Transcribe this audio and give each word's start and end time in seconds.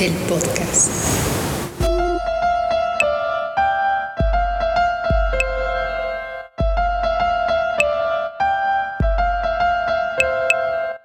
El 0.00 0.12
podcast. 0.28 0.90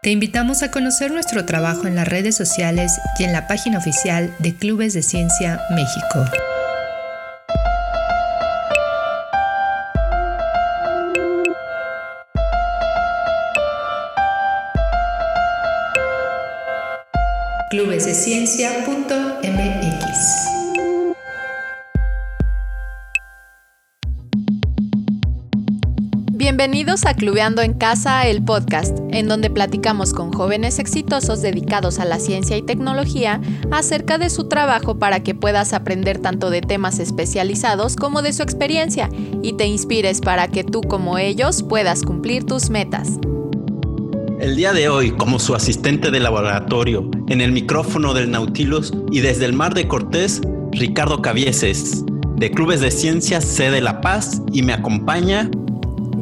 Te 0.02 0.10
invitamos 0.10 0.64
a 0.64 0.72
conocer 0.72 1.12
nuestro 1.12 1.46
trabajo 1.46 1.86
en 1.86 1.96
las 1.96 2.08
redes 2.08 2.36
sociales 2.36 2.92
y 3.20 3.26
en 3.26 3.32
la 3.32 3.46
página 3.46 3.78
oficial 3.78 4.34
de 4.40 4.56
Clubes 4.56 4.96
de 4.96 5.04
Ciencia 5.04 5.62
México. 5.70 6.51
clubesdeciencia.mx. 17.72 20.48
Bienvenidos 26.34 27.06
a 27.06 27.14
Clubeando 27.14 27.62
en 27.62 27.74
Casa, 27.74 28.28
el 28.28 28.44
podcast, 28.44 29.00
en 29.12 29.30
donde 29.30 29.50
platicamos 29.50 30.14
con 30.14 30.34
jóvenes 30.34 30.80
exitosos 30.80 31.42
dedicados 31.42 32.00
a 32.00 32.06
la 32.06 32.20
ciencia 32.20 32.58
y 32.58 32.62
tecnología 32.62 33.40
acerca 33.72 34.18
de 34.18 34.30
su 34.30 34.50
trabajo 34.50 35.00
para 35.00 35.24
que 35.24 35.34
puedas 35.34 35.72
aprender 35.72 36.20
tanto 36.20 36.50
de 36.50 36.60
temas 36.60 37.00
especializados 37.00 37.96
como 37.96 38.22
de 38.22 38.34
su 38.34 38.44
experiencia 38.44 39.10
y 39.42 39.54
te 39.54 39.66
inspires 39.66 40.20
para 40.20 40.50
que 40.50 40.66
tú 40.66 40.82
como 40.82 41.18
ellos 41.18 41.64
puedas 41.64 42.04
cumplir 42.04 42.44
tus 42.44 42.70
metas. 42.70 43.18
El 44.42 44.56
día 44.56 44.74
de 44.74 44.90
hoy, 44.90 45.12
como 45.12 45.38
su 45.38 45.54
asistente 45.54 46.10
de 46.10 46.20
laboratorio, 46.20 47.08
en 47.28 47.42
el 47.42 47.52
micrófono 47.52 48.16
del 48.16 48.32
Nautilus 48.32 48.92
y 49.12 49.20
desde 49.20 49.46
el 49.46 49.54
Mar 49.54 49.76
de 49.76 49.88
Cortés, 49.88 50.42
Ricardo 50.72 51.22
Cavieses, 51.22 52.04
de 52.38 52.50
Clubes 52.50 52.82
de 52.82 52.90
Ciencias 52.90 53.46
C 53.46 53.70
de 53.70 53.82
La 53.82 54.02
Paz, 54.02 54.42
y 54.52 54.64
me 54.64 54.74
acompaña 54.74 55.48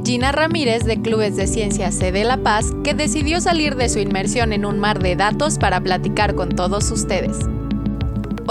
Gina 0.03 0.33
Ramírez 0.33 0.83
de 0.83 1.01
Clubes 1.01 1.37
de 1.37 1.47
Ciencias 1.47 1.95
C 1.95 2.11
de 2.11 2.25
La 2.25 2.43
Paz, 2.43 2.73
que 2.83 2.93
decidió 2.93 3.39
salir 3.39 3.77
de 3.77 3.87
su 3.87 3.99
inmersión 3.99 4.51
en 4.51 4.65
un 4.65 4.79
mar 4.79 5.01
de 5.01 5.15
datos 5.15 5.57
para 5.57 5.79
platicar 5.79 6.35
con 6.35 6.49
todos 6.49 6.91
ustedes. 6.91 7.37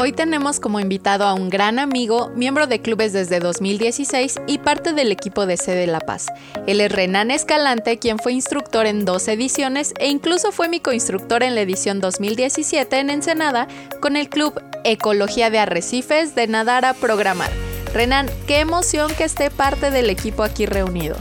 Hoy 0.00 0.12
tenemos 0.12 0.60
como 0.60 0.78
invitado 0.78 1.24
a 1.24 1.34
un 1.34 1.50
gran 1.50 1.80
amigo, 1.80 2.30
miembro 2.36 2.68
de 2.68 2.80
clubes 2.80 3.12
desde 3.12 3.40
2016 3.40 4.36
y 4.46 4.58
parte 4.58 4.92
del 4.92 5.10
equipo 5.10 5.44
de 5.44 5.56
Sede 5.56 5.88
La 5.88 5.98
Paz. 5.98 6.28
Él 6.68 6.80
es 6.80 6.92
Renan 6.92 7.32
Escalante, 7.32 7.98
quien 7.98 8.20
fue 8.20 8.32
instructor 8.32 8.86
en 8.86 9.04
dos 9.04 9.26
ediciones 9.26 9.94
e 9.98 10.06
incluso 10.06 10.52
fue 10.52 10.68
mi 10.68 10.78
coinstructor 10.78 11.42
en 11.42 11.56
la 11.56 11.62
edición 11.62 11.98
2017 11.98 12.96
en 12.96 13.10
Ensenada 13.10 13.66
con 14.00 14.14
el 14.14 14.28
club 14.28 14.62
Ecología 14.84 15.50
de 15.50 15.58
Arrecifes 15.58 16.36
de 16.36 16.46
Nadar 16.46 16.84
a 16.84 16.94
Programar. 16.94 17.50
Renan, 17.92 18.30
qué 18.46 18.60
emoción 18.60 19.12
que 19.18 19.24
esté 19.24 19.50
parte 19.50 19.90
del 19.90 20.10
equipo 20.10 20.44
aquí 20.44 20.64
reunido. 20.64 21.16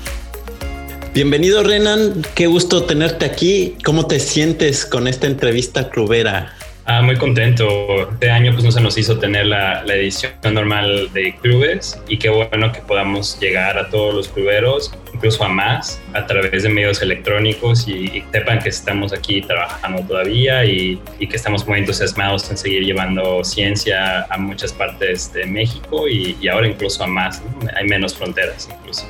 Bienvenido 1.15 1.63
Renan, 1.63 2.23
qué 2.35 2.45
gusto 2.45 2.83
tenerte 2.83 3.25
aquí. 3.25 3.75
¿Cómo 3.83 4.05
te 4.05 4.19
sientes 4.19 4.85
con 4.85 5.07
esta 5.07 5.25
entrevista 5.25 5.89
clubera? 5.89 6.56
Ah, 6.89 7.01
muy 7.01 7.17
contento. 7.17 8.09
Este 8.11 8.31
año 8.31 8.53
pues 8.53 8.63
no 8.63 8.71
se 8.71 8.79
nos 8.79 8.97
hizo 8.97 9.19
tener 9.19 9.45
la, 9.47 9.83
edición 9.83 10.31
normal 10.53 11.11
de 11.11 11.35
clubes 11.35 12.01
y 12.07 12.17
qué 12.17 12.29
bueno 12.29 12.71
que 12.71 12.79
podamos 12.79 13.37
llegar 13.41 13.77
a 13.77 13.89
todos 13.89 14.15
los 14.15 14.29
cluberos, 14.29 14.93
incluso 15.13 15.43
a 15.43 15.49
más, 15.49 16.01
a 16.13 16.25
través 16.25 16.63
de 16.63 16.69
medios 16.69 17.01
electrónicos 17.01 17.89
y, 17.89 18.23
sepan 18.31 18.59
que 18.59 18.69
estamos 18.69 19.11
aquí 19.11 19.41
trabajando 19.41 20.01
todavía 20.03 20.63
y, 20.63 20.95
que 21.19 21.35
estamos 21.35 21.67
muy 21.67 21.79
entusiasmados 21.79 22.49
en 22.49 22.57
seguir 22.57 22.85
llevando 22.85 23.43
ciencia 23.43 24.25
a 24.29 24.37
muchas 24.37 24.71
partes 24.71 25.33
de 25.33 25.45
México 25.45 26.07
y, 26.07 26.47
ahora 26.47 26.67
incluso 26.67 27.03
a 27.03 27.07
más. 27.07 27.43
Hay 27.75 27.85
menos 27.85 28.15
fronteras 28.15 28.69
incluso. 28.71 29.05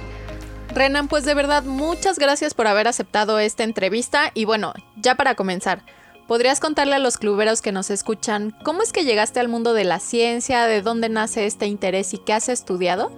Renan, 0.73 1.07
pues 1.07 1.25
de 1.25 1.35
verdad 1.35 1.61
muchas 1.61 2.17
gracias 2.17 2.55
por 2.55 2.65
haber 2.65 2.87
aceptado 2.87 3.37
esta 3.37 3.63
entrevista 3.63 4.31
y 4.33 4.45
bueno, 4.45 4.73
ya 4.95 5.13
para 5.13 5.35
comenzar. 5.35 5.83
¿Podrías 6.27 6.59
contarle 6.59 6.95
a 6.95 6.99
los 6.99 7.17
cluberos 7.17 7.61
que 7.61 7.71
nos 7.71 7.89
escuchan 7.89 8.53
cómo 8.63 8.81
es 8.83 8.91
que 8.91 9.05
llegaste 9.05 9.39
al 9.39 9.47
mundo 9.47 9.73
de 9.73 9.85
la 9.85 9.99
ciencia, 9.99 10.65
de 10.65 10.81
dónde 10.81 11.07
nace 11.07 11.45
este 11.45 11.67
interés 11.67 12.13
y 12.13 12.17
qué 12.17 12.33
has 12.33 12.49
estudiado? 12.49 13.11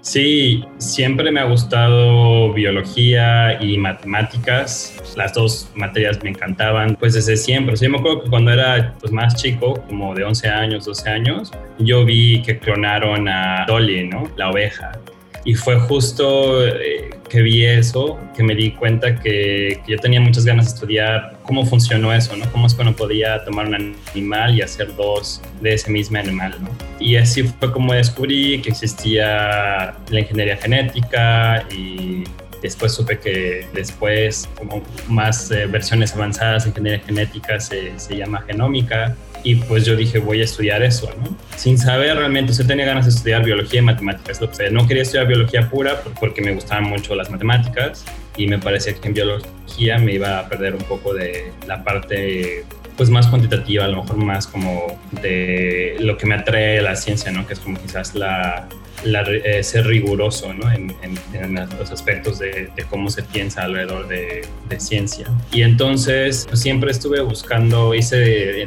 Sí, 0.00 0.62
siempre 0.78 1.32
me 1.32 1.40
ha 1.40 1.44
gustado 1.44 2.52
biología 2.52 3.60
y 3.60 3.76
matemáticas. 3.76 4.94
Las 5.16 5.34
dos 5.34 5.68
materias 5.74 6.22
me 6.22 6.30
encantaban, 6.30 6.94
pues 6.94 7.14
desde 7.14 7.36
siempre. 7.36 7.74
yo 7.74 7.90
me 7.90 7.98
acuerdo 7.98 8.22
que 8.22 8.30
cuando 8.30 8.52
era 8.52 8.94
pues, 9.00 9.10
más 9.10 9.34
chico, 9.34 9.82
como 9.88 10.14
de 10.14 10.22
11 10.22 10.48
años, 10.48 10.84
12 10.84 11.10
años, 11.10 11.52
yo 11.78 12.04
vi 12.04 12.40
que 12.42 12.56
clonaron 12.56 13.26
a 13.28 13.64
Dolly, 13.66 14.06
¿no? 14.06 14.30
La 14.36 14.50
oveja. 14.50 14.92
Y 15.44 15.54
fue 15.54 15.78
justo 15.78 16.66
eh, 16.66 17.10
que 17.28 17.42
vi 17.42 17.64
eso, 17.64 18.18
que 18.34 18.42
me 18.42 18.54
di 18.54 18.72
cuenta 18.72 19.14
que, 19.16 19.80
yo 19.86 19.98
tenía 19.98 20.20
muchas 20.20 20.44
ganas 20.44 20.66
de 20.66 20.74
estudiar 20.74 21.36
cómo 21.42 21.66
funcionó 21.66 22.12
eso, 22.14 22.34
¿no? 22.36 22.50
Cómo 22.50 22.66
es 22.66 22.74
que 22.74 22.82
uno 22.82 22.96
podía 22.96 23.44
tomar 23.44 23.66
un 23.66 23.94
animal 24.12 24.56
y 24.56 24.62
hacer 24.62 24.94
dos 24.96 25.42
de 25.60 25.74
ese 25.74 25.90
mismo 25.90 26.18
animal, 26.18 26.54
¿no? 26.62 26.70
Y 26.98 27.16
así 27.16 27.42
fue 27.42 27.72
como 27.72 27.92
descubrí 27.92 28.62
que 28.62 28.70
existía 28.70 29.94
la 30.08 30.20
ingeniería 30.20 30.56
genética 30.56 31.66
y 31.70 32.24
después 32.62 32.92
supe 32.92 33.18
que 33.18 33.66
después, 33.74 34.48
como 34.56 34.82
más 35.08 35.50
eh, 35.50 35.66
versiones 35.66 36.14
avanzadas 36.14 36.64
de 36.64 36.70
ingeniería 36.70 37.04
genética, 37.04 37.60
se, 37.60 37.98
se 37.98 38.16
llama 38.16 38.40
genómica 38.46 39.14
y 39.44 39.56
pues 39.56 39.84
yo 39.84 39.94
dije, 39.94 40.18
voy 40.18 40.40
a 40.40 40.44
estudiar 40.44 40.82
eso, 40.82 41.08
¿no? 41.20 41.36
Sin 41.56 41.78
saber 41.78 42.16
realmente, 42.16 42.54
yo 42.54 42.66
tenía 42.66 42.86
ganas 42.86 43.04
de 43.04 43.10
estudiar 43.10 43.44
biología 43.44 43.80
y 43.80 43.82
matemáticas, 43.82 44.40
sea. 44.52 44.70
No 44.70 44.86
quería 44.88 45.02
estudiar 45.02 45.28
biología 45.28 45.68
pura 45.68 46.00
porque 46.18 46.40
me 46.40 46.54
gustaban 46.54 46.84
mucho 46.84 47.14
las 47.14 47.30
matemáticas 47.30 48.04
y 48.38 48.46
me 48.46 48.58
parecía 48.58 48.94
que 48.94 49.06
en 49.06 49.14
biología 49.14 49.98
me 49.98 50.14
iba 50.14 50.38
a 50.38 50.48
perder 50.48 50.74
un 50.74 50.82
poco 50.84 51.12
de 51.12 51.52
la 51.66 51.84
parte 51.84 52.64
pues 52.96 53.10
más 53.10 53.26
cuantitativa, 53.26 53.84
a 53.84 53.88
lo 53.88 54.02
mejor 54.02 54.16
más 54.16 54.46
como 54.46 54.98
de 55.20 55.96
lo 56.00 56.16
que 56.16 56.26
me 56.26 56.36
atrae 56.36 56.80
la 56.80 56.96
ciencia, 56.96 57.30
¿no? 57.30 57.46
Que 57.46 57.52
es 57.52 57.60
como 57.60 57.78
quizás 57.78 58.14
la, 58.14 58.66
eh, 59.04 59.62
ser 59.62 59.86
riguroso 59.86 60.50
en, 60.50 60.94
los 61.78 61.90
aspectos 61.90 62.38
de, 62.38 62.70
cómo 62.88 63.10
se 63.10 63.22
piensa 63.22 63.62
alrededor 63.62 64.08
de, 64.08 64.46
ciencia. 64.78 65.26
Y 65.52 65.62
entonces 65.62 66.46
pues, 66.48 66.60
siempre 66.60 66.90
estuve 66.90 67.20
buscando, 67.20 67.94
hice 67.94 68.16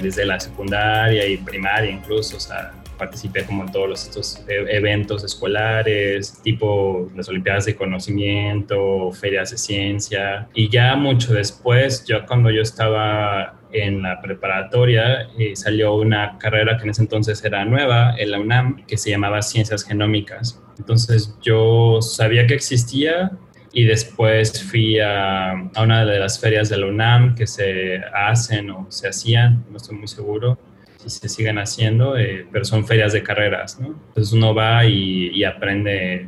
desde 0.02 0.26
la 0.26 0.40
secundaria 0.40 1.28
y 1.28 1.36
primaria 1.38 1.92
incluso, 1.92 2.38
o 2.38 2.40
sea, 2.40 2.72
participé 2.98 3.46
como 3.46 3.64
en 3.64 3.72
todos 3.72 4.06
estos 4.06 4.44
e, 4.48 4.56
eventos 4.76 5.24
escolares, 5.24 6.42
tipo 6.44 7.10
las 7.16 7.30
Olimpiadas 7.30 7.66
de 7.66 7.76
Conocimiento, 7.76 9.12
ferias 9.12 9.52
de 9.52 9.58
ciencia. 9.58 10.48
Y 10.54 10.70
ya 10.70 10.96
mucho 10.96 11.34
después, 11.34 12.06
ya 12.06 12.26
cuando 12.26 12.50
yo 12.50 12.62
estaba 12.62 13.57
en 13.72 14.02
la 14.02 14.22
preparatoria 14.22 15.30
eh, 15.38 15.56
salió 15.56 15.96
una 15.96 16.38
carrera 16.38 16.78
que 16.78 16.84
en 16.84 16.90
ese 16.92 17.02
entonces 17.02 17.44
era 17.44 17.66
nueva 17.66 18.16
en 18.18 18.32
la 18.32 18.40
UNAM 18.40 18.86
que 18.86 18.98
se 18.98 19.10
llamaba 19.10 19.42
Ciencias 19.42 19.84
Genómicas. 19.84 20.62
Entonces 20.78 21.36
yo 21.42 22.02
sabía 22.02 22.48
que 22.48 22.54
existía 22.54 23.32
y 23.74 23.86
después 23.86 24.64
fui 24.64 25.00
a, 25.00 25.70
una 25.82 26.06
de 26.06 26.20
las 26.20 26.40
ferias 26.40 26.70
de 26.70 26.78
la 26.78 26.88
UNAM 26.88 27.36
que 27.36 27.48
se 27.48 28.02
hacen 28.14 28.70
o 28.72 28.88
se 28.90 29.10
hacían, 29.10 29.66
no 29.70 29.78
estoy 29.78 29.98
muy 29.98 30.08
seguro 30.08 30.58
si 30.98 31.10
se 31.10 31.30
siguen 31.30 31.58
haciendo, 31.60 32.18
eh, 32.18 32.48
pero 32.52 32.66
son 32.66 32.86
ferias 32.86 33.14
de 33.14 33.24
carreras, 33.24 33.80
¿no? 33.80 33.88
Entonces 34.10 34.34
uno 34.34 34.54
va 34.54 34.84
y, 34.86 35.44
aprende, 35.44 36.28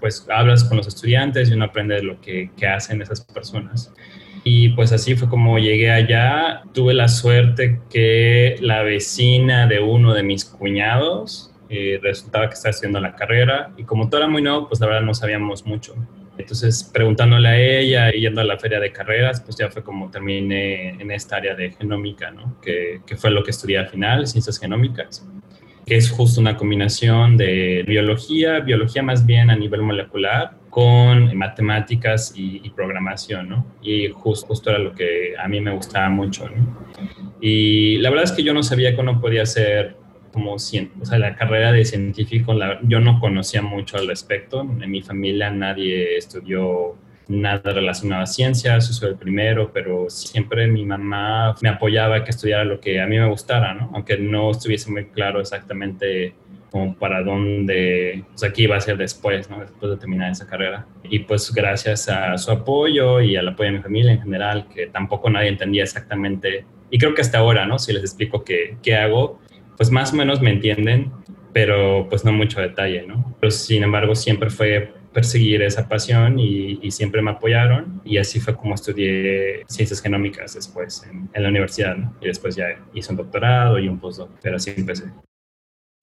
pues 0.00 0.26
hablas 0.30 0.64
con 0.64 0.76
los 0.76 0.86
estudiantes 0.86 1.50
y 1.50 1.54
uno 1.54 1.64
aprende 1.64 1.96
de 1.96 2.02
lo 2.02 2.20
que 2.20 2.50
hacen 2.66 3.02
esas 3.02 3.22
personas. 3.22 3.92
Y 4.44 4.70
pues 4.70 4.92
así 4.92 5.14
fue 5.14 5.28
como 5.28 5.58
llegué 5.58 5.90
allá. 5.90 6.62
Tuve 6.72 6.94
la 6.94 7.08
suerte 7.08 7.80
que 7.90 8.56
la 8.60 8.82
vecina 8.82 9.66
de 9.66 9.80
uno 9.80 10.14
de 10.14 10.22
mis 10.22 10.44
cuñados 10.44 11.52
eh, 11.68 11.98
resultaba 12.02 12.48
que 12.48 12.54
estaba 12.54 12.70
estudiando 12.70 13.00
la 13.00 13.14
carrera 13.14 13.72
y 13.76 13.84
como 13.84 14.08
todo 14.08 14.20
era 14.20 14.28
muy 14.28 14.42
nuevo, 14.42 14.68
pues 14.68 14.80
la 14.80 14.86
verdad 14.86 15.02
no 15.02 15.14
sabíamos 15.14 15.64
mucho. 15.64 15.94
Entonces, 16.38 16.82
preguntándole 16.92 17.48
a 17.48 17.60
ella 17.60 18.14
y 18.14 18.22
yendo 18.22 18.40
a 18.40 18.44
la 18.44 18.58
feria 18.58 18.80
de 18.80 18.90
carreras, 18.90 19.40
pues 19.42 19.56
ya 19.56 19.70
fue 19.70 19.82
como 19.82 20.10
terminé 20.10 20.90
en 21.00 21.10
esta 21.10 21.36
área 21.36 21.54
de 21.54 21.70
genómica, 21.70 22.30
¿no? 22.30 22.58
Que, 22.60 23.02
que 23.06 23.16
fue 23.16 23.30
lo 23.30 23.44
que 23.44 23.50
estudié 23.50 23.78
al 23.78 23.88
final, 23.88 24.26
ciencias 24.26 24.58
genómicas 24.58 25.26
que 25.86 25.96
es 25.96 26.10
justo 26.10 26.40
una 26.40 26.56
combinación 26.56 27.36
de 27.36 27.84
biología, 27.86 28.60
biología 28.60 29.02
más 29.02 29.26
bien 29.26 29.50
a 29.50 29.56
nivel 29.56 29.82
molecular, 29.82 30.52
con 30.72 31.36
matemáticas 31.36 32.32
y, 32.34 32.70
programación, 32.70 33.46
¿no? 33.46 33.66
Y 33.82 34.08
justo, 34.08 34.70
era 34.70 34.78
lo 34.78 34.94
que 34.94 35.34
a 35.38 35.46
mí 35.46 35.60
me 35.60 35.70
gustaba 35.70 36.08
mucho, 36.08 36.48
¿no? 36.48 36.88
Y 37.42 37.98
la 37.98 38.08
verdad 38.08 38.24
es 38.24 38.32
que 38.32 38.42
yo 38.42 38.54
no 38.54 38.62
sabía 38.62 38.94
que 38.94 39.02
uno 39.02 39.20
podía 39.20 39.42
hacer 39.42 39.96
como, 40.32 40.54
o 40.54 40.58
sea, 40.58 41.18
la 41.18 41.36
carrera 41.36 41.72
de 41.72 41.84
científico, 41.84 42.54
la, 42.54 42.80
yo 42.84 43.00
no 43.00 43.20
conocía 43.20 43.60
mucho 43.60 43.98
al 43.98 44.08
respecto. 44.08 44.62
En 44.62 44.90
mi 44.90 45.02
familia 45.02 45.50
nadie 45.50 46.16
estudió 46.16 46.96
nada 47.28 47.70
relacionado 47.70 48.22
a 48.22 48.26
ciencias, 48.26 48.88
yo 48.88 48.94
soy 48.94 49.10
el 49.10 49.16
primero, 49.16 49.70
pero 49.74 50.08
siempre 50.08 50.66
mi 50.68 50.86
mamá 50.86 51.54
me 51.60 51.68
apoyaba 51.68 52.24
que 52.24 52.30
estudiara 52.30 52.64
lo 52.64 52.80
que 52.80 52.98
a 52.98 53.06
mí 53.06 53.18
me 53.18 53.28
gustara, 53.28 53.74
¿no? 53.74 53.90
Aunque 53.92 54.16
no 54.16 54.50
estuviese 54.50 54.90
muy 54.90 55.04
claro 55.04 55.38
exactamente 55.38 56.34
como 56.72 56.94
para 56.96 57.22
dónde, 57.22 58.24
o 58.34 58.38
sea, 58.38 58.52
qué 58.52 58.62
iba 58.62 58.74
a 58.74 58.78
hacer 58.78 58.96
después, 58.96 59.48
¿no? 59.50 59.60
Después 59.60 59.92
de 59.92 59.98
terminar 59.98 60.32
esa 60.32 60.46
carrera. 60.46 60.86
Y 61.04 61.20
pues 61.20 61.52
gracias 61.54 62.08
a 62.08 62.36
su 62.38 62.50
apoyo 62.50 63.20
y 63.20 63.36
al 63.36 63.48
apoyo 63.48 63.70
de 63.70 63.76
mi 63.76 63.82
familia 63.82 64.12
en 64.12 64.22
general, 64.22 64.66
que 64.74 64.86
tampoco 64.86 65.28
nadie 65.28 65.48
entendía 65.48 65.82
exactamente, 65.82 66.64
y 66.90 66.98
creo 66.98 67.14
que 67.14 67.20
hasta 67.20 67.38
ahora, 67.38 67.66
¿no? 67.66 67.78
Si 67.78 67.92
les 67.92 68.02
explico 68.02 68.42
qué, 68.42 68.76
qué 68.82 68.96
hago, 68.96 69.40
pues 69.76 69.90
más 69.90 70.12
o 70.12 70.16
menos 70.16 70.40
me 70.40 70.50
entienden, 70.50 71.12
pero 71.52 72.06
pues 72.08 72.24
no 72.24 72.32
mucho 72.32 72.60
detalle, 72.60 73.06
¿no? 73.06 73.36
Pero 73.40 73.50
sin 73.50 73.82
embargo 73.82 74.14
siempre 74.14 74.50
fue 74.50 74.92
perseguir 75.12 75.62
esa 75.62 75.88
pasión 75.88 76.38
y, 76.38 76.90
siempre 76.90 77.22
me 77.22 77.30
apoyaron 77.30 78.00
y 78.04 78.18
así 78.18 78.40
fue 78.40 78.56
como 78.56 78.74
estudié 78.74 79.64
ciencias 79.66 80.00
genómicas 80.00 80.54
después 80.54 81.06
en, 81.10 81.28
en 81.32 81.42
la 81.42 81.48
universidad, 81.48 81.96
¿no? 81.96 82.14
Y 82.20 82.26
después 82.26 82.56
ya 82.56 82.66
hice 82.94 83.10
un 83.10 83.18
doctorado 83.18 83.78
y 83.78 83.88
un 83.88 83.98
postdoc, 83.98 84.30
pero 84.42 84.56
así 84.56 84.72
empecé. 84.76 85.04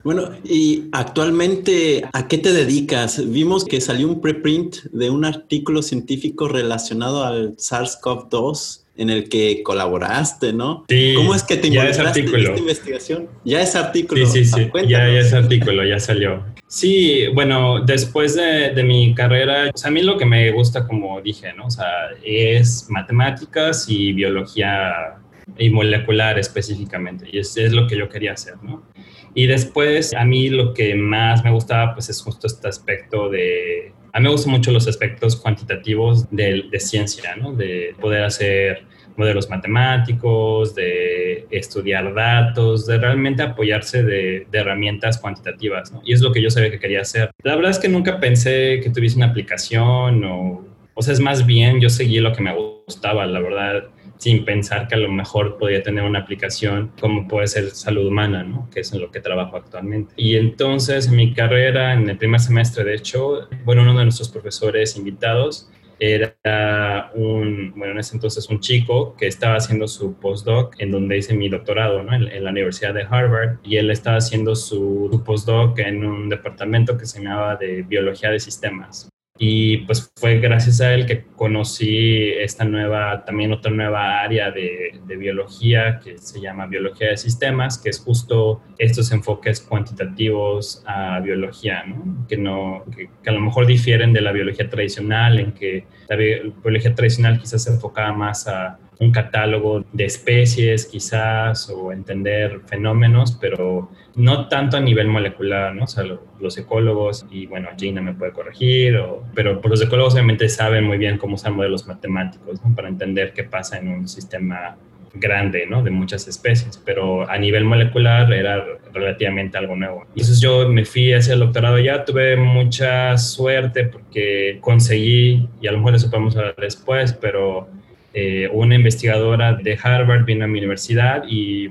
Bueno, 0.02 0.30
y 0.46 0.86
actualmente, 0.94 2.06
¿a 2.14 2.30
qué 2.30 2.38
te 2.38 2.54
dedicas? 2.54 3.22
Vimos 3.32 3.66
que 3.66 3.82
salió 3.82 4.08
un 4.08 4.22
preprint 4.22 4.78
de 4.94 5.10
un 5.10 5.26
artículo 5.26 5.82
científico 5.82 6.48
relacionado 6.48 7.26
al 7.26 7.58
SARS-CoV-2 7.58 8.86
en 8.96 9.10
el 9.10 9.28
que 9.28 9.62
colaboraste, 9.62 10.54
¿no? 10.54 10.86
Sí, 10.88 11.16
¿Cómo 11.18 11.36
es 11.36 11.44
que 11.44 11.58
te 11.58 11.68
involucraste 11.68 12.22
en 12.22 12.34
esta 12.34 12.58
investigación? 12.58 13.28
Ya 13.44 13.62
es 13.62 13.76
artículo. 13.76 14.26
Sí, 14.26 14.46
sí, 14.46 14.52
sí. 14.54 14.72
Ya, 14.88 15.00
ya 15.00 15.20
es 15.20 15.34
artículo, 15.34 15.84
ya 15.84 16.00
salió. 16.00 16.46
Sí, 16.68 17.28
bueno, 17.34 17.82
después 17.82 18.36
de, 18.36 18.74
de, 18.74 18.84
mi 18.84 19.14
carrera, 19.14 19.70
a 19.84 19.90
mí 19.90 20.02
lo 20.02 20.18
que 20.18 20.26
me 20.26 20.50
gusta, 20.52 20.88
como 20.88 21.20
dije, 21.20 21.52
¿no? 21.54 21.66
O 21.66 21.72
sea, 21.72 21.88
es 22.24 22.90
matemáticas 22.90 23.86
y 23.90 24.14
biología 24.14 25.18
y 25.58 25.70
molecular 25.70 26.40
específicamente. 26.40 27.28
Y 27.30 27.40
es, 27.40 27.58
es 27.58 27.74
lo 27.74 27.86
que 27.86 27.98
yo 27.98 28.08
quería 28.08 28.32
hacer, 28.32 28.56
¿no? 28.64 28.84
Y 29.34 29.48
después, 29.48 30.14
a 30.14 30.26
mí 30.26 30.50
lo 30.50 30.74
que 30.74 30.96
más 30.96 31.44
me 31.44 31.52
gustaba, 31.52 31.94
pues 31.94 32.10
es 32.10 32.22
justo 32.22 32.48
este 32.48 32.68
aspecto 32.68 33.30
de... 33.30 33.94
A 34.12 34.20
mí 34.20 34.24
me 34.24 34.32
gustan 34.32 34.52
mucho 34.52 34.72
los 34.72 34.88
aspectos 34.88 35.36
cuantitativos 35.36 36.30
de, 36.32 36.64
de 36.72 36.80
ciencia, 36.80 37.36
¿no? 37.36 37.54
De 37.54 37.96
poder 38.00 38.24
hacer 38.24 38.88
modelos 39.20 39.50
matemáticos, 39.50 40.74
de 40.74 41.46
estudiar 41.52 42.14
datos, 42.14 42.88
de 42.88 42.98
realmente 42.98 43.44
apoyarse 43.44 44.02
de, 44.02 44.48
herramientas 44.52 45.20
cuantitativas, 45.20 45.92
¿no? 45.92 46.02
Y 46.06 46.14
es 46.14 46.22
lo 46.22 46.32
que 46.32 46.42
yo 46.42 46.50
sabía 46.50 46.72
que 46.72 46.80
quería 46.80 47.02
hacer. 47.02 47.30
La 47.44 47.56
verdad 47.56 47.72
es 47.72 47.80
que 47.80 47.90
nunca 47.90 48.20
pensé 48.20 48.80
que 48.82 48.90
tuviese 48.90 49.18
una 49.18 49.28
aplicación 49.28 50.24
o... 50.24 50.66
O 50.96 51.02
sea, 51.02 51.14
es 51.14 51.22
más 51.22 51.46
bien 51.46 51.80
yo 51.80 51.90
seguí 51.90 52.20
lo 52.20 52.34
que 52.34 52.42
me 52.42 52.54
gustaba, 52.54 53.26
la 53.26 53.40
verdad 53.40 53.84
sin 54.20 54.44
pensar 54.44 54.88
que 54.88 54.96
a 54.96 54.98
lo 54.98 55.10
mejor 55.10 55.58
podía 55.58 55.82
tener 55.82 56.04
una 56.04 56.20
aplicación 56.20 56.92
como 57.00 57.28
puede 57.28 57.48
ser 57.48 57.72
salud 57.72 58.06
humana, 58.06 58.44
¿no? 58.44 58.70
que 58.70 58.82
es 58.82 58.92
en 58.92 59.00
lo 59.00 59.10
que 59.12 59.22
trabajo 59.22 59.56
actualmente. 59.56 60.14
Y 60.18 60.36
entonces 60.36 61.08
en 61.08 61.16
mi 61.16 61.34
carrera, 61.34 61.94
en 61.94 62.10
el 62.10 62.18
primer 62.18 62.42
semestre, 62.42 62.84
de 62.84 62.96
hecho, 62.96 63.48
bueno, 63.64 63.82
uno 63.84 63.98
de 63.98 64.04
nuestros 64.04 64.28
profesores 64.28 64.98
invitados 64.98 65.72
era 66.00 67.12
un, 67.16 67.74
bueno, 67.76 67.94
en 67.94 68.00
ese 68.00 68.16
entonces 68.16 68.50
un 68.50 68.60
chico 68.60 69.16
que 69.18 69.28
estaba 69.28 69.56
haciendo 69.56 69.88
su 69.88 70.14
postdoc 70.16 70.76
en 70.80 70.92
donde 70.92 71.18
hice 71.18 71.34
mi 71.34 71.48
doctorado, 71.48 72.04
¿no? 72.04 72.14
en, 72.14 72.44
la 72.44 72.52
Universidad 72.52 72.94
de 72.94 73.06
Harvard, 73.10 73.58
y 73.64 73.78
él 73.78 73.90
estaba 73.90 74.18
haciendo 74.18 74.54
su, 74.56 75.10
su 75.12 75.24
postdoc 75.24 75.80
en 75.80 76.06
un 76.06 76.28
departamento 76.28 76.98
que 76.98 77.06
se 77.06 77.22
llamaba 77.22 77.56
de 77.56 77.84
Biología 77.84 78.32
de 78.32 78.40
Sistemas. 78.40 79.10
Y 79.42 79.78
pues 79.86 80.12
fue 80.18 80.40
gracias 80.40 80.82
a 80.82 80.94
él 80.94 81.06
que 81.06 81.24
conocí 81.24 82.30
esta 82.30 82.66
nueva, 82.66 83.24
también 83.24 83.54
otra 83.54 83.72
nueva 83.72 84.20
área 84.20 84.52
de, 84.52 85.00
de, 85.08 85.16
biología 85.16 86.02
que 86.04 86.18
se 86.18 86.42
llama 86.42 86.66
biología 86.66 87.12
de 87.12 87.18
sistemas, 87.18 87.78
que 87.78 87.90
es 87.90 88.00
justo 88.00 88.62
estos 88.78 89.14
enfoques 89.14 89.62
cuantitativos 89.62 90.84
a 90.86 91.22
biología. 91.22 91.86
Que, 92.28 92.36
no, 92.36 92.84
que, 92.94 93.10
a 93.30 93.32
lo 93.32 93.40
mejor 93.40 93.66
difieren 93.66 94.12
de 94.12 94.20
la 94.20 94.34
biología 94.34 94.70
tradicional, 94.70 95.40
en 95.40 95.54
que 95.54 95.86
la 96.10 96.18
biología 96.18 96.94
tradicional 96.94 97.40
quizás 97.40 97.64
se 97.64 97.72
enfocaba 97.72 98.12
más 98.12 98.46
a 98.46 98.78
un 99.00 99.12
catálogo 99.12 99.86
de 99.94 100.06
especies 100.06 100.86
quizás 100.86 101.70
o 101.70 101.94
entender 101.94 102.60
fenómenos, 102.66 103.38
pero 103.40 103.90
no 104.16 104.50
tanto 104.50 104.76
a 104.76 104.82
nivel 104.82 105.08
molecular, 105.08 105.74
¿no? 105.74 105.86
O 105.86 105.88
sea, 105.88 106.04
los 106.40 106.58
ecólogos, 106.58 107.26
y 107.32 107.46
bueno, 107.46 107.70
Gina 107.78 108.02
me 108.02 108.14
puede 108.14 108.34
corregir, 108.34 108.98
o, 108.98 109.24
pero 109.34 109.62
los 109.64 109.82
ecólogos 109.82 110.14
obviamente 110.14 110.50
saben 110.50 110.84
muy 110.84 110.98
bien 110.98 111.18
cómo 111.18 111.36
usar 111.36 111.54
modelos 111.54 111.88
matemáticos 111.88 112.64
¿no? 112.64 112.76
para 112.76 112.90
entender 112.90 113.32
qué 113.34 113.46
pasa 113.46 113.78
en 113.78 113.88
un 113.88 114.08
sistema 114.10 114.76
grande, 115.14 115.66
¿no? 115.66 115.82
De 115.82 115.92
muchas 115.92 116.28
especies, 116.28 116.78
pero 116.86 117.30
a 117.30 117.38
nivel 117.38 117.64
molecular 117.64 118.32
era 118.34 118.64
relativamente 118.94 119.58
algo 119.58 119.76
nuevo. 119.78 120.04
Entonces 120.10 120.42
yo 120.42 120.68
me 120.70 120.84
fui 120.84 121.14
hacia 121.14 121.34
el 121.34 121.40
doctorado 121.40 121.80
ya, 121.80 122.04
tuve 122.04 122.36
mucha 122.36 123.18
suerte 123.18 123.86
porque 123.86 124.58
conseguí, 124.60 125.48
y 125.62 125.68
a 125.68 125.72
lo 125.72 125.78
mejor 125.78 125.96
eso 125.96 126.10
podemos 126.10 126.36
hablar 126.36 126.56
después, 126.58 127.14
pero 127.14 127.70
eh, 128.14 128.50
una 128.52 128.76
investigadora 128.76 129.54
de 129.54 129.78
Harvard 129.82 130.26
vino 130.26 130.46
a 130.46 130.48
mi 130.48 130.60
universidad 130.60 131.24
y, 131.28 131.70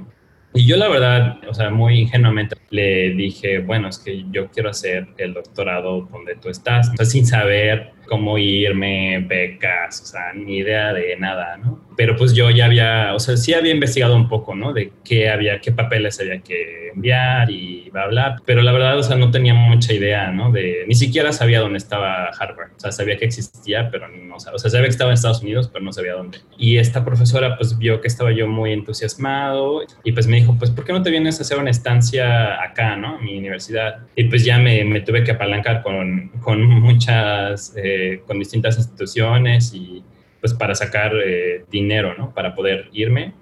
yo 0.54 0.76
la 0.76 0.88
verdad, 0.88 1.38
o 1.48 1.54
sea, 1.54 1.70
muy 1.70 2.00
ingenuamente 2.00 2.56
le 2.70 3.10
dije, 3.10 3.58
bueno, 3.58 3.88
es 3.88 3.98
que 3.98 4.24
yo 4.30 4.48
quiero 4.48 4.70
hacer 4.70 5.06
el 5.16 5.34
doctorado 5.34 6.08
donde 6.10 6.34
tú 6.36 6.48
estás, 6.48 6.90
sin 7.08 7.26
saber 7.26 7.92
cómo 8.08 8.38
irme, 8.38 9.24
becas, 9.28 10.00
o 10.02 10.06
sea, 10.06 10.32
ni 10.34 10.56
idea 10.56 10.92
de 10.92 11.16
nada, 11.16 11.58
¿no? 11.58 11.77
Pero 11.98 12.14
pues 12.14 12.32
yo 12.32 12.48
ya 12.48 12.66
había, 12.66 13.12
o 13.12 13.18
sea, 13.18 13.36
sí 13.36 13.54
había 13.54 13.74
investigado 13.74 14.14
un 14.14 14.28
poco, 14.28 14.54
¿no? 14.54 14.72
De 14.72 14.92
qué 15.04 15.28
había, 15.28 15.60
qué 15.60 15.72
papeles 15.72 16.20
había 16.20 16.38
que 16.38 16.90
enviar 16.94 17.50
y 17.50 17.90
bla, 17.90 18.06
bla, 18.06 18.36
pero 18.46 18.62
la 18.62 18.70
verdad, 18.70 18.96
o 18.96 19.02
sea, 19.02 19.16
no 19.16 19.32
tenía 19.32 19.52
mucha 19.52 19.92
idea, 19.92 20.30
¿no? 20.30 20.52
De, 20.52 20.84
ni 20.86 20.94
siquiera 20.94 21.32
sabía 21.32 21.58
dónde 21.58 21.78
estaba 21.78 22.26
Harvard, 22.26 22.70
o 22.76 22.78
sea, 22.78 22.92
sabía 22.92 23.16
que 23.16 23.24
existía, 23.24 23.90
pero 23.90 24.06
no, 24.06 24.36
o 24.36 24.38
sea, 24.38 24.56
sabía 24.56 24.84
que 24.84 24.90
estaba 24.90 25.10
en 25.10 25.14
Estados 25.14 25.42
Unidos, 25.42 25.68
pero 25.72 25.84
no 25.84 25.92
sabía 25.92 26.12
dónde. 26.12 26.38
Y 26.56 26.76
esta 26.76 27.04
profesora 27.04 27.56
pues 27.56 27.76
vio 27.76 28.00
que 28.00 28.06
estaba 28.06 28.30
yo 28.30 28.46
muy 28.46 28.72
entusiasmado 28.72 29.82
y 30.04 30.12
pues 30.12 30.28
me 30.28 30.36
dijo, 30.36 30.54
pues, 30.56 30.70
¿por 30.70 30.84
qué 30.84 30.92
no 30.92 31.02
te 31.02 31.10
vienes 31.10 31.40
a 31.40 31.42
hacer 31.42 31.58
una 31.58 31.70
estancia 31.70 32.62
acá, 32.62 32.94
¿no? 32.94 33.16
A 33.16 33.20
mi 33.20 33.36
universidad. 33.36 34.06
Y 34.14 34.24
pues 34.24 34.44
ya 34.44 34.60
me, 34.60 34.84
me 34.84 35.00
tuve 35.00 35.24
que 35.24 35.32
apalancar 35.32 35.82
con, 35.82 36.28
con 36.40 36.64
muchas... 36.64 37.74
Eh, 37.76 38.22
con 38.24 38.38
distintas 38.38 38.76
instituciones 38.76 39.72
y 39.74 40.04
pues 40.40 40.54
para 40.54 40.74
sacar 40.74 41.12
eh, 41.24 41.64
dinero, 41.70 42.14
¿no? 42.16 42.32
Para 42.34 42.54
poder 42.54 42.88
irme. 42.92 43.34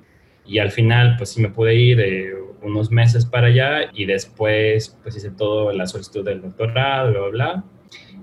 Y 0.47 0.59
al 0.59 0.71
final, 0.71 1.17
pues 1.17 1.31
sí 1.31 1.41
me 1.41 1.51
pude 1.51 1.75
ir 1.75 2.01
eh, 2.01 2.33
unos 2.63 2.91
meses 2.91 3.25
para 3.25 3.49
allá 3.49 3.91
y 3.93 4.05
después 4.05 4.97
pues 5.03 5.17
hice 5.17 5.31
todo 5.31 5.73
la 5.73 5.87
solicitud 5.87 6.25
del 6.25 6.43
doctorado, 6.43 7.11
bla, 7.11 7.21
bla, 7.21 7.29
bla. 7.31 7.65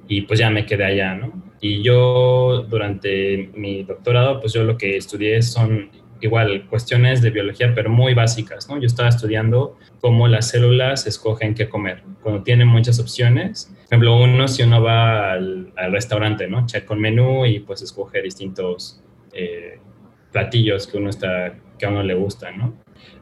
Y 0.08 0.22
pues 0.22 0.40
ya 0.40 0.50
me 0.50 0.66
quedé 0.66 0.86
allá, 0.86 1.16
¿no? 1.16 1.44
Y 1.62 1.82
yo 1.82 2.66
durante 2.70 3.50
mi 3.56 3.84
doctorado, 3.84 4.42
pues 4.42 4.54
yo 4.54 4.64
lo 4.64 4.78
que 4.78 4.98
estudié 4.98 5.42
son 5.42 5.90
igual 6.26 6.68
cuestiones 6.68 7.22
de 7.22 7.30
biología, 7.30 7.74
pero 7.76 7.90
muy 7.90 8.14
básicas, 8.14 8.70
¿no? 8.70 8.80
Yo 8.80 8.88
estaba 8.88 9.10
estudiando 9.10 9.78
cómo 10.00 10.28
las 10.28 10.50
células 10.50 11.06
escogen 11.08 11.54
qué 11.54 11.70
comer. 11.70 12.04
Cuando 12.22 12.44
tienen 12.44 12.68
muchas 12.68 13.00
opciones, 13.00 13.72
por 13.74 13.86
ejemplo, 13.86 14.18
uno, 14.18 14.48
si 14.48 14.64
uno 14.64 14.82
va 14.82 15.34
al, 15.34 15.72
restaurante, 15.92 16.48
¿no? 16.48 16.66
Checa 16.66 16.94
un 16.94 17.02
menú 17.02 17.46
y 17.46 17.60
pues 17.60 17.82
escoge 17.82 18.22
distintos 18.22 19.02
eh, 19.34 19.80
platillos 20.32 20.88
que 20.88 20.98
uno 20.98 21.10
está, 21.10 21.56
que 21.78 21.86
a 21.86 21.90
uno 21.90 22.04
le 22.04 22.14
gustan, 22.14 22.58
¿no? 22.58 22.74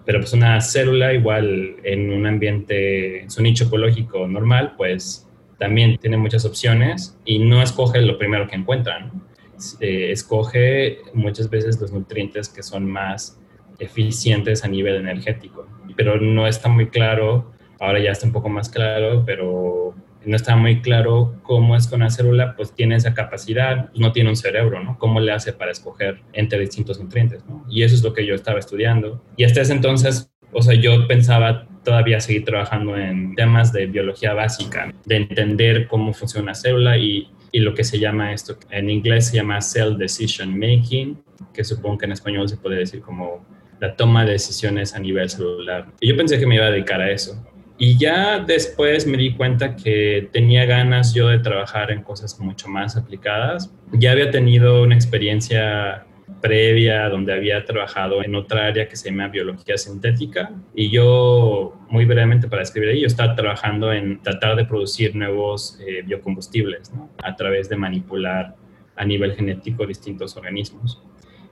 Pero 0.06 0.20
pues 0.20 0.34
una 0.34 0.60
célula 0.62 1.14
igual 1.14 1.76
en 1.84 2.12
un 2.12 2.26
ambiente, 2.26 3.24
en 3.24 3.32
su 3.32 3.42
nicho 3.42 3.66
ecológico 3.66 4.28
normal, 4.28 4.74
pues 4.78 5.28
también 5.58 5.98
tiene 5.98 6.18
muchas 6.18 6.44
opciones 6.46 7.18
y 7.24 7.40
no 7.40 7.62
escoge 7.62 8.02
lo 8.02 8.18
primero 8.18 8.48
que 8.48 8.56
encuentra, 8.56 9.00
¿no? 9.00 9.31
Eh, 9.80 10.12
escoge 10.12 11.00
muchas 11.14 11.50
veces 11.50 11.80
los 11.80 11.92
nutrientes 11.92 12.50
que 12.50 12.64
son 12.64 12.90
más 12.90 13.40
eficientes 13.80 14.64
a 14.64 14.68
nivel 14.68 14.96
energético, 14.96 15.68
pero 15.96 16.20
no 16.20 16.48
está 16.48 16.70
muy 16.70 16.88
claro, 16.90 17.52
ahora 17.80 18.00
ya 18.00 18.12
está 18.12 18.28
un 18.28 18.34
poco 18.34 18.50
más 18.50 18.70
claro, 18.70 19.24
pero 19.26 19.96
no 20.24 20.36
está 20.36 20.56
muy 20.56 20.82
claro 20.82 21.36
cómo 21.44 21.76
es 21.76 21.88
que 21.88 21.96
una 21.96 22.10
célula 22.10 22.56
pues 22.56 22.74
tiene 22.74 22.96
esa 22.96 23.14
capacidad, 23.14 23.92
no 23.96 24.12
tiene 24.12 24.30
un 24.30 24.36
cerebro, 24.36 24.84
¿no? 24.84 24.98
¿Cómo 25.00 25.20
le 25.20 25.32
hace 25.32 25.54
para 25.54 25.72
escoger 25.72 26.22
entre 26.34 26.60
distintos 26.60 27.00
nutrientes, 27.00 27.44
¿no? 27.46 27.66
Y 27.70 27.84
eso 27.84 27.96
es 27.96 28.04
lo 28.04 28.14
que 28.14 28.26
yo 28.26 28.36
estaba 28.36 28.60
estudiando. 28.60 29.24
Y 29.36 29.46
hasta 29.46 29.62
ese 29.62 29.74
entonces, 29.74 30.32
o 30.52 30.62
sea, 30.62 30.76
yo 30.76 31.08
pensaba 31.08 31.68
todavía 31.84 32.20
seguir 32.20 32.46
trabajando 32.46 32.96
en 32.98 33.34
temas 33.36 33.74
de 33.74 33.88
biología 33.88 34.34
básica, 34.34 34.94
de 35.06 35.16
entender 35.16 35.88
cómo 35.88 36.14
funciona 36.14 36.44
una 36.44 36.56
célula 36.56 36.98
y 36.98 37.32
y 37.52 37.60
lo 37.60 37.74
que 37.74 37.84
se 37.84 38.00
llama 38.00 38.34
esto, 38.34 38.58
en 38.70 38.90
inglés 38.90 39.28
se 39.28 39.38
llama 39.38 39.62
Cell 39.62 39.98
Decision 39.98 40.58
Making, 40.58 41.22
que 41.54 41.64
supongo 41.64 42.00
que 42.00 42.06
en 42.06 42.14
español 42.14 42.48
se 42.48 42.58
puede 42.58 42.78
decir 42.78 43.02
como 43.02 43.46
la 43.80 43.96
toma 43.96 44.26
de 44.26 44.34
decisiones 44.34 44.96
a 44.96 45.00
nivel 45.00 45.30
celular. 45.30 45.88
Y 46.00 46.10
yo 46.10 46.16
pensé 46.16 46.40
que 46.40 46.46
me 46.46 46.56
iba 46.56 46.66
a 46.66 46.72
dedicar 46.72 47.02
a 47.02 47.12
eso. 47.12 47.44
Y 47.78 47.98
ya 47.98 48.38
después 48.38 49.08
me 49.08 49.18
di 49.18 49.34
cuenta 49.34 49.76
que 49.76 50.30
tenía 50.32 50.66
ganas 50.66 51.16
yo 51.16 51.30
de 51.30 51.40
trabajar 51.40 51.90
en 51.90 52.04
cosas 52.04 52.40
mucho 52.40 52.68
más 52.68 52.96
aplicadas. 52.96 53.74
Ya 53.94 54.12
había 54.12 54.30
tenido 54.30 54.84
una 54.84 54.94
experiencia 54.94 56.06
previa 56.40 57.10
donde 57.10 57.34
había 57.34 57.66
trabajado 57.66 58.24
en 58.24 58.36
otra 58.36 58.68
área 58.68 58.88
que 58.88 58.96
se 58.96 59.10
llama 59.10 59.28
biología 59.28 59.78
sintética. 59.78 60.52
Y 60.74 60.90
yo 60.90 61.78
muy 61.90 62.06
brevemente 62.06 62.48
para 62.48 62.62
escribir 62.62 62.90
ahí 62.90 63.02
yo 63.02 63.08
estaba 63.08 63.36
trabajando 63.36 63.92
en 63.92 64.22
tratar 64.22 64.56
de 64.56 64.66
producir 64.66 65.16
nuevos 65.16 65.80
eh, 65.86 66.04
biocombustibles 66.06 66.92
a 67.24 67.36
través 67.36 67.70
de 67.70 67.76
manipular 67.76 68.56
a 68.96 69.06
nivel 69.06 69.36
genético 69.36 69.86
distintos 69.86 70.38
organismos. 70.38 71.02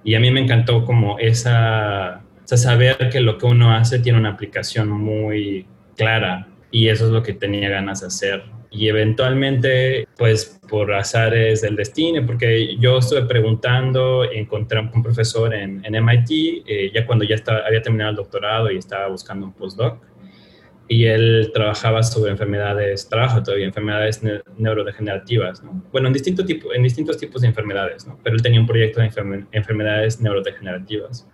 Y 0.03 0.15
a 0.15 0.19
mí 0.19 0.31
me 0.31 0.39
encantó 0.39 0.85
como 0.85 1.19
esa, 1.19 2.21
esa 2.45 2.57
saber 2.57 3.09
que 3.11 3.19
lo 3.19 3.37
que 3.37 3.45
uno 3.45 3.73
hace 3.73 3.99
tiene 3.99 4.19
una 4.19 4.29
aplicación 4.29 4.89
muy 4.89 5.65
clara. 5.97 6.47
Y 6.71 6.87
eso 6.87 7.07
es 7.07 7.11
lo 7.11 7.23
que 7.23 7.33
tenía 7.33 7.69
ganas 7.69 8.01
de 8.01 8.07
hacer. 8.07 8.43
Y 8.71 8.87
eventualmente, 8.87 10.07
pues 10.17 10.59
por 10.69 10.93
azares 10.93 11.61
del 11.61 11.75
destino, 11.75 12.23
porque 12.25 12.77
yo 12.77 12.99
estuve 12.99 13.23
preguntando, 13.23 14.23
encontré 14.31 14.79
un 14.79 15.01
profesor 15.01 15.53
en, 15.53 15.83
en 15.83 15.95
MIT, 15.95 16.63
eh, 16.67 16.91
ya 16.93 17.05
cuando 17.05 17.25
ya 17.25 17.35
estaba, 17.35 17.59
había 17.65 17.81
terminado 17.81 18.11
el 18.11 18.15
doctorado 18.17 18.71
y 18.71 18.77
estaba 18.77 19.07
buscando 19.07 19.47
un 19.47 19.53
postdoc, 19.53 19.97
y 20.89 21.05
él 21.05 21.51
trabajaba 21.53 22.01
sobre 22.01 22.31
enfermedades, 22.31 23.07
trabaja 23.07 23.43
todavía 23.43 23.67
enfermedades 23.67 24.21
neurodegenerativas, 24.57 25.63
¿no? 25.63 25.83
Bueno, 25.91 26.07
en, 26.07 26.13
distinto 26.13 26.43
tipo, 26.43 26.73
en 26.73 26.81
distintos 26.81 27.17
tipos 27.17 27.41
de 27.41 27.47
enfermedades. 27.47 28.07
Pero 28.23 28.35
él 28.35 28.41
tenía 28.41 28.59
un 28.59 28.65
proyecto 28.65 28.99
de 28.99 29.45
enfermedades 29.51 30.19
neurodegenerativas. 30.19 31.27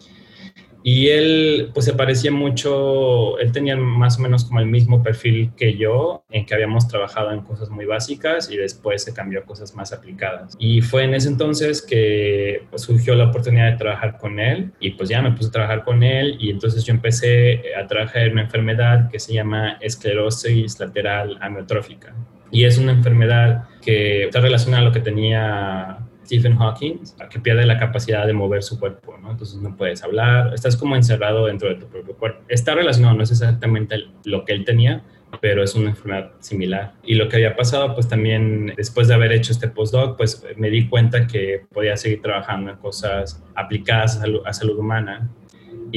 Y 0.88 1.08
él, 1.08 1.72
pues 1.74 1.88
se 1.88 1.94
parecía 1.94 2.32
mucho, 2.32 3.40
él 3.40 3.52
tenía 3.52 3.76
más 3.76 4.20
o 4.20 4.22
menos 4.22 4.46
como 4.46 4.60
el 4.60 4.68
mismo 4.68 5.02
perfil 5.02 5.50
que 5.58 5.76
yo, 5.76 6.24
en 6.30 6.46
que 6.46 6.54
habíamos 6.54 6.88
trabajado 6.88 7.32
en 7.32 7.42
cosas 7.42 7.72
muy 7.72 7.86
básicas 7.86 8.52
y 8.52 8.58
después 8.58 9.02
se 9.02 9.12
cambió 9.12 9.40
a 9.40 9.46
cosas 9.46 9.74
más 9.74 9.92
aplicadas. 9.94 10.56
Y 10.60 10.82
fue 10.82 11.06
en 11.06 11.16
ese 11.16 11.30
entonces 11.30 11.82
que 11.82 12.68
pues, 12.70 12.84
surgió 12.84 13.16
la 13.16 13.30
oportunidad 13.30 13.72
de 13.72 13.78
trabajar 13.78 14.20
con 14.20 14.40
él 14.40 14.74
y 14.80 14.92
pues 14.92 15.10
ya 15.10 15.24
me 15.24 15.32
puse 15.32 15.50
a 15.50 15.54
trabajar 15.54 15.84
con 15.84 16.04
él 16.04 16.38
y 16.40 16.52
entonces 16.52 16.84
yo 16.84 16.94
empecé 16.94 17.64
a 17.76 17.88
trabajar 17.88 18.22
en 18.22 18.34
una 18.34 18.44
enfermedad 18.44 19.10
que 19.10 19.18
se 19.18 19.34
llama 19.34 19.80
esclerosis 19.82 20.80
lateral 20.80 21.40
amiotrófica. 21.42 22.14
Y 22.52 22.66
es 22.66 22.78
una 22.78 22.92
enfermedad 22.92 23.64
que 23.82 24.26
está 24.26 24.40
relacionada 24.40 24.84
a 24.84 24.86
lo 24.86 24.92
que 24.92 25.00
tenía 25.00 25.98
Stephen 26.26 26.58
Hawking, 26.58 27.00
que 27.30 27.40
pierde 27.40 27.66
la 27.66 27.78
capacidad 27.78 28.26
de 28.26 28.34
mover 28.34 28.64
su 28.64 28.80
cuerpo, 28.80 29.18
¿no? 29.22 29.32
Entonces 29.32 29.62
no 29.62 29.76
puedes 29.76 30.04
hablar, 30.04 30.54
estás 30.54 30.76
como 30.76 30.96
encerrado 30.96 31.46
dentro 31.46 31.70
de 31.70 31.76
tu 31.76 31.88
propio 31.88 32.16
cuerpo. 32.16 32.44
Está 32.48 32.76
relacionado, 32.76 33.16
no 33.16 33.24
es 33.24 33.32
exactamente 33.32 33.98
lo 34.24 34.44
que 34.46 34.54
él 34.54 34.66
tenía, 34.66 35.04
pero 35.42 35.64
es 35.64 35.76
una 35.76 35.90
enfermedad 35.90 36.32
similar. 36.40 36.94
Y 37.04 37.16
lo 37.16 37.30
que 37.30 37.38
había 37.38 37.56
pasado, 37.56 37.94
pues 37.94 38.08
también 38.08 38.74
después 38.76 39.08
de 39.08 39.14
haber 39.14 39.32
hecho 39.32 39.52
este 39.52 39.68
postdoc, 39.68 40.18
pues 40.18 40.46
me 40.58 40.70
di 40.70 40.88
cuenta 40.88 41.28
que 41.28 41.66
podía 41.74 41.98
seguir 41.98 42.22
trabajando 42.22 42.72
en 42.72 42.78
cosas 42.78 43.44
aplicadas 43.56 44.22
a 44.46 44.54
salud 44.54 44.78
humana 44.78 45.30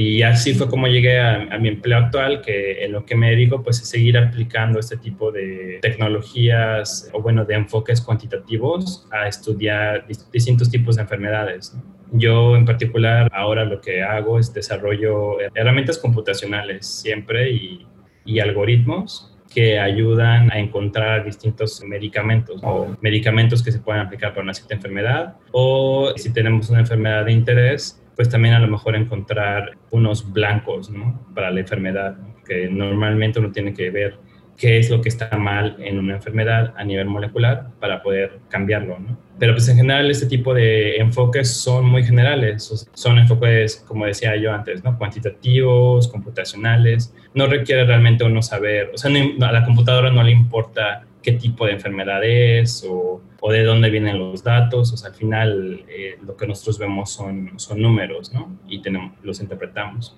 y 0.01 0.23
así 0.23 0.55
fue 0.55 0.69
como 0.69 0.87
llegué 0.87 1.19
a, 1.19 1.59
mi 1.59 1.71
empleo 1.71 1.99
actual, 1.99 2.41
que 2.41 2.85
en 2.85 2.93
lo 2.93 3.05
que 3.05 3.17
me 3.17 3.31
dedico 3.31 3.65
pues 3.65 3.83
es 3.83 3.89
seguir 3.89 4.17
aplicando 4.17 4.79
este 4.79 4.97
tipo 4.97 5.33
de 5.33 5.81
tecnologías 5.83 7.11
o 7.13 7.21
bueno, 7.21 7.45
de 7.45 7.57
enfoques 7.57 8.01
cuantitativos 8.01 9.09
a 9.11 9.27
estudiar 9.27 10.07
distintos 10.07 10.71
tipos 10.71 10.95
de 10.95 11.03
enfermedades. 11.03 11.77
Yo 12.13 12.55
en 12.55 12.65
particular 12.65 13.29
ahora 13.35 13.65
lo 13.65 13.81
que 13.81 14.01
hago 14.05 14.39
es 14.39 14.55
desarrollo 14.55 15.41
herramientas 15.53 15.99
computacionales 15.99 16.87
siempre 16.87 17.51
y, 17.51 17.85
y 18.25 18.39
algoritmos 18.39 19.37
que 19.53 19.81
ayudan 19.81 20.53
a 20.53 20.61
encontrar 20.61 21.25
distintos 21.25 21.83
medicamentos 21.83 22.61
o 22.63 22.95
medicamentos 23.01 23.65
que 23.65 23.73
se 23.73 23.81
puedan 23.81 24.07
aplicar 24.07 24.31
para 24.31 24.45
una 24.45 24.55
cierta 24.55 24.75
enfermedad 24.75 25.35
o 25.51 26.13
si 26.15 26.33
tenemos 26.33 26.71
una 26.71 26.79
enfermedad 26.79 27.25
de 27.25 27.33
interés, 27.33 28.01
pues 28.19 28.29
también 28.29 28.53
a 28.55 28.59
lo 28.59 28.67
mejor 28.67 28.97
encontrar 28.97 29.79
unos 29.93 30.33
blancos 30.33 30.91
¿no? 30.91 31.25
para 31.37 31.53
la 31.53 31.61
enfermedad, 31.61 32.17
que 32.45 32.69
normalmente 32.69 33.39
uno 33.39 33.53
tiene 33.53 33.73
que 33.73 33.91
ver 33.91 34.19
qué 34.57 34.77
es 34.77 34.91
lo 34.91 35.01
que 35.01 35.09
está 35.09 35.39
mal 35.39 35.77
en 35.79 36.01
una 36.01 36.17
enfermedad 36.17 36.75
a 36.77 36.83
nivel 36.83 37.07
molecular 37.07 37.69
para 37.79 38.03
poder 38.03 38.41
cambiarlo, 38.49 38.99
¿no? 38.99 39.17
Pero 39.39 39.53
pues 39.53 39.69
en 39.69 39.77
general 39.77 40.11
este 40.11 40.27
tipo 40.27 40.53
de 40.53 40.97
enfoques 40.97 41.49
son 41.49 41.85
muy 41.85 42.03
generales, 42.03 42.89
son 42.93 43.19
enfoques, 43.21 43.85
como 43.87 44.05
decía 44.05 44.35
yo 44.35 44.53
antes, 44.53 44.83
¿no? 44.83 44.99
Cuantitativos, 44.99 46.09
computacionales, 46.09 47.15
no 47.35 47.47
requiere 47.47 47.85
realmente 47.85 48.25
uno 48.25 48.43
saber, 48.43 48.91
o 48.93 48.99
sea, 48.99 49.13
a 49.13 49.53
la 49.53 49.65
computadora 49.65 50.11
no 50.11 50.25
le 50.25 50.33
importa 50.33 51.05
qué 51.29 51.39
tipo 51.39 51.67
de 51.67 51.73
enfermedad 51.73 52.25
es 52.25 52.83
o, 52.89 53.21
o 53.41 53.53
de 53.53 53.63
dónde 53.63 53.91
vienen 53.91 54.19
los 54.19 54.43
datos. 54.43 54.93
O 54.93 54.97
sea, 54.97 55.11
al 55.11 55.15
final 55.15 55.85
eh, 55.89 56.17
lo 56.25 56.37
que 56.37 56.47
nosotros 56.47 56.79
vemos 56.79 57.11
son, 57.11 57.53
son 57.57 57.83
números, 57.83 58.33
¿no? 58.33 58.59
Y 58.67 58.81
tenemos, 58.81 59.13
los 59.23 59.41
interpretamos. 59.41 60.17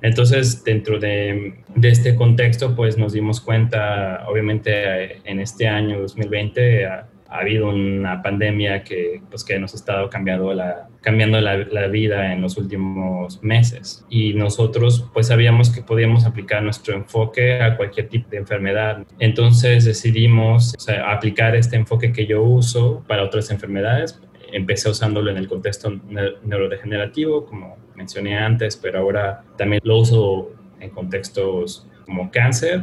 Entonces, 0.00 0.62
dentro 0.62 1.00
de, 1.00 1.56
de, 1.74 1.88
este 1.88 2.14
contexto, 2.14 2.76
pues 2.76 2.96
nos 2.96 3.14
dimos 3.14 3.40
cuenta, 3.40 4.24
obviamente, 4.28 5.28
en 5.28 5.40
este 5.40 5.66
año 5.66 6.00
2020, 6.00 6.86
ha 7.34 7.40
habido 7.40 7.68
una 7.68 8.22
pandemia 8.22 8.84
que, 8.84 9.20
pues, 9.28 9.42
que 9.42 9.58
nos 9.58 9.74
ha 9.74 9.76
estado 9.76 10.08
cambiando, 10.08 10.54
la, 10.54 10.88
cambiando 11.00 11.40
la, 11.40 11.56
la, 11.56 11.88
vida 11.88 12.32
en 12.32 12.40
los 12.40 12.56
últimos 12.56 13.42
meses. 13.42 14.06
Y 14.08 14.34
nosotros 14.34 15.10
pues 15.12 15.26
sabíamos 15.26 15.70
que 15.70 15.82
podíamos 15.82 16.26
aplicar 16.26 16.62
nuestro 16.62 16.94
enfoque 16.94 17.60
a 17.60 17.76
cualquier 17.76 18.08
tipo 18.08 18.30
de 18.30 18.36
enfermedad. 18.36 19.04
Entonces 19.18 19.84
decidimos 19.84 20.76
aplicar 21.04 21.56
este 21.56 21.74
enfoque 21.74 22.12
que 22.12 22.24
yo 22.24 22.40
uso 22.40 23.02
para 23.08 23.24
otras 23.24 23.50
enfermedades. 23.50 24.20
Empecé 24.52 24.88
usándolo 24.90 25.32
en 25.32 25.36
el 25.36 25.48
contexto 25.48 25.92
neurodegenerativo, 26.44 27.46
como 27.46 27.76
mencioné 27.96 28.38
antes, 28.38 28.76
pero 28.76 29.00
ahora 29.00 29.42
también 29.58 29.82
lo 29.82 29.98
uso 29.98 30.52
en 30.78 30.90
contextos 30.90 31.88
como 32.04 32.30
cáncer, 32.30 32.82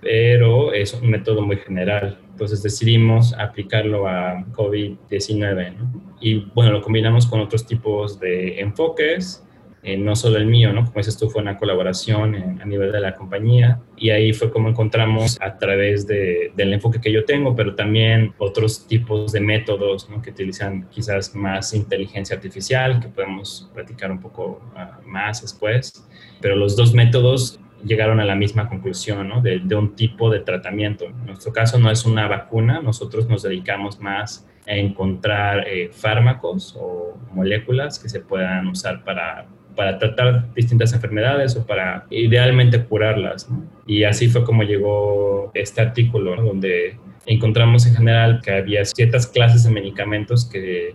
pero 0.00 0.72
es 0.72 0.92
un 0.92 1.08
método 1.08 1.42
muy 1.42 1.58
general 1.58 2.18
entonces 2.40 2.62
decidimos 2.62 3.34
aplicarlo 3.34 4.08
a 4.08 4.42
COVID-19. 4.52 5.74
Y 6.22 6.36
bueno, 6.54 6.72
lo 6.72 6.80
combinamos 6.80 7.26
con 7.26 7.38
otros 7.38 7.66
tipos 7.66 8.18
de 8.18 8.60
enfoques, 8.60 9.46
eh, 9.82 9.98
no 9.98 10.16
solo 10.16 10.38
el 10.38 10.46
mío, 10.46 10.72
¿no? 10.72 10.86
Como 10.86 10.94
dices 10.96 11.18
tú, 11.18 11.28
fue 11.28 11.42
una 11.42 11.58
colaboración 11.58 12.58
a 12.58 12.64
nivel 12.64 12.92
de 12.92 13.00
la 13.00 13.14
compañía 13.14 13.82
y 13.94 14.08
ahí 14.08 14.32
fue 14.32 14.50
como 14.50 14.70
encontramos 14.70 15.36
a 15.42 15.58
través 15.58 16.06
de, 16.06 16.50
del 16.56 16.72
enfoque 16.72 16.98
que 16.98 17.12
yo 17.12 17.26
tengo, 17.26 17.54
pero 17.54 17.74
también 17.74 18.32
otros 18.38 18.86
tipos 18.86 19.32
de 19.32 19.40
métodos 19.40 20.08
¿no? 20.08 20.22
que 20.22 20.30
utilizan 20.30 20.88
quizás 20.88 21.34
más 21.34 21.74
inteligencia 21.74 22.36
artificial, 22.36 23.00
que 23.00 23.08
podemos 23.08 23.70
platicar 23.74 24.10
un 24.10 24.20
poco 24.20 24.62
uh, 24.74 25.06
más 25.06 25.42
después. 25.42 26.08
Pero 26.40 26.56
los 26.56 26.74
dos 26.74 26.94
métodos 26.94 27.60
llegaron 27.84 28.20
a 28.20 28.24
la 28.24 28.34
misma 28.34 28.68
conclusión, 28.68 29.28
¿no? 29.28 29.40
de, 29.40 29.60
un 29.74 29.94
tipo 29.94 30.30
de 30.30 30.40
tratamiento. 30.40 31.06
En 31.06 31.26
nuestro 31.26 31.52
caso 31.52 31.78
no 31.78 31.90
es 31.90 32.04
una 32.04 32.28
vacuna, 32.28 32.80
nosotros 32.80 33.28
nos 33.28 33.42
dedicamos 33.42 34.00
más 34.00 34.46
a 34.66 34.74
encontrar 34.74 35.66
eh, 35.66 35.90
fármacos 35.92 36.76
o 36.78 37.18
moléculas 37.32 37.98
que 37.98 38.08
se 38.08 38.20
puedan 38.20 38.66
usar 38.68 39.02
para, 39.04 39.46
para 39.74 39.98
tratar 39.98 40.52
distintas 40.54 40.92
enfermedades 40.92 41.56
o 41.56 41.66
para 41.66 42.06
idealmente 42.10 42.84
curarlas. 42.84 43.48
Y 43.86 44.04
así 44.04 44.28
fue 44.28 44.44
como 44.44 44.62
llegó 44.62 45.50
este 45.54 45.80
artículo, 45.80 46.36
donde 46.42 46.98
encontramos 47.26 47.86
en 47.86 47.94
general 47.94 48.40
que 48.42 48.52
había 48.52 48.84
ciertas 48.84 49.26
clases 49.26 49.64
de 49.64 49.70
medicamentos 49.70 50.44
que 50.44 50.94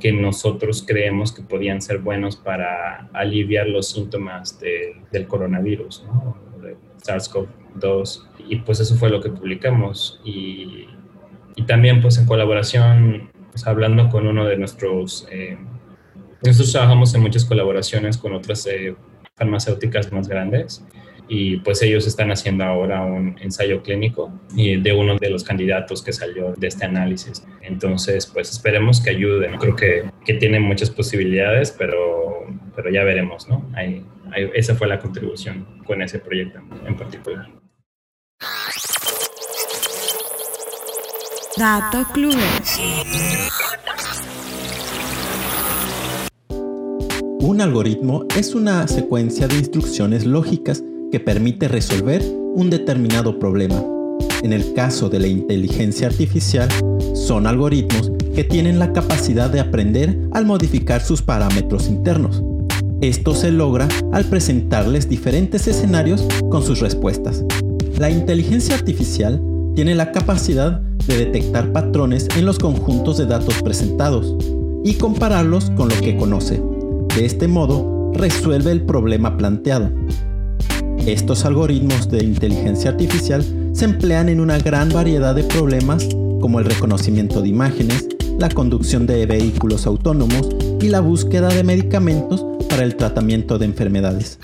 que 0.00 0.12
nosotros 0.12 0.84
creemos 0.86 1.32
que 1.32 1.42
podían 1.42 1.82
ser 1.82 1.98
buenos 1.98 2.36
para 2.36 3.08
aliviar 3.12 3.66
los 3.66 3.88
síntomas 3.88 4.58
del 4.60 5.26
coronavirus, 5.26 6.04
¿no? 6.06 6.36
de 6.62 6.76
SARS-CoV-2. 7.02 8.26
Y 8.48 8.56
pues 8.56 8.80
eso 8.80 8.94
fue 8.96 9.10
lo 9.10 9.20
que 9.20 9.30
publicamos. 9.30 10.20
Y, 10.24 10.86
y 11.56 11.62
también 11.66 12.00
pues 12.00 12.18
en 12.18 12.26
colaboración, 12.26 13.30
pues 13.50 13.66
hablando 13.66 14.08
con 14.08 14.26
uno 14.26 14.46
de 14.46 14.56
nuestros... 14.56 15.26
Eh, 15.30 15.58
nosotros 16.44 16.70
trabajamos 16.70 17.12
en 17.14 17.22
muchas 17.22 17.44
colaboraciones 17.44 18.16
con 18.16 18.32
otras 18.32 18.64
eh, 18.66 18.94
farmacéuticas 19.36 20.12
más 20.12 20.28
grandes 20.28 20.84
y 21.28 21.58
pues 21.58 21.82
ellos 21.82 22.06
están 22.06 22.30
haciendo 22.30 22.64
ahora 22.64 23.04
un 23.04 23.36
ensayo 23.40 23.82
clínico 23.82 24.32
de 24.54 24.92
uno 24.92 25.18
de 25.18 25.30
los 25.30 25.44
candidatos 25.44 26.02
que 26.02 26.12
salió 26.12 26.54
de 26.56 26.66
este 26.66 26.86
análisis. 26.86 27.46
Entonces, 27.62 28.26
pues 28.26 28.50
esperemos 28.50 29.00
que 29.00 29.10
ayude. 29.10 29.50
Creo 29.58 29.76
que, 29.76 30.04
que 30.24 30.34
tiene 30.34 30.58
muchas 30.58 30.90
posibilidades, 30.90 31.70
pero, 31.70 32.46
pero 32.74 32.90
ya 32.90 33.04
veremos, 33.04 33.48
¿no? 33.48 33.68
esa 34.54 34.74
fue 34.74 34.88
la 34.88 34.98
contribución 34.98 35.66
con 35.86 36.02
ese 36.02 36.18
proyecto 36.18 36.60
en 36.86 36.96
particular. 36.96 37.48
Dato 41.56 42.06
Club. 42.12 42.36
Un 47.40 47.60
algoritmo 47.60 48.26
es 48.36 48.54
una 48.54 48.86
secuencia 48.86 49.48
de 49.48 49.56
instrucciones 49.56 50.24
lógicas 50.24 50.84
que 51.10 51.20
permite 51.20 51.68
resolver 51.68 52.22
un 52.54 52.70
determinado 52.70 53.38
problema. 53.38 53.82
En 54.42 54.52
el 54.52 54.74
caso 54.74 55.08
de 55.08 55.20
la 55.20 55.26
inteligencia 55.26 56.06
artificial, 56.06 56.68
son 57.14 57.46
algoritmos 57.46 58.12
que 58.34 58.44
tienen 58.44 58.78
la 58.78 58.92
capacidad 58.92 59.50
de 59.50 59.60
aprender 59.60 60.16
al 60.32 60.46
modificar 60.46 61.00
sus 61.00 61.22
parámetros 61.22 61.88
internos. 61.88 62.42
Esto 63.00 63.34
se 63.34 63.50
logra 63.50 63.88
al 64.12 64.24
presentarles 64.24 65.08
diferentes 65.08 65.66
escenarios 65.66 66.26
con 66.50 66.62
sus 66.62 66.80
respuestas. 66.80 67.44
La 67.98 68.10
inteligencia 68.10 68.74
artificial 68.74 69.40
tiene 69.74 69.94
la 69.94 70.12
capacidad 70.12 70.80
de 71.06 71.16
detectar 71.16 71.72
patrones 71.72 72.28
en 72.36 72.44
los 72.44 72.58
conjuntos 72.58 73.18
de 73.18 73.26
datos 73.26 73.62
presentados 73.62 74.36
y 74.84 74.94
compararlos 74.94 75.70
con 75.70 75.88
lo 75.88 75.96
que 76.00 76.16
conoce. 76.16 76.62
De 77.16 77.24
este 77.24 77.48
modo, 77.48 78.12
resuelve 78.14 78.72
el 78.72 78.82
problema 78.82 79.36
planteado. 79.36 79.90
Estos 81.06 81.44
algoritmos 81.44 82.10
de 82.10 82.24
inteligencia 82.24 82.90
artificial 82.90 83.44
se 83.72 83.84
emplean 83.84 84.28
en 84.28 84.40
una 84.40 84.58
gran 84.58 84.90
variedad 84.90 85.34
de 85.34 85.44
problemas 85.44 86.06
como 86.40 86.58
el 86.58 86.64
reconocimiento 86.64 87.42
de 87.42 87.48
imágenes, 87.48 88.06
la 88.38 88.48
conducción 88.48 89.06
de 89.06 89.26
vehículos 89.26 89.86
autónomos 89.86 90.48
y 90.80 90.88
la 90.88 91.00
búsqueda 91.00 91.48
de 91.48 91.64
medicamentos 91.64 92.44
para 92.68 92.84
el 92.84 92.96
tratamiento 92.96 93.58
de 93.58 93.66
enfermedades. 93.66 94.38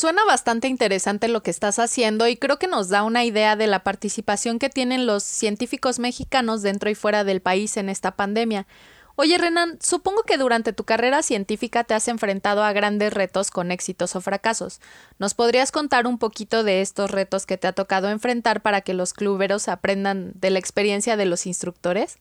Suena 0.00 0.24
bastante 0.24 0.66
interesante 0.66 1.28
lo 1.28 1.42
que 1.42 1.50
estás 1.50 1.78
haciendo 1.78 2.26
y 2.26 2.38
creo 2.38 2.58
que 2.58 2.66
nos 2.66 2.88
da 2.88 3.02
una 3.02 3.22
idea 3.22 3.54
de 3.54 3.66
la 3.66 3.84
participación 3.84 4.58
que 4.58 4.70
tienen 4.70 5.04
los 5.04 5.22
científicos 5.22 5.98
mexicanos 5.98 6.62
dentro 6.62 6.88
y 6.88 6.94
fuera 6.94 7.22
del 7.22 7.42
país 7.42 7.76
en 7.76 7.90
esta 7.90 8.12
pandemia. 8.12 8.66
Oye, 9.14 9.36
Renan, 9.36 9.76
supongo 9.82 10.22
que 10.22 10.38
durante 10.38 10.72
tu 10.72 10.84
carrera 10.84 11.22
científica 11.22 11.84
te 11.84 11.92
has 11.92 12.08
enfrentado 12.08 12.64
a 12.64 12.72
grandes 12.72 13.12
retos 13.12 13.50
con 13.50 13.70
éxitos 13.70 14.16
o 14.16 14.22
fracasos. 14.22 14.80
¿Nos 15.18 15.34
podrías 15.34 15.70
contar 15.70 16.06
un 16.06 16.16
poquito 16.16 16.64
de 16.64 16.80
estos 16.80 17.10
retos 17.10 17.44
que 17.44 17.58
te 17.58 17.66
ha 17.66 17.72
tocado 17.72 18.08
enfrentar 18.08 18.62
para 18.62 18.80
que 18.80 18.94
los 18.94 19.12
cluberos 19.12 19.68
aprendan 19.68 20.32
de 20.34 20.48
la 20.48 20.60
experiencia 20.60 21.18
de 21.18 21.26
los 21.26 21.44
instructores? 21.44 22.16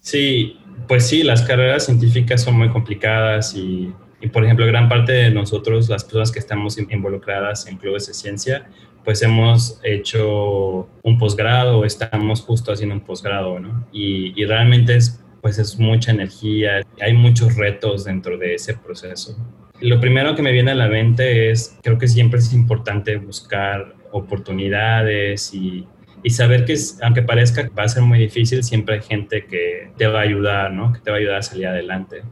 Sí, 0.00 0.58
pues 0.88 1.06
sí, 1.06 1.22
las 1.22 1.42
carreras 1.42 1.84
científicas 1.84 2.42
son 2.42 2.56
muy 2.56 2.70
complicadas 2.70 3.54
y, 3.54 3.94
y 4.24 4.28
por 4.28 4.42
ejemplo, 4.42 4.66
gran 4.66 4.88
parte 4.88 5.12
de 5.12 5.30
nosotros, 5.30 5.88
las 5.90 6.02
personas 6.02 6.32
que 6.32 6.38
estamos 6.38 6.78
involucradas 6.78 7.66
en 7.66 7.76
clubes 7.76 8.06
de 8.06 8.14
ciencia, 8.14 8.66
pues 9.04 9.20
hemos 9.22 9.78
hecho 9.82 10.88
un 11.02 11.18
posgrado 11.18 11.80
o 11.80 11.84
estamos 11.84 12.40
justo 12.40 12.72
haciendo 12.72 12.94
un 12.94 13.02
posgrado, 13.02 13.60
¿no? 13.60 13.86
Y, 13.92 14.32
y 14.40 14.46
realmente 14.46 14.96
es 14.96 15.20
pues 15.42 15.58
es 15.58 15.78
mucha 15.78 16.10
energía, 16.10 16.80
hay 17.02 17.12
muchos 17.12 17.54
retos 17.56 18.04
dentro 18.04 18.38
de 18.38 18.54
ese 18.54 18.78
proceso. 18.78 19.36
Lo 19.78 20.00
primero 20.00 20.34
que 20.34 20.40
me 20.40 20.52
viene 20.52 20.70
a 20.70 20.74
la 20.74 20.88
mente 20.88 21.50
es, 21.50 21.78
creo 21.82 21.98
que 21.98 22.08
siempre 22.08 22.38
es 22.38 22.54
importante 22.54 23.18
buscar 23.18 23.94
oportunidades 24.10 25.52
y, 25.52 25.86
y 26.22 26.30
saber 26.30 26.64
que 26.64 26.74
aunque 27.02 27.20
parezca 27.20 27.64
que 27.64 27.74
va 27.74 27.82
a 27.82 27.88
ser 27.88 28.04
muy 28.04 28.18
difícil, 28.20 28.64
siempre 28.64 28.94
hay 28.94 29.02
gente 29.02 29.44
que 29.44 29.90
te 29.98 30.06
va 30.06 30.20
a 30.20 30.22
ayudar, 30.22 30.72
¿no? 30.72 30.94
Que 30.94 31.00
te 31.00 31.10
va 31.10 31.18
a 31.18 31.20
ayudar 31.20 31.36
a 31.36 31.42
salir 31.42 31.66
adelante. 31.66 32.22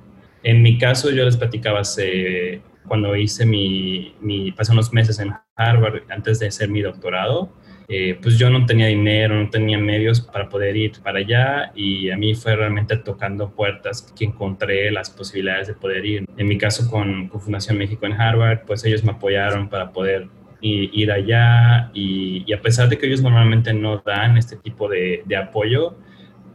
En 0.42 0.62
mi 0.62 0.78
caso, 0.78 1.10
yo 1.10 1.24
les 1.24 1.36
platicaba 1.36 1.80
hace, 1.80 2.62
cuando 2.86 3.14
hice 3.16 3.46
mi, 3.46 4.14
mi, 4.20 4.52
pasé 4.52 4.72
unos 4.72 4.92
meses 4.92 5.18
en 5.18 5.32
Harvard 5.56 6.02
antes 6.10 6.38
de 6.38 6.48
hacer 6.48 6.68
mi 6.68 6.80
doctorado, 6.80 7.52
eh, 7.88 8.18
pues 8.22 8.38
yo 8.38 8.48
no 8.48 8.64
tenía 8.64 8.86
dinero, 8.86 9.34
no 9.34 9.50
tenía 9.50 9.78
medios 9.78 10.20
para 10.20 10.48
poder 10.48 10.76
ir 10.76 10.92
para 11.02 11.18
allá 11.18 11.72
y 11.74 12.10
a 12.10 12.16
mí 12.16 12.34
fue 12.34 12.56
realmente 12.56 12.96
tocando 12.96 13.50
puertas 13.50 14.12
que 14.16 14.24
encontré 14.24 14.90
las 14.90 15.10
posibilidades 15.10 15.68
de 15.68 15.74
poder 15.74 16.06
ir. 16.06 16.24
En 16.36 16.46
mi 16.46 16.58
caso 16.58 16.90
con, 16.90 17.30
Fundación 17.30 17.78
México 17.78 18.06
en 18.06 18.14
Harvard, 18.14 18.60
pues 18.66 18.84
ellos 18.84 19.04
me 19.04 19.12
apoyaron 19.12 19.68
para 19.68 19.92
poder 19.92 20.28
ir, 20.60 21.10
allá 21.10 21.90
y, 21.92 22.50
a 22.52 22.60
pesar 22.60 22.88
de 22.88 22.96
que 22.96 23.06
ellos 23.06 23.20
normalmente 23.20 23.74
no 23.74 23.98
dan 23.98 24.38
este 24.38 24.56
tipo 24.56 24.88
de 24.88 25.36
apoyo, 25.36 25.96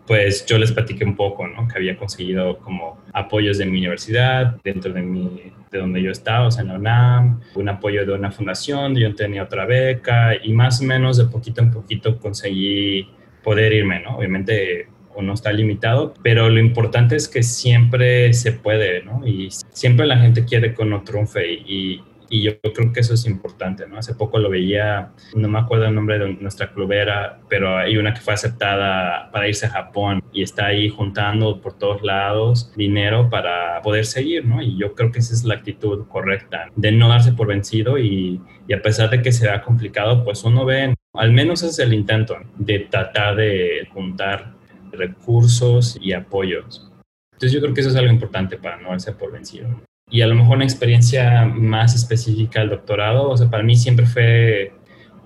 pues 0.07 0.45
yo 0.45 0.57
les 0.57 0.71
platiqué 0.71 1.03
un 1.03 1.15
poco, 1.15 1.47
¿no? 1.47 1.67
Que 1.67 1.77
había 1.77 1.97
conseguido 1.97 2.57
como 2.59 3.03
apoyos 3.13 3.57
de 3.57 3.65
mi 3.65 3.79
universidad, 3.79 4.55
dentro 4.63 4.93
de, 4.93 5.01
mi, 5.01 5.51
de 5.69 5.79
donde 5.79 6.01
yo 6.01 6.11
estaba, 6.11 6.47
o 6.47 6.51
sea, 6.51 6.61
en 6.61 6.69
la 6.69 6.75
UNAM, 6.75 7.41
un 7.55 7.69
apoyo 7.69 8.05
de 8.05 8.13
una 8.13 8.31
fundación, 8.31 8.95
yo 8.95 9.13
tenía 9.13 9.43
otra 9.43 9.65
beca 9.65 10.33
y 10.41 10.53
más 10.53 10.81
o 10.81 10.85
menos 10.85 11.17
de 11.17 11.25
poquito 11.25 11.61
en 11.61 11.71
poquito 11.71 12.17
conseguí 12.19 13.09
poder 13.43 13.73
irme, 13.73 13.99
¿no? 13.99 14.17
Obviamente 14.17 14.87
uno 15.17 15.33
está 15.33 15.51
limitado, 15.51 16.13
pero 16.21 16.49
lo 16.49 16.59
importante 16.59 17.15
es 17.15 17.27
que 17.27 17.43
siempre 17.43 18.33
se 18.33 18.51
puede, 18.51 19.03
¿no? 19.03 19.25
Y 19.27 19.49
siempre 19.71 20.05
la 20.05 20.17
gente 20.17 20.45
quiere 20.45 20.73
que 20.73 20.83
uno 20.83 21.03
triunfe 21.03 21.51
y, 21.51 22.03
y 22.29 22.43
yo 22.43 22.59
creo 22.61 22.91
que 22.91 22.99
eso 22.99 23.13
es 23.13 23.25
importante, 23.25 23.87
¿no? 23.87 23.97
Hace 23.97 24.15
poco 24.15 24.39
lo 24.39 24.49
veía, 24.49 25.11
no 25.35 25.47
me 25.47 25.59
acuerdo 25.59 25.85
el 25.85 25.95
nombre 25.95 26.19
de 26.19 26.33
nuestra 26.35 26.71
clubera, 26.71 27.39
pero 27.49 27.77
hay 27.77 27.97
una 27.97 28.13
que 28.13 28.21
fue 28.21 28.33
aceptada 28.33 29.29
para 29.31 29.47
irse 29.47 29.65
a 29.65 29.69
Japón 29.69 30.23
y 30.33 30.43
está 30.43 30.67
ahí 30.67 30.89
juntando 30.89 31.61
por 31.61 31.77
todos 31.77 32.01
lados 32.03 32.73
dinero 32.75 33.29
para 33.29 33.81
poder 33.81 34.05
seguir, 34.05 34.45
¿no? 34.45 34.61
Y 34.61 34.77
yo 34.77 34.93
creo 34.93 35.11
que 35.11 35.19
esa 35.19 35.33
es 35.33 35.43
la 35.43 35.55
actitud 35.55 36.07
correcta, 36.07 36.69
de 36.75 36.91
no 36.91 37.09
darse 37.09 37.33
por 37.33 37.47
vencido 37.47 37.97
y, 37.97 38.41
y 38.67 38.73
a 38.73 38.81
pesar 38.81 39.09
de 39.09 39.21
que 39.21 39.31
sea 39.31 39.61
complicado, 39.61 40.23
pues 40.23 40.43
uno 40.43 40.65
ve, 40.65 40.93
al 41.13 41.31
menos 41.31 41.63
es 41.63 41.79
el 41.79 41.93
intento 41.93 42.37
de 42.57 42.79
tratar 42.79 43.35
de 43.35 43.87
juntar 43.93 44.53
recursos 44.91 45.97
y 46.01 46.13
apoyos. 46.13 46.91
Entonces 47.33 47.51
yo 47.51 47.61
creo 47.61 47.73
que 47.73 47.81
eso 47.81 47.89
es 47.89 47.95
algo 47.95 48.11
importante 48.11 48.57
para 48.57 48.77
no 48.77 48.89
darse 48.89 49.11
por 49.11 49.31
vencido 49.31 49.69
y 50.09 50.21
a 50.21 50.27
lo 50.27 50.35
mejor 50.35 50.57
una 50.57 50.65
experiencia 50.65 51.45
más 51.45 51.95
específica 51.95 52.61
del 52.61 52.69
doctorado, 52.69 53.29
o 53.29 53.37
sea, 53.37 53.49
para 53.49 53.63
mí 53.63 53.75
siempre 53.75 54.05
fue, 54.05 54.71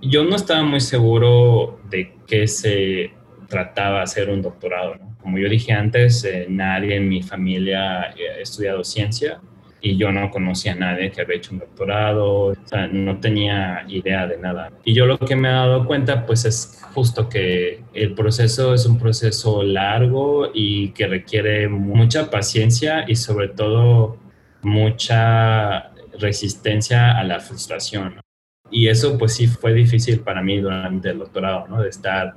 yo 0.01 0.23
no 0.23 0.35
estaba 0.35 0.63
muy 0.63 0.79
seguro 0.79 1.79
de 1.89 2.15
qué 2.25 2.47
se 2.47 3.11
trataba 3.47 4.01
hacer 4.01 4.29
un 4.29 4.41
doctorado, 4.41 4.95
¿no? 4.95 5.15
Como 5.21 5.37
yo 5.37 5.47
dije 5.47 5.71
antes, 5.71 6.23
eh, 6.23 6.47
nadie 6.49 6.95
en 6.95 7.07
mi 7.07 7.21
familia 7.21 8.01
ha 8.01 8.13
estudiado 8.41 8.83
ciencia 8.83 9.39
y 9.81 9.97
yo 9.97 10.11
no 10.11 10.31
conocía 10.31 10.73
a 10.73 10.75
nadie 10.75 11.11
que 11.11 11.21
había 11.21 11.37
hecho 11.37 11.53
un 11.53 11.59
doctorado, 11.59 12.45
o 12.45 12.55
sea, 12.65 12.87
no 12.87 13.19
tenía 13.19 13.83
idea 13.87 14.25
de 14.25 14.37
nada. 14.37 14.71
Y 14.83 14.93
yo 14.93 15.05
lo 15.05 15.19
que 15.19 15.35
me 15.35 15.49
he 15.49 15.51
dado 15.51 15.85
cuenta, 15.85 16.25
pues 16.25 16.45
es 16.45 16.81
justo 16.93 17.29
que 17.29 17.83
el 17.93 18.13
proceso 18.13 18.73
es 18.73 18.85
un 18.85 18.97
proceso 18.97 19.63
largo 19.63 20.49
y 20.53 20.89
que 20.89 21.07
requiere 21.07 21.67
mucha 21.67 22.29
paciencia 22.29 23.05
y 23.07 23.15
sobre 23.15 23.47
todo 23.49 24.17
mucha 24.63 25.91
resistencia 26.19 27.17
a 27.17 27.23
la 27.23 27.39
frustración. 27.39 28.21
Y 28.69 28.87
eso 28.87 29.17
pues 29.17 29.33
sí 29.33 29.47
fue 29.47 29.73
difícil 29.73 30.21
para 30.21 30.41
mí 30.41 30.59
durante 30.59 31.09
el 31.09 31.19
doctorado, 31.19 31.67
¿no? 31.67 31.81
De 31.81 31.89
estar, 31.89 32.35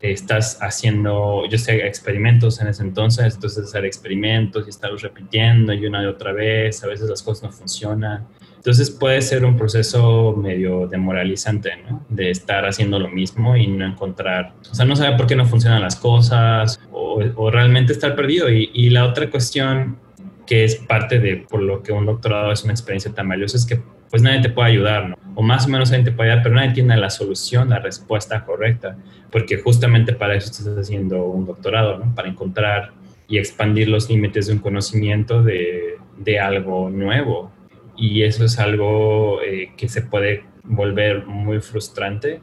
estás 0.00 0.58
haciendo, 0.60 1.44
yo 1.48 1.58
sé, 1.58 1.86
experimentos 1.86 2.60
en 2.60 2.68
ese 2.68 2.82
entonces, 2.82 3.34
entonces 3.34 3.64
hacer 3.64 3.84
experimentos 3.84 4.66
y 4.66 4.70
estarlos 4.70 5.02
repitiendo 5.02 5.72
y 5.72 5.86
una 5.86 6.02
y 6.02 6.06
otra 6.06 6.32
vez, 6.32 6.84
a 6.84 6.86
veces 6.86 7.08
las 7.08 7.22
cosas 7.22 7.44
no 7.44 7.52
funcionan. 7.52 8.26
Entonces 8.56 8.90
puede 8.90 9.20
ser 9.20 9.44
un 9.44 9.56
proceso 9.56 10.34
medio 10.36 10.86
demoralizante, 10.86 11.72
¿no? 11.88 12.06
De 12.08 12.30
estar 12.30 12.64
haciendo 12.64 12.98
lo 12.98 13.08
mismo 13.08 13.56
y 13.56 13.66
no 13.66 13.84
encontrar, 13.84 14.54
o 14.70 14.74
sea, 14.74 14.86
no 14.86 14.94
saber 14.94 15.16
por 15.16 15.26
qué 15.26 15.36
no 15.36 15.44
funcionan 15.44 15.82
las 15.82 15.96
cosas 15.96 16.80
o, 16.92 17.20
o 17.36 17.50
realmente 17.50 17.92
estar 17.92 18.14
perdido. 18.14 18.48
Y, 18.48 18.70
y 18.72 18.90
la 18.90 19.06
otra 19.06 19.28
cuestión 19.28 19.98
que 20.46 20.64
es 20.64 20.76
parte 20.76 21.18
de 21.18 21.36
por 21.36 21.62
lo 21.62 21.82
que 21.82 21.92
un 21.92 22.06
doctorado 22.06 22.52
es 22.52 22.64
una 22.64 22.72
experiencia 22.72 23.12
tan 23.12 23.28
valiosa, 23.28 23.56
es 23.56 23.66
que 23.66 23.80
pues 24.10 24.22
nadie 24.22 24.42
te 24.42 24.50
puede 24.50 24.68
ayudar, 24.68 25.08
¿no? 25.08 25.16
O 25.34 25.42
más 25.42 25.66
o 25.66 25.68
menos 25.68 25.90
nadie 25.90 26.04
te 26.04 26.12
puede 26.12 26.30
ayudar, 26.30 26.44
pero 26.44 26.54
nadie 26.54 26.72
tiene 26.72 26.96
la 26.96 27.10
solución, 27.10 27.70
la 27.70 27.80
respuesta 27.80 28.44
correcta, 28.44 28.96
porque 29.30 29.58
justamente 29.58 30.12
para 30.12 30.36
eso 30.36 30.50
estás 30.50 30.78
haciendo 30.78 31.24
un 31.24 31.46
doctorado, 31.46 31.98
¿no? 31.98 32.14
Para 32.14 32.28
encontrar 32.28 32.92
y 33.26 33.38
expandir 33.38 33.88
los 33.88 34.08
límites 34.08 34.46
de 34.46 34.52
un 34.52 34.58
conocimiento 34.60 35.42
de, 35.42 35.96
de 36.18 36.38
algo 36.38 36.90
nuevo. 36.90 37.50
Y 37.96 38.22
eso 38.22 38.44
es 38.44 38.58
algo 38.58 39.40
eh, 39.42 39.72
que 39.76 39.88
se 39.88 40.02
puede 40.02 40.44
volver 40.62 41.26
muy 41.26 41.60
frustrante, 41.60 42.40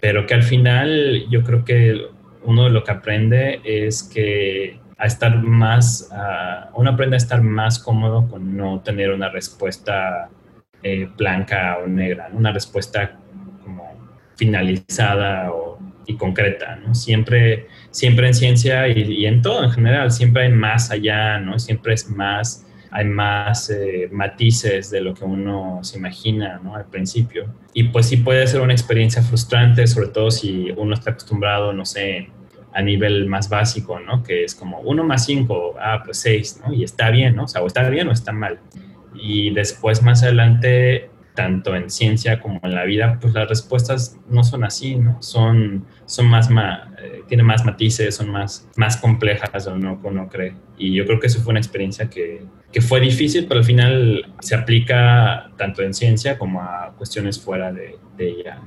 pero 0.00 0.26
que 0.26 0.34
al 0.34 0.42
final 0.42 1.26
yo 1.30 1.42
creo 1.42 1.64
que 1.64 2.06
uno 2.42 2.64
de 2.64 2.70
lo 2.70 2.84
que 2.84 2.92
aprende 2.92 3.60
es 3.64 4.02
que 4.02 4.78
a 4.96 5.06
estar 5.06 5.36
más, 5.42 6.10
uno 6.74 6.90
aprende 6.90 7.16
a 7.16 7.18
estar 7.18 7.42
más 7.42 7.78
cómodo 7.78 8.28
con 8.28 8.56
no 8.56 8.80
tener 8.80 9.10
una 9.10 9.28
respuesta 9.28 10.30
eh, 10.86 11.08
blanca 11.16 11.78
o 11.82 11.86
negra, 11.86 12.28
una 12.34 12.52
respuesta 12.52 13.16
como 13.62 13.90
finalizada 14.36 15.50
y 16.06 16.14
concreta, 16.18 16.76
¿no? 16.76 16.94
Siempre, 16.94 17.68
siempre 17.90 18.26
en 18.26 18.34
ciencia 18.34 18.86
y, 18.88 19.24
en 19.24 19.40
todo 19.40 19.64
en 19.64 19.70
general, 19.70 20.10
siempre 20.10 20.42
hay 20.42 20.52
más 20.52 20.90
allá, 20.90 21.38
¿no? 21.38 21.58
Siempre 21.58 21.94
es 21.94 22.10
más, 22.10 22.66
hay 22.90 23.06
más 23.06 23.70
eh, 23.70 24.10
matices 24.12 24.90
de 24.90 25.00
lo 25.00 25.14
que 25.14 25.24
uno 25.24 25.78
se 25.82 25.96
imagina, 25.96 26.60
¿no? 26.62 26.76
Al 26.76 26.84
principio. 26.84 27.46
Y 27.72 27.84
pues 27.84 28.04
sí 28.04 28.18
puede 28.18 28.46
ser 28.46 28.60
una 28.60 28.74
experiencia 28.74 29.22
frustrante, 29.22 29.86
sobre 29.86 30.08
todo 30.08 30.30
si 30.30 30.70
uno 30.76 30.92
está 30.92 31.12
acostumbrado, 31.12 31.72
no 31.72 31.86
sé, 31.86 32.28
a 32.74 32.82
nivel 32.82 33.26
más 33.26 33.48
básico, 33.48 34.00
¿no? 34.00 34.22
Que 34.22 34.44
es 34.44 34.54
como 34.54 34.80
1 34.80 35.04
más 35.04 35.24
5, 35.24 35.74
ah, 35.80 36.02
pues 36.04 36.18
6, 36.18 36.62
¿no? 36.66 36.74
Y 36.74 36.84
está 36.84 37.10
bien, 37.10 37.36
¿no? 37.36 37.44
O 37.44 37.48
sea, 37.48 37.62
o 37.62 37.66
está 37.66 37.88
bien 37.88 38.08
o 38.08 38.12
está 38.12 38.32
mal. 38.32 38.58
Y 39.14 39.50
después 39.50 40.02
más 40.02 40.22
adelante 40.22 41.10
tanto 41.34 41.74
en 41.74 41.90
ciencia 41.90 42.40
como 42.40 42.60
en 42.62 42.74
la 42.74 42.84
vida, 42.84 43.18
pues 43.20 43.34
las 43.34 43.48
respuestas 43.48 44.16
no 44.28 44.44
son 44.44 44.64
así, 44.64 44.94
¿no? 44.94 45.20
Son, 45.20 45.84
son 46.06 46.26
más, 46.28 46.48
eh, 46.48 47.22
tienen 47.28 47.44
más 47.44 47.64
matices, 47.64 48.14
son 48.14 48.30
más, 48.30 48.68
más 48.76 48.96
complejas 48.96 49.66
o 49.66 49.76
no 49.76 50.00
uno 50.02 50.28
cree. 50.28 50.54
Y 50.78 50.94
yo 50.94 51.04
creo 51.04 51.18
que 51.18 51.26
eso 51.26 51.40
fue 51.40 51.50
una 51.50 51.60
experiencia 51.60 52.08
que, 52.08 52.44
que 52.72 52.80
fue 52.80 53.00
difícil, 53.00 53.46
pero 53.46 53.58
al 53.60 53.66
final 53.66 54.32
se 54.40 54.54
aplica 54.54 55.50
tanto 55.56 55.82
en 55.82 55.92
ciencia 55.92 56.38
como 56.38 56.62
a 56.62 56.94
cuestiones 56.96 57.40
fuera 57.40 57.72
de, 57.72 57.98
de 58.16 58.28
ella. 58.28 58.60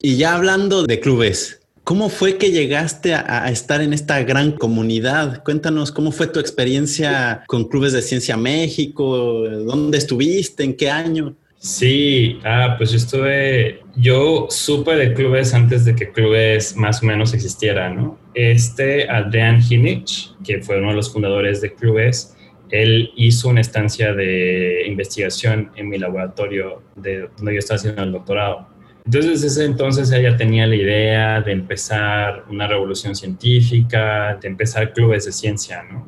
Y 0.00 0.16
ya 0.16 0.34
hablando 0.34 0.84
de 0.84 1.00
clubes, 1.00 1.57
¿Cómo 1.88 2.10
fue 2.10 2.36
que 2.36 2.50
llegaste 2.50 3.14
a, 3.14 3.48
estar 3.50 3.80
en 3.80 3.94
esta 3.94 4.22
gran 4.22 4.52
comunidad? 4.52 5.42
Cuéntanos 5.42 5.90
cómo 5.90 6.12
fue 6.12 6.26
tu 6.26 6.38
experiencia 6.38 7.44
con 7.46 7.66
Clubes 7.66 7.94
de 7.94 8.02
Ciencia 8.02 8.36
México, 8.36 9.48
dónde 9.64 9.96
estuviste, 9.96 10.64
en 10.64 10.76
qué 10.76 10.90
año. 10.90 11.34
Sí, 11.56 12.40
ah, 12.44 12.74
pues 12.76 12.90
yo 12.90 12.98
estuve, 12.98 13.80
yo 13.96 14.48
supe 14.50 14.96
de 14.96 15.14
clubes 15.14 15.54
antes 15.54 15.86
de 15.86 15.94
que 15.96 16.12
clubes 16.12 16.76
más 16.76 17.02
o 17.02 17.06
menos 17.06 17.32
existieran, 17.32 17.96
¿no? 17.96 18.18
Este 18.34 19.08
Adrian 19.08 19.62
Hinich, 19.66 20.36
que 20.44 20.60
fue 20.60 20.76
uno 20.76 20.90
de 20.90 20.96
los 20.96 21.10
fundadores 21.10 21.62
de 21.62 21.72
clubes, 21.72 22.36
él 22.68 23.12
hizo 23.16 23.48
una 23.48 23.62
estancia 23.62 24.12
de 24.12 24.82
investigación 24.86 25.70
en 25.74 25.88
mi 25.88 25.96
laboratorio 25.96 26.82
de 26.96 27.30
donde 27.34 27.54
yo 27.54 27.58
estaba 27.60 27.76
haciendo 27.76 28.02
el 28.02 28.12
doctorado. 28.12 28.77
Entonces, 29.08 29.40
desde 29.40 29.46
ese 29.46 29.64
entonces 29.64 30.12
ella 30.12 30.36
tenía 30.36 30.66
la 30.66 30.76
idea 30.76 31.40
de 31.40 31.52
empezar 31.52 32.44
una 32.50 32.66
revolución 32.66 33.16
científica, 33.16 34.38
de 34.38 34.48
empezar 34.48 34.92
clubes 34.92 35.24
de 35.24 35.32
ciencia, 35.32 35.82
¿no? 35.82 36.06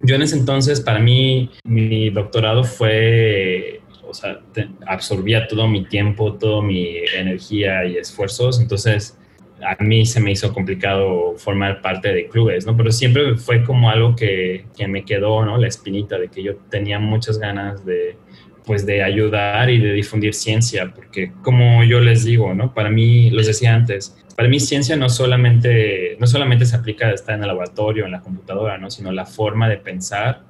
Yo 0.00 0.14
en 0.14 0.22
ese 0.22 0.38
entonces, 0.38 0.80
para 0.80 0.98
mí, 0.98 1.50
mi 1.62 2.08
doctorado 2.08 2.64
fue 2.64 3.82
o 4.08 4.14
sea, 4.14 4.40
absorbía 4.86 5.46
todo 5.46 5.68
mi 5.68 5.84
tiempo, 5.84 6.32
toda 6.32 6.62
mi 6.62 6.96
energía 7.14 7.84
y 7.84 7.98
esfuerzos, 7.98 8.62
entonces 8.62 9.18
a 9.62 9.82
mí 9.84 10.06
se 10.06 10.18
me 10.18 10.32
hizo 10.32 10.54
complicado 10.54 11.34
formar 11.36 11.82
parte 11.82 12.14
de 12.14 12.28
clubes, 12.28 12.64
¿no? 12.64 12.74
Pero 12.74 12.92
siempre 12.92 13.36
fue 13.36 13.62
como 13.62 13.90
algo 13.90 14.16
que, 14.16 14.64
que 14.74 14.88
me 14.88 15.04
quedó, 15.04 15.44
¿no? 15.44 15.58
La 15.58 15.68
espinita 15.68 16.18
de 16.18 16.28
que 16.28 16.42
yo 16.42 16.56
tenía 16.70 16.98
muchas 16.98 17.38
ganas 17.38 17.84
de, 17.84 18.16
pues, 18.64 18.86
de 18.86 19.02
ayudar 19.02 19.70
y 19.70 19.78
de 19.78 19.92
difundir 19.92 20.34
ciencia, 20.34 20.92
porque 20.94 21.32
como 21.42 21.84
yo 21.84 22.00
les 22.00 22.24
digo, 22.24 22.54
¿no? 22.54 22.74
Para 22.74 22.90
mí, 22.90 23.30
los 23.30 23.46
decía 23.46 23.74
antes, 23.74 24.16
para 24.36 24.48
mí 24.48 24.60
ciencia 24.60 24.96
no 24.96 25.08
solamente, 25.08 26.16
no 26.18 26.26
solamente 26.26 26.64
se 26.64 26.76
aplica 26.76 27.08
a 27.08 27.12
estar 27.12 27.34
en 27.34 27.42
el 27.42 27.48
laboratorio, 27.48 28.06
en 28.06 28.12
la 28.12 28.20
computadora, 28.20 28.78
¿no? 28.78 28.90
Sino 28.90 29.12
la 29.12 29.26
forma 29.26 29.68
de 29.68 29.76
pensar, 29.76 30.42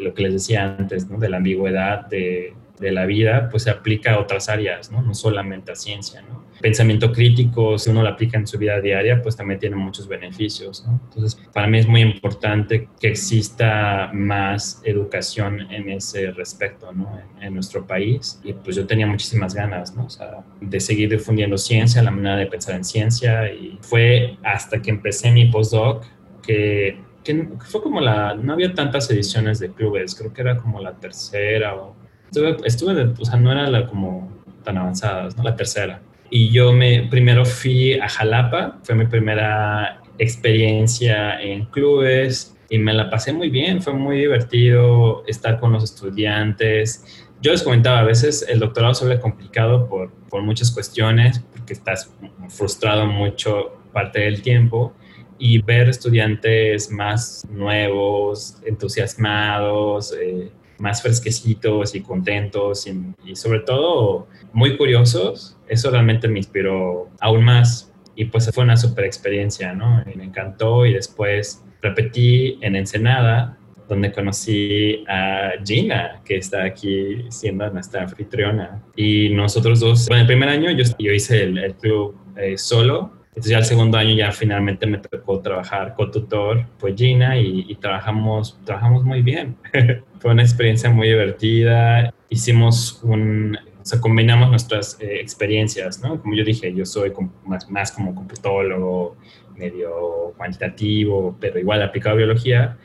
lo 0.00 0.14
que 0.14 0.22
les 0.22 0.32
decía 0.34 0.76
antes, 0.78 1.08
¿no? 1.08 1.18
De 1.18 1.28
la 1.28 1.38
ambigüedad, 1.38 2.06
de 2.06 2.54
de 2.84 2.92
la 2.92 3.06
vida, 3.06 3.48
pues 3.50 3.64
se 3.64 3.70
aplica 3.70 4.14
a 4.14 4.20
otras 4.20 4.48
áreas, 4.48 4.92
¿no? 4.92 5.02
No 5.02 5.14
solamente 5.14 5.72
a 5.72 5.74
ciencia, 5.74 6.22
¿no? 6.22 6.44
Pensamiento 6.60 7.10
crítico, 7.12 7.78
si 7.78 7.90
uno 7.90 8.02
lo 8.02 8.08
aplica 8.08 8.38
en 8.38 8.46
su 8.46 8.58
vida 8.58 8.80
diaria, 8.80 9.20
pues 9.22 9.36
también 9.36 9.58
tiene 9.58 9.76
muchos 9.76 10.06
beneficios, 10.06 10.84
¿no? 10.86 11.00
Entonces, 11.04 11.40
para 11.52 11.66
mí 11.66 11.78
es 11.78 11.88
muy 11.88 12.02
importante 12.02 12.88
que 13.00 13.08
exista 13.08 14.10
más 14.12 14.80
educación 14.84 15.72
en 15.72 15.88
ese 15.88 16.30
respecto, 16.30 16.92
¿no? 16.92 17.18
En, 17.40 17.54
nuestro 17.54 17.86
país. 17.86 18.40
Y 18.42 18.52
pues 18.52 18.74
yo 18.74 18.84
tenía 18.86 19.06
muchísimas 19.06 19.54
ganas, 19.54 19.94
¿no? 19.94 20.06
O 20.06 20.10
sea, 20.10 20.44
de 20.60 20.80
seguir 20.80 21.08
difundiendo 21.08 21.56
ciencia, 21.56 22.02
la 22.02 22.10
manera 22.10 22.36
de 22.36 22.46
pensar 22.46 22.74
en 22.74 22.84
ciencia. 22.84 23.52
Y 23.52 23.78
fue 23.80 24.36
hasta 24.42 24.82
que 24.82 24.90
empecé 24.90 25.30
mi 25.30 25.46
postdoc 25.46 26.04
que 26.42 26.98
que 27.24 27.48
fue 27.60 27.82
como 27.82 28.00
la, 28.00 28.34
no 28.34 28.52
había 28.52 28.74
tantas 28.74 29.10
ediciones 29.10 29.58
de 29.58 29.72
clubes, 29.72 30.14
creo 30.14 30.32
que 30.32 30.42
era 30.42 30.58
como 30.58 30.80
la 30.80 30.92
tercera 30.92 31.74
o 31.74 31.96
estuve, 32.34 32.56
estuve 32.66 33.12
o 33.18 33.24
sea, 33.24 33.38
no 33.38 33.52
era 33.52 33.70
la 33.70 33.86
como 33.86 34.32
tan 34.64 34.78
avanzadas, 34.78 35.36
¿no? 35.36 35.44
La 35.44 35.56
tercera. 35.56 36.00
Y 36.30 36.50
yo 36.50 36.72
me, 36.72 37.06
primero 37.10 37.44
fui 37.44 37.94
a 37.94 38.08
Jalapa, 38.08 38.78
fue 38.82 38.94
mi 38.94 39.06
primera 39.06 40.00
experiencia 40.18 41.40
en 41.40 41.66
clubes 41.66 42.56
y 42.70 42.78
me 42.78 42.92
la 42.92 43.10
pasé 43.10 43.32
muy 43.32 43.50
bien, 43.50 43.82
fue 43.82 43.92
muy 43.92 44.18
divertido 44.18 45.22
estar 45.26 45.60
con 45.60 45.72
los 45.72 45.84
estudiantes. 45.84 47.26
Yo 47.40 47.52
les 47.52 47.62
comentaba, 47.62 48.00
a 48.00 48.04
veces 48.04 48.44
el 48.48 48.58
doctorado 48.58 48.94
se 48.94 49.06
ve 49.06 49.20
complicado 49.20 49.86
por, 49.88 50.10
por 50.28 50.42
muchas 50.42 50.70
cuestiones, 50.70 51.44
porque 51.54 51.74
estás 51.74 52.12
frustrado 52.48 53.06
mucho 53.06 53.76
parte 53.92 54.20
del 54.20 54.42
tiempo 54.42 54.92
y 55.38 55.60
ver 55.60 55.88
estudiantes 55.88 56.90
más 56.90 57.46
nuevos, 57.50 58.56
entusiasmados, 58.64 60.14
eh, 60.20 60.50
más 60.78 61.02
fresquecitos 61.02 61.94
y 61.94 62.00
contentos 62.00 62.86
y, 62.86 63.36
sobre 63.36 63.60
todo 63.60 64.28
muy 64.52 64.76
curiosos, 64.76 65.56
eso 65.68 65.90
realmente 65.90 66.28
me 66.28 66.38
inspiró 66.38 67.08
aún 67.20 67.44
más 67.44 67.92
y 68.16 68.26
pues 68.26 68.50
fue 68.52 68.64
una 68.64 68.76
super 68.76 69.04
experiencia, 69.04 69.72
¿no? 69.72 70.04
Me 70.14 70.24
encantó 70.24 70.86
y 70.86 70.94
después 70.94 71.64
repetí 71.82 72.58
en 72.60 72.76
Ensenada, 72.76 73.58
donde 73.88 74.12
conocí 74.12 75.04
a 75.08 75.52
Gina, 75.64 76.22
que 76.24 76.36
está 76.36 76.64
aquí 76.64 77.24
siendo 77.28 77.68
nuestra 77.70 78.02
anfitriona. 78.02 78.82
Y 78.96 79.30
nosotros 79.30 79.80
dos, 79.80 80.08
bueno, 80.08 80.22
el 80.22 80.26
primer 80.26 80.48
año 80.48 80.70
yo, 80.70 80.84
yo 80.98 81.12
hice 81.12 81.42
el, 81.42 81.74
club 81.74 82.16
eh, 82.36 82.56
solo, 82.56 83.12
entonces 83.34 83.50
ya 83.50 83.58
el 83.58 83.64
segundo 83.64 83.98
año 83.98 84.14
ya 84.14 84.30
finalmente 84.30 84.86
me 84.86 84.98
tocó 84.98 85.40
trabajar 85.40 85.94
con 85.94 86.12
tutor, 86.12 86.66
pues 86.78 86.94
Gina, 86.96 87.36
y, 87.36 87.66
y 87.68 87.74
trabajamos, 87.74 88.60
trabajamos 88.64 89.02
muy 89.02 89.22
bien. 89.22 89.56
Fue 90.20 90.30
una 90.30 90.42
experiencia 90.42 90.88
muy 90.88 91.08
divertida. 91.08 92.14
Hicimos 92.28 93.00
un, 93.02 93.58
o 93.84 93.84
sea, 93.84 94.00
combinamos 94.00 94.50
nuestras 94.50 94.96
eh, 95.00 95.20
experiencias, 95.20 96.00
¿no? 96.00 96.20
Como 96.20 96.36
yo 96.36 96.44
dije, 96.44 96.72
yo 96.72 96.86
soy 96.86 97.12
más, 97.44 97.68
más 97.68 97.90
como 97.90 98.14
computólogo, 98.14 99.16
medio 99.56 100.32
cuantitativo, 100.36 101.36
pero 101.40 101.58
igual 101.58 101.82
aplicado 101.82 102.14
a 102.14 102.18
biología. 102.18 102.78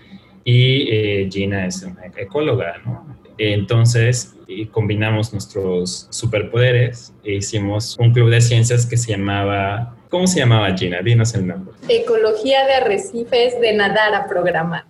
Y 0.44 0.90
eh, 0.90 1.30
Gina 1.32 1.68
es 1.68 1.84
una 1.84 2.08
ecóloga, 2.18 2.82
¿no? 2.84 3.06
Entonces, 3.38 4.36
combinamos 4.72 5.32
nuestros 5.32 6.08
superpoderes 6.10 7.14
e 7.24 7.36
hicimos 7.36 7.96
un 8.00 8.12
club 8.12 8.30
de 8.30 8.42
ciencias 8.42 8.86
que 8.86 8.98
se 8.98 9.12
llamaba, 9.12 9.96
¿cómo 10.10 10.28
se 10.28 10.40
llamaba 10.40 10.76
Gina? 10.76 11.02
Dinos 11.02 11.34
el 11.36 11.48
nombre. 11.48 11.74
Ecología 11.88 12.66
de 12.66 12.74
arrecifes 12.74 13.60
de 13.62 13.74
nadar 13.74 14.14
a 14.14 14.28
programar. 14.28 14.86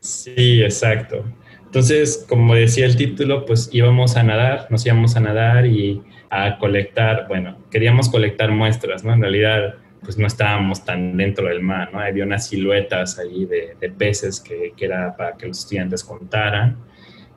Sí, 0.00 0.62
exacto. 0.62 1.24
Entonces, 1.66 2.24
como 2.28 2.54
decía 2.54 2.86
el 2.86 2.96
título, 2.96 3.44
pues 3.44 3.68
íbamos 3.72 4.16
a 4.16 4.22
nadar, 4.22 4.66
nos 4.70 4.84
íbamos 4.86 5.16
a 5.16 5.20
nadar 5.20 5.66
y 5.66 6.02
a 6.30 6.58
colectar, 6.58 7.26
bueno, 7.28 7.58
queríamos 7.70 8.08
colectar 8.08 8.50
muestras, 8.50 9.04
¿no? 9.04 9.12
En 9.12 9.20
realidad, 9.20 9.74
pues 10.02 10.16
no 10.16 10.26
estábamos 10.26 10.84
tan 10.84 11.16
dentro 11.16 11.48
del 11.48 11.60
mar, 11.60 11.90
¿no? 11.92 12.00
Había 12.00 12.24
unas 12.24 12.48
siluetas 12.48 13.18
ahí 13.18 13.44
de, 13.44 13.90
peces 13.90 14.40
que, 14.40 14.72
que, 14.76 14.84
era 14.84 15.16
para 15.16 15.36
que 15.36 15.46
los 15.46 15.60
estudiantes 15.60 16.02
contaran 16.02 16.78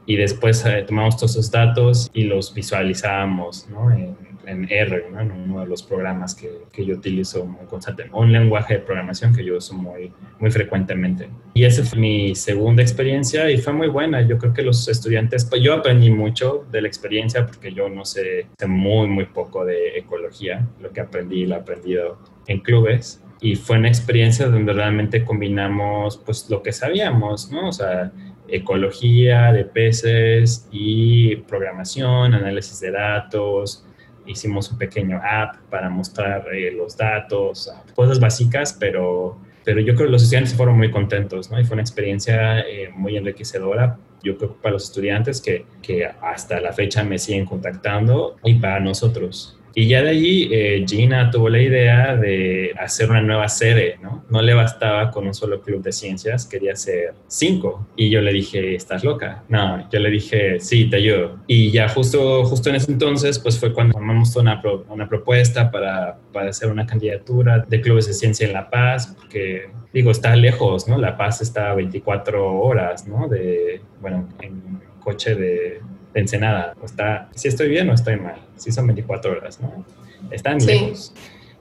y 0.05 0.15
después 0.15 0.65
eh, 0.65 0.83
tomamos 0.87 1.17
todos 1.17 1.31
esos 1.31 1.51
datos 1.51 2.09
y 2.13 2.23
los 2.23 2.53
visualizábamos, 2.53 3.67
¿no? 3.69 3.91
En, 3.91 4.17
en 4.45 4.67
R, 4.69 5.05
¿no? 5.11 5.21
en 5.21 5.31
uno 5.31 5.61
de 5.61 5.67
los 5.67 5.83
programas 5.83 6.35
que, 6.35 6.49
que, 6.71 6.85
yo 6.85 6.95
utilizo 6.95 7.45
muy 7.45 7.65
constantemente, 7.65 8.17
un 8.17 8.31
lenguaje 8.31 8.75
de 8.75 8.79
programación 8.81 9.35
que 9.35 9.43
yo 9.43 9.57
uso 9.57 9.73
muy, 9.73 10.11
muy 10.39 10.51
frecuentemente. 10.51 11.29
Y 11.53 11.65
esa 11.65 11.83
fue 11.83 11.99
mi 11.99 12.35
segunda 12.35 12.81
experiencia 12.81 13.49
y 13.49 13.57
fue 13.57 13.73
muy 13.73 13.87
buena. 13.87 14.21
Yo 14.21 14.37
creo 14.37 14.53
que 14.53 14.61
los 14.61 14.87
estudiantes, 14.87 15.45
pues 15.45 15.61
yo 15.61 15.73
aprendí 15.73 16.09
mucho 16.09 16.65
de 16.71 16.81
la 16.81 16.87
experiencia 16.87 17.45
porque 17.45 17.73
yo 17.73 17.89
no 17.89 18.05
sé, 18.05 18.47
sé 18.57 18.67
muy, 18.67 19.07
muy 19.07 19.25
poco 19.25 19.65
de 19.65 19.97
ecología. 19.97 20.67
Lo 20.81 20.91
que 20.91 21.01
aprendí 21.01 21.45
lo 21.45 21.55
he 21.55 21.59
aprendido 21.59 22.19
en 22.47 22.59
clubes. 22.59 23.21
Y 23.41 23.55
fue 23.55 23.77
una 23.77 23.89
experiencia 23.89 24.47
donde 24.47 24.71
realmente 24.71 25.25
combinamos 25.25 26.17
pues 26.17 26.49
lo 26.49 26.63
que 26.63 26.71
sabíamos, 26.71 27.51
¿no? 27.51 27.69
O 27.69 27.71
sea, 27.73 28.11
ecología 28.47 29.51
de 29.51 29.65
peces 29.65 30.67
y 30.71 31.35
programación, 31.37 32.33
análisis 32.33 32.79
de 32.79 32.91
datos, 32.91 33.85
hicimos 34.25 34.71
un 34.71 34.77
pequeño 34.77 35.19
app 35.23 35.57
para 35.69 35.89
mostrar 35.89 36.47
eh, 36.53 36.71
los 36.71 36.97
datos, 36.97 37.71
cosas 37.95 38.19
básicas, 38.19 38.73
pero, 38.73 39.37
pero 39.63 39.79
yo 39.79 39.95
creo 39.95 40.07
que 40.07 40.11
los 40.11 40.23
estudiantes 40.23 40.55
fueron 40.55 40.77
muy 40.77 40.91
contentos, 40.91 41.49
¿no? 41.51 41.59
Y 41.59 41.65
fue 41.65 41.75
una 41.75 41.81
experiencia 41.81 42.61
eh, 42.61 42.89
muy 42.95 43.17
enriquecedora. 43.17 43.97
Yo 44.23 44.37
creo 44.37 44.53
que 44.53 44.61
para 44.61 44.73
los 44.73 44.85
estudiantes 44.85 45.41
que, 45.41 45.65
que 45.81 46.05
hasta 46.05 46.59
la 46.61 46.73
fecha 46.73 47.03
me 47.03 47.17
siguen 47.17 47.45
contactando 47.45 48.37
y 48.43 48.55
para 48.55 48.79
nosotros. 48.79 49.59
Y 49.75 49.87
ya 49.87 50.03
de 50.03 50.09
allí 50.09 50.49
eh, 50.51 50.85
Gina 50.87 51.31
tuvo 51.31 51.49
la 51.49 51.59
idea 51.59 52.15
de 52.15 52.73
hacer 52.77 53.09
una 53.09 53.21
nueva 53.21 53.47
sede, 53.49 53.97
¿no? 54.01 54.23
No 54.29 54.41
le 54.41 54.53
bastaba 54.53 55.09
con 55.09 55.25
un 55.25 55.33
solo 55.33 55.61
club 55.61 55.81
de 55.81 55.91
ciencias, 55.91 56.45
quería 56.45 56.73
hacer 56.73 57.13
cinco. 57.27 57.87
Y 57.95 58.09
yo 58.09 58.21
le 58.21 58.31
dije, 58.31 58.75
¿estás 58.75 59.03
loca? 59.03 59.43
No, 59.49 59.89
yo 59.91 59.99
le 59.99 60.09
dije, 60.09 60.59
sí, 60.59 60.85
te 60.89 60.97
ayudo. 60.97 61.39
Y 61.47 61.71
ya 61.71 61.89
justo, 61.89 62.43
justo 62.45 62.69
en 62.69 62.75
ese 62.75 62.91
entonces, 62.91 63.39
pues 63.39 63.59
fue 63.59 63.73
cuando 63.73 63.93
formamos 63.93 64.35
una, 64.35 64.61
una 64.89 65.09
propuesta 65.09 65.71
para, 65.71 66.17
para 66.31 66.49
hacer 66.49 66.69
una 66.69 66.85
candidatura 66.85 67.65
de 67.67 67.81
clubes 67.81 68.07
de 68.07 68.13
ciencia 68.13 68.45
en 68.45 68.53
La 68.53 68.69
Paz, 68.69 69.15
porque 69.17 69.69
digo, 69.91 70.11
está 70.11 70.35
lejos, 70.35 70.87
¿no? 70.87 70.97
La 70.97 71.17
Paz 71.17 71.41
está 71.41 71.71
a 71.71 71.75
24 71.75 72.53
horas, 72.59 73.07
¿no? 73.07 73.27
De, 73.27 73.81
bueno, 73.99 74.29
en 74.39 74.81
coche 74.99 75.35
de, 75.35 75.81
Ensenada. 76.13 76.75
está, 76.83 77.29
si 77.33 77.47
estoy 77.47 77.69
bien 77.69 77.89
o 77.89 77.93
estoy 77.93 78.17
mal. 78.17 78.35
Si 78.55 78.71
son 78.71 78.87
24 78.87 79.31
horas, 79.31 79.59
¿no? 79.59 79.85
Están 80.31 80.59
lejos. 80.65 81.13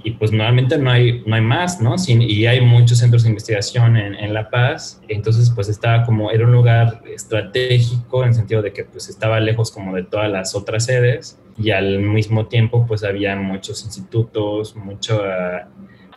Y 0.05 0.13
pues 0.13 0.33
normalmente 0.33 0.79
no 0.79 0.91
hay, 0.91 1.23
no 1.27 1.37
hay 1.37 1.43
más, 1.43 1.81
¿no? 1.81 1.95
y 2.09 2.47
hay 2.47 2.61
muchos 2.61 2.99
centros 2.99 3.23
de 3.23 3.29
investigación 3.29 3.97
en, 3.97 4.15
en, 4.17 4.35
La 4.35 4.51
Paz. 4.51 5.01
Entonces, 5.07 5.51
pues 5.55 5.69
estaba 5.69 6.05
como, 6.05 6.33
era 6.33 6.45
un 6.45 6.51
lugar 6.51 7.03
estratégico 7.07 8.23
en 8.23 8.31
el 8.31 8.35
sentido 8.35 8.63
de 8.63 8.73
que 8.73 8.85
pues 8.85 9.09
estaba 9.09 9.39
lejos 9.39 9.71
como 9.71 9.95
de 9.95 10.03
todas 10.03 10.29
las 10.29 10.57
otras 10.57 10.87
sedes 10.87 11.39
y 11.57 11.71
al 11.71 12.01
mismo 12.01 12.47
tiempo 12.47 12.85
pues 12.85 13.05
había 13.05 13.37
muchos 13.37 13.85
institutos, 13.85 14.75
mucha 14.75 15.69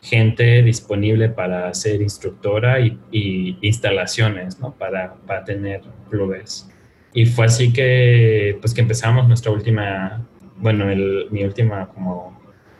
gente 0.02 0.64
disponible 0.64 1.30
para 1.30 1.72
ser 1.74 2.02
instructora 2.02 2.80
y, 2.80 2.98
y 3.12 3.58
instalaciones, 3.62 4.60
¿no? 4.60 4.74
Para, 4.74 5.16
para 5.28 5.44
tener 5.44 5.82
clubes. 6.10 6.70
Y 7.16 7.26
fue 7.26 7.46
así 7.46 7.72
que, 7.72 8.58
pues 8.60 8.74
que 8.74 8.82
empezamos 8.82 9.26
nuestra 9.26 9.50
última, 9.50 10.28
bueno, 10.58 10.92
el, 10.92 11.28
mi 11.32 11.46
última 11.46 11.88
como 11.88 12.38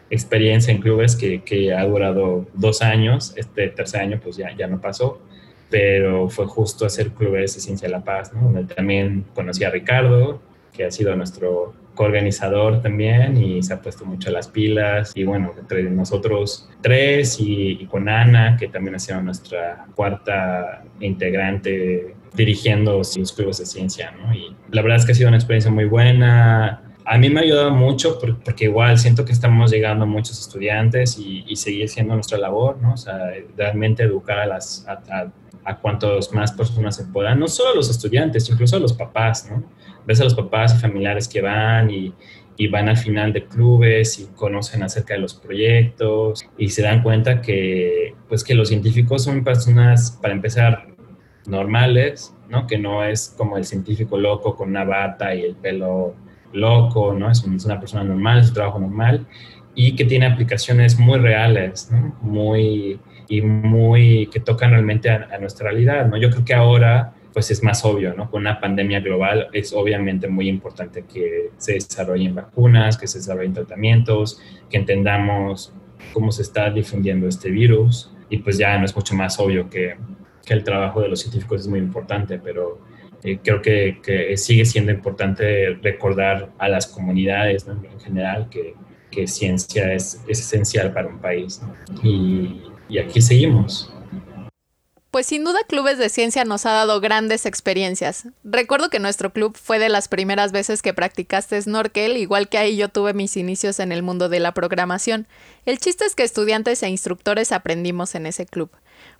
experiencia 0.10 0.74
en 0.74 0.82
clubes 0.82 1.16
que, 1.16 1.42
que, 1.42 1.74
ha 1.74 1.86
durado 1.86 2.46
dos 2.54 2.82
años. 2.82 3.34
Este 3.38 3.70
tercer 3.70 4.02
año 4.02 4.20
pues 4.22 4.36
ya, 4.36 4.54
ya 4.56 4.68
no 4.68 4.82
pasó, 4.82 5.22
pero 5.70 6.30
fue 6.30 6.48
justo 6.48 6.86
hacer 6.86 7.12
clubes 7.12 7.56
de 7.56 7.62
Ciencia 7.62 7.88
de 7.88 7.94
la 7.94 8.04
Paz, 8.04 8.34
¿no? 8.34 8.42
donde 8.42 8.66
también 8.76 9.26
conocí 9.34 9.64
a 9.64 9.70
Ricardo, 9.70 10.42
que 10.74 10.84
ha 10.84 10.92
sido 10.92 11.16
nuestro 11.16 11.74
coorganizador 11.96 12.82
también 12.82 13.38
y 13.38 13.64
se 13.64 13.74
ha 13.74 13.82
puesto 13.82 14.04
mucho 14.04 14.32
las 14.32 14.50
pilas. 14.50 15.14
Y 15.16 15.24
bueno, 15.24 15.54
entre 15.58 15.84
nosotros 15.84 16.70
tres 16.82 17.40
y, 17.40 17.78
y 17.80 17.86
con 17.86 18.10
Ana, 18.10 18.58
que 18.60 18.68
también 18.68 18.96
ha 18.96 19.00
sido 19.00 19.22
nuestra 19.22 19.86
cuarta 19.96 20.84
integrante 21.00 22.16
dirigiendo 22.36 22.98
los 22.98 23.34
clubes 23.34 23.58
de 23.58 23.66
ciencia, 23.66 24.12
¿no? 24.12 24.34
Y 24.34 24.56
la 24.72 24.82
verdad 24.82 24.98
es 24.98 25.06
que 25.06 25.12
ha 25.12 25.16
sido 25.16 25.30
una 25.30 25.38
experiencia 25.38 25.72
muy 25.72 25.86
buena. 25.86 26.82
A 27.06 27.18
mí 27.18 27.30
me 27.30 27.40
ha 27.40 27.44
ayudado 27.44 27.72
mucho 27.72 28.20
porque 28.20 28.66
igual 28.66 28.98
siento 28.98 29.26
que 29.26 29.32
estamos 29.32 29.72
llegando 29.72 30.04
a 30.04 30.08
muchos 30.08 30.40
estudiantes 30.40 31.18
y, 31.18 31.44
y 31.48 31.56
seguir 31.56 31.88
siendo 31.90 32.16
nuestra 32.16 32.38
labor, 32.38 32.78
¿no? 32.82 32.94
O 32.94 32.98
sea, 32.98 33.18
realmente 33.56 34.04
educar 34.04 34.40
a 34.40 34.46
las... 34.46 34.86
A, 34.88 35.32
a, 35.68 35.80
cuantos 35.82 36.32
más 36.32 36.52
personas 36.52 36.96
se 36.96 37.06
puedan, 37.06 37.40
no 37.40 37.48
solo 37.48 37.72
a 37.72 37.76
los 37.76 37.90
estudiantes, 37.90 38.48
incluso 38.52 38.76
a 38.76 38.80
los 38.80 38.94
papás, 38.94 39.50
¿no? 39.50 39.64
Ves 40.06 40.22
a 40.22 40.24
los 40.24 40.36
papás 40.36 40.76
y 40.76 40.78
familiares 40.78 41.28
que 41.28 41.42
van 41.42 41.90
y, 41.90 42.14
y 42.58 42.68
van 42.68 42.88
al 42.90 42.98
final 42.98 43.34
de 43.34 43.46
clubes 43.46 44.20
y 44.20 44.28
conocen 44.36 44.84
acerca 44.84 45.16
de 45.16 45.20
los 45.20 45.34
proyectos 45.34 46.46
y 46.58 46.70
se 46.70 46.84
dan 46.84 47.04
cuenta 47.04 47.42
que 47.42 48.14
pues 48.30 48.44
que 48.44 48.56
los 48.56 48.70
científicos 48.70 49.24
son 49.24 49.44
personas 49.44 50.18
para 50.22 50.34
empezar 50.34 50.95
normales, 51.48 52.36
¿no? 52.50 52.68
Que 52.68 52.78
no 52.78 53.04
es 53.04 53.34
como 53.38 53.58
el 53.58 53.66
científico 53.66 54.18
loco 54.18 54.56
con 54.56 54.70
una 54.70 54.84
bata 54.84 55.34
y 55.36 55.42
el 55.42 55.56
pelo 55.56 56.16
loco, 56.54 57.14
¿no? 57.14 57.30
Es, 57.30 57.44
una 57.44 57.80
persona 57.80 58.04
normal, 58.04 58.40
es 58.40 58.50
un 58.50 58.54
trabajo 58.54 58.80
normal 58.80 59.26
y 59.74 59.96
que 59.96 60.06
tiene 60.06 60.26
aplicaciones 60.26 60.98
muy 60.98 61.20
reales, 61.20 61.90
¿no? 61.92 62.16
Muy, 62.22 63.00
y 63.28 63.42
muy, 63.42 64.28
que 64.28 64.40
tocan 64.40 64.72
realmente 64.72 65.10
a, 65.10 65.38
nuestra 65.40 65.70
realidad, 65.70 66.08
¿no? 66.08 66.18
Yo 66.18 66.30
creo 66.30 66.46
que 66.46 66.54
ahora 66.54 67.14
pues 67.34 67.52
es 67.52 67.62
más 67.62 67.84
obvio, 67.84 68.14
¿no? 68.14 68.32
Con 68.32 68.42
una 68.42 68.62
pandemia 68.62 69.02
global 69.02 69.50
es 69.52 69.74
obviamente 69.74 70.30
muy 70.30 70.48
importante 70.48 71.04
que 71.04 71.52
se 71.58 71.74
desarrollen 71.74 72.34
vacunas, 72.34 72.98
que 72.98 73.08
se 73.08 73.18
desarrollen 73.18 73.52
tratamientos, 73.52 74.42
que 74.70 74.78
entendamos 74.78 75.74
cómo 76.14 76.32
se 76.32 76.44
está 76.44 76.70
difundiendo 76.70 77.28
este 77.28 77.52
virus 77.52 78.16
y 78.30 78.38
pues 78.38 78.58
ya 78.58 78.78
no 78.78 78.86
es 78.86 78.96
mucho 78.96 79.16
más 79.16 79.38
obvio 79.38 79.70
que 79.70 79.98
que 80.46 80.54
el 80.54 80.64
trabajo 80.64 81.02
de 81.02 81.10
los 81.10 81.20
científicos 81.20 81.62
es 81.62 81.68
muy 81.68 81.80
importante, 81.80 82.40
pero 82.40 82.80
eh, 83.24 83.40
creo 83.44 83.62
que, 83.62 84.00
que, 84.04 84.38
sigue 84.38 84.66
siendo 84.66 84.92
importante 84.92 85.78
recordar 85.82 86.52
a 86.58 86.70
las 86.70 86.88
comunidades 86.88 87.68
en 87.68 88.00
general 88.00 88.50
que, 88.50 88.76
que 89.12 89.28
ciencia 89.28 89.94
es, 89.94 90.22
es, 90.28 90.40
esencial 90.42 90.94
para 90.94 91.08
un 91.08 91.20
país. 91.20 91.62
Y, 92.04 92.62
y 92.88 93.00
aquí 93.00 93.22
seguimos. 93.22 93.92
Pues 95.16 95.28
sin 95.28 95.46
duda 95.46 95.60
Clubes 95.70 95.98
de 95.98 96.10
Ciencia 96.10 96.44
nos 96.44 96.66
ha 96.66 96.74
dado 96.74 97.00
grandes 97.00 97.46
experiencias. 97.46 98.28
Recuerdo 98.44 98.90
que 98.90 99.00
nuestro 99.00 99.32
club 99.32 99.56
fue 99.56 99.80
de 99.80 99.88
las 99.88 100.10
primeras 100.10 100.52
veces 100.52 100.82
que 100.82 100.94
practicaste 100.94 101.62
snorkel, 101.62 102.18
igual 102.18 102.50
que 102.50 102.58
ahí 102.58 102.76
yo 102.76 102.90
tuve 102.90 103.14
mis 103.14 103.38
inicios 103.38 103.80
en 103.80 103.94
el 103.94 104.04
mundo 104.04 104.28
de 104.28 104.42
la 104.42 104.54
programación. 104.54 105.26
El 105.66 105.80
chiste 105.80 106.04
es 106.04 106.16
que 106.16 106.24
estudiantes 106.24 106.84
e 106.84 106.90
instructores 106.90 107.54
aprendimos 107.54 108.14
en 108.14 108.26
ese 108.26 108.46
club. 108.46 108.70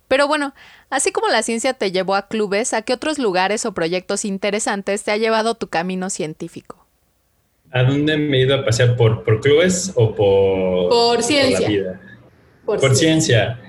Pero 0.08 0.28
bueno, 0.28 0.54
así 0.90 1.12
como 1.12 1.28
la 1.30 1.44
ciencia 1.44 1.74
te 1.74 1.92
llevó 1.92 2.16
a 2.16 2.28
clubes, 2.28 2.74
¿a 2.74 2.84
qué 2.84 2.94
otros 2.94 3.18
lugares 3.20 3.66
o 3.66 3.74
proyectos 3.74 4.26
interesantes 4.26 5.04
te 5.04 5.12
ha 5.12 5.18
llevado 5.18 5.56
tu 5.56 5.68
camino 5.68 6.10
científico? 6.10 6.86
¿A 7.72 7.84
dónde 7.84 8.18
me 8.18 8.38
he 8.38 8.42
ido 8.42 8.56
a 8.56 8.64
pasear? 8.64 8.96
¿Por, 8.96 9.24
por 9.24 9.42
clubes 9.42 9.92
o 9.96 10.16
por, 10.16 10.90
por 10.90 11.24
ciencia? 11.24 12.00
Por, 12.66 12.96
ciencia. 12.96 13.60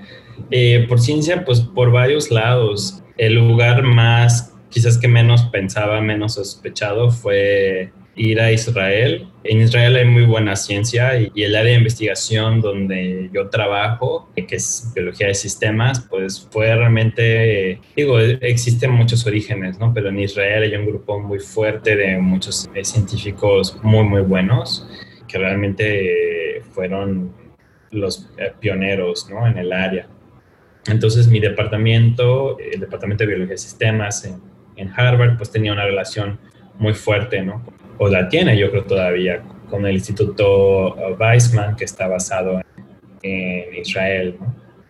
Eh, 0.49 0.85
por 0.87 0.99
ciencia, 0.99 1.43
pues 1.43 1.59
por 1.61 1.91
varios 1.91 2.31
lados. 2.31 3.03
El 3.17 3.33
lugar 3.33 3.83
más, 3.83 4.53
quizás 4.69 4.97
que 4.97 5.07
menos 5.07 5.43
pensaba, 5.43 5.99
menos 6.01 6.35
sospechado, 6.35 7.11
fue 7.11 7.91
ir 8.17 8.41
a 8.41 8.51
Israel. 8.51 9.27
En 9.43 9.61
Israel 9.61 9.95
hay 9.95 10.05
muy 10.05 10.25
buena 10.25 10.55
ciencia 10.55 11.19
y, 11.19 11.31
el 11.35 11.55
área 11.55 11.71
de 11.71 11.77
investigación 11.77 12.59
donde 12.59 13.29
yo 13.31 13.49
trabajo, 13.49 14.29
que 14.35 14.55
es 14.55 14.91
biología 14.93 15.27
de 15.27 15.35
sistemas, 15.35 16.05
pues 16.09 16.47
fue 16.51 16.75
realmente, 16.75 17.79
digo, 17.95 18.19
existen 18.19 18.91
muchos 18.91 19.25
orígenes, 19.25 19.79
¿no? 19.79 19.93
Pero 19.93 20.09
en 20.09 20.19
Israel 20.19 20.63
hay 20.63 20.75
un 20.75 20.87
grupo 20.87 21.19
muy 21.19 21.39
fuerte 21.39 21.95
de 21.95 22.17
muchos 22.17 22.67
eh, 22.73 22.83
científicos 22.83 23.77
muy, 23.83 24.03
muy 24.03 24.21
buenos 24.21 24.87
que 25.27 25.37
realmente 25.37 26.61
fueron 26.71 27.31
los 27.91 28.29
eh, 28.37 28.51
pioneros, 28.59 29.29
¿no? 29.29 29.45
En 29.47 29.57
el 29.57 29.71
área. 29.71 30.07
Entonces 30.87 31.27
mi 31.27 31.39
departamento, 31.39 32.57
el 32.59 32.79
departamento 32.79 33.23
de 33.23 33.27
biología 33.27 33.53
de 33.53 33.57
sistemas 33.57 34.25
en, 34.25 34.41
en 34.75 34.91
Harvard, 34.95 35.37
pues 35.37 35.51
tenía 35.51 35.73
una 35.73 35.85
relación 35.85 36.39
muy 36.79 36.93
fuerte, 36.93 37.41
¿no? 37.41 37.63
O 37.97 38.07
la 38.07 38.29
tiene 38.29 38.57
yo 38.57 38.69
creo 38.71 38.83
todavía, 38.83 39.43
con 39.69 39.85
el 39.85 39.95
Instituto 39.95 40.95
Weizmann, 41.19 41.75
que 41.75 41.85
está 41.85 42.07
basado 42.07 42.61
en 43.21 43.75
Israel. 43.75 44.37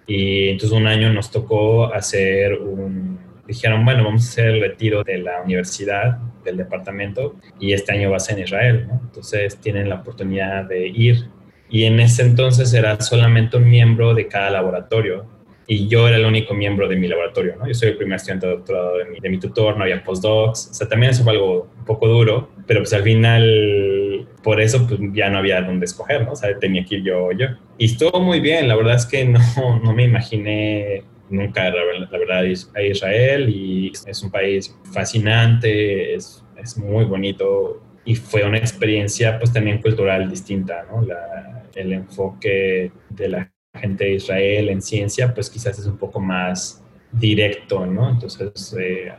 Y 0.05 0.49
entonces 0.49 0.77
un 0.77 0.87
año 0.87 1.11
nos 1.11 1.31
tocó 1.31 1.93
hacer 1.93 2.53
un, 2.53 3.19
dijeron, 3.47 3.83
bueno, 3.83 4.03
vamos 4.03 4.25
a 4.25 4.29
hacer 4.29 4.45
el 4.47 4.61
retiro 4.61 5.03
de 5.03 5.17
la 5.19 5.41
universidad, 5.41 6.17
del 6.43 6.57
departamento, 6.57 7.35
y 7.59 7.73
este 7.73 7.93
año 7.93 8.11
va 8.11 8.17
a 8.17 8.19
ser 8.19 8.37
en 8.37 8.43
Israel. 8.43 8.87
Entonces 8.89 9.57
tienen 9.57 9.89
la 9.89 9.95
oportunidad 9.95 10.65
de 10.65 10.87
ir. 10.87 11.29
Y 11.69 11.83
en 11.83 11.99
ese 11.99 12.21
entonces 12.21 12.73
era 12.73 12.99
solamente 13.01 13.57
un 13.57 13.69
miembro 13.69 14.13
de 14.13 14.27
cada 14.27 14.49
laboratorio 14.51 15.25
y 15.69 15.89
yo 15.89 16.07
era 16.07 16.15
el 16.15 16.25
único 16.25 16.53
miembro 16.53 16.87
de 16.87 16.95
mi 16.95 17.09
laboratorio, 17.09 17.57
¿no? 17.57 17.67
Yo 17.67 17.73
soy 17.73 17.89
el 17.89 17.97
primer 17.97 18.15
estudiante 18.15 18.47
de 18.47 18.53
doctorado 18.53 18.97
de 18.97 19.05
mi, 19.05 19.19
de 19.19 19.29
mi 19.29 19.37
tutor, 19.37 19.75
no 19.75 19.83
había 19.83 20.01
postdocs, 20.01 20.69
o 20.71 20.73
sea, 20.73 20.87
también 20.87 21.11
eso 21.11 21.25
fue 21.25 21.33
algo 21.33 21.69
un 21.77 21.83
poco 21.83 22.07
duro, 22.07 22.49
pero 22.67 22.81
pues 22.81 22.93
al 22.93 23.03
final, 23.03 24.27
por 24.43 24.61
eso 24.61 24.85
pues 24.87 24.99
ya 25.13 25.29
no 25.29 25.39
había 25.39 25.61
dónde 25.61 25.85
escoger, 25.85 26.25
¿no? 26.25 26.33
O 26.33 26.35
sea, 26.35 26.57
tenía 26.59 26.85
que 26.85 26.95
ir 26.95 27.03
yo 27.03 27.31
yo. 27.31 27.47
Y 27.77 27.85
estuvo 27.85 28.19
muy 28.19 28.39
bien, 28.39 28.67
la 28.67 28.75
verdad 28.75 28.95
es 28.95 29.05
que 29.05 29.25
no, 29.25 29.39
no 29.83 29.93
me 29.93 30.03
imaginé 30.03 31.03
nunca, 31.29 31.69
la 31.69 31.83
verdad, 32.11 32.43
a 32.75 32.81
Israel 32.81 33.49
y 33.49 33.91
es 34.05 34.23
un 34.23 34.31
país 34.31 34.75
fascinante, 34.93 36.15
es, 36.15 36.43
es 36.57 36.77
muy 36.77 37.05
bonito 37.05 37.81
y 38.05 38.15
fue 38.15 38.43
una 38.45 38.57
experiencia 38.57 39.37
pues 39.37 39.51
también 39.51 39.81
cultural 39.81 40.29
distinta, 40.29 40.85
¿no? 40.89 41.01
La, 41.01 41.63
el 41.75 41.93
enfoque 41.93 42.91
de 43.09 43.29
la 43.29 43.51
gente 43.73 44.05
de 44.05 44.13
Israel 44.13 44.69
en 44.69 44.81
ciencia, 44.81 45.33
pues 45.33 45.49
quizás 45.49 45.77
es 45.77 45.85
un 45.85 45.97
poco 45.97 46.19
más 46.19 46.83
directo, 47.11 47.85
¿no? 47.85 48.09
Entonces, 48.09 48.75
eh, 48.79 49.11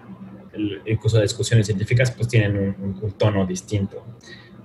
incluso 0.87 1.21
discusiones 1.21 1.66
científicas 1.66 2.11
pues 2.11 2.29
tienen 2.29 2.77
un, 2.79 3.12
tono 3.16 3.47
distinto. 3.47 4.05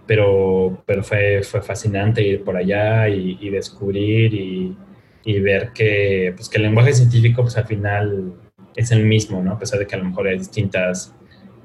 Pero, 0.06 0.84
pero 0.86 1.04
fue, 1.04 1.42
fue 1.44 1.62
fascinante 1.62 2.22
ir 2.22 2.44
por 2.44 2.58
allá 2.58 3.08
y, 3.08 3.50
descubrir 3.50 4.34
y, 4.34 4.76
y, 5.24 5.40
ver 5.40 5.72
que, 5.74 6.34
pues, 6.36 6.50
que 6.50 6.58
el 6.58 6.64
lenguaje 6.64 6.94
científico 6.94 7.42
pues 7.42 7.56
al 7.56 7.66
final 7.66 8.34
es 8.76 8.92
el 8.92 9.06
mismo, 9.06 9.42
¿no? 9.42 9.54
A 9.54 9.60
pesar 9.60 9.80
de 9.80 9.88
que 9.88 9.96
a 9.96 10.00
lo 10.00 10.06
mejor 10.06 10.28
hay 10.28 10.38
distintas 10.38 11.16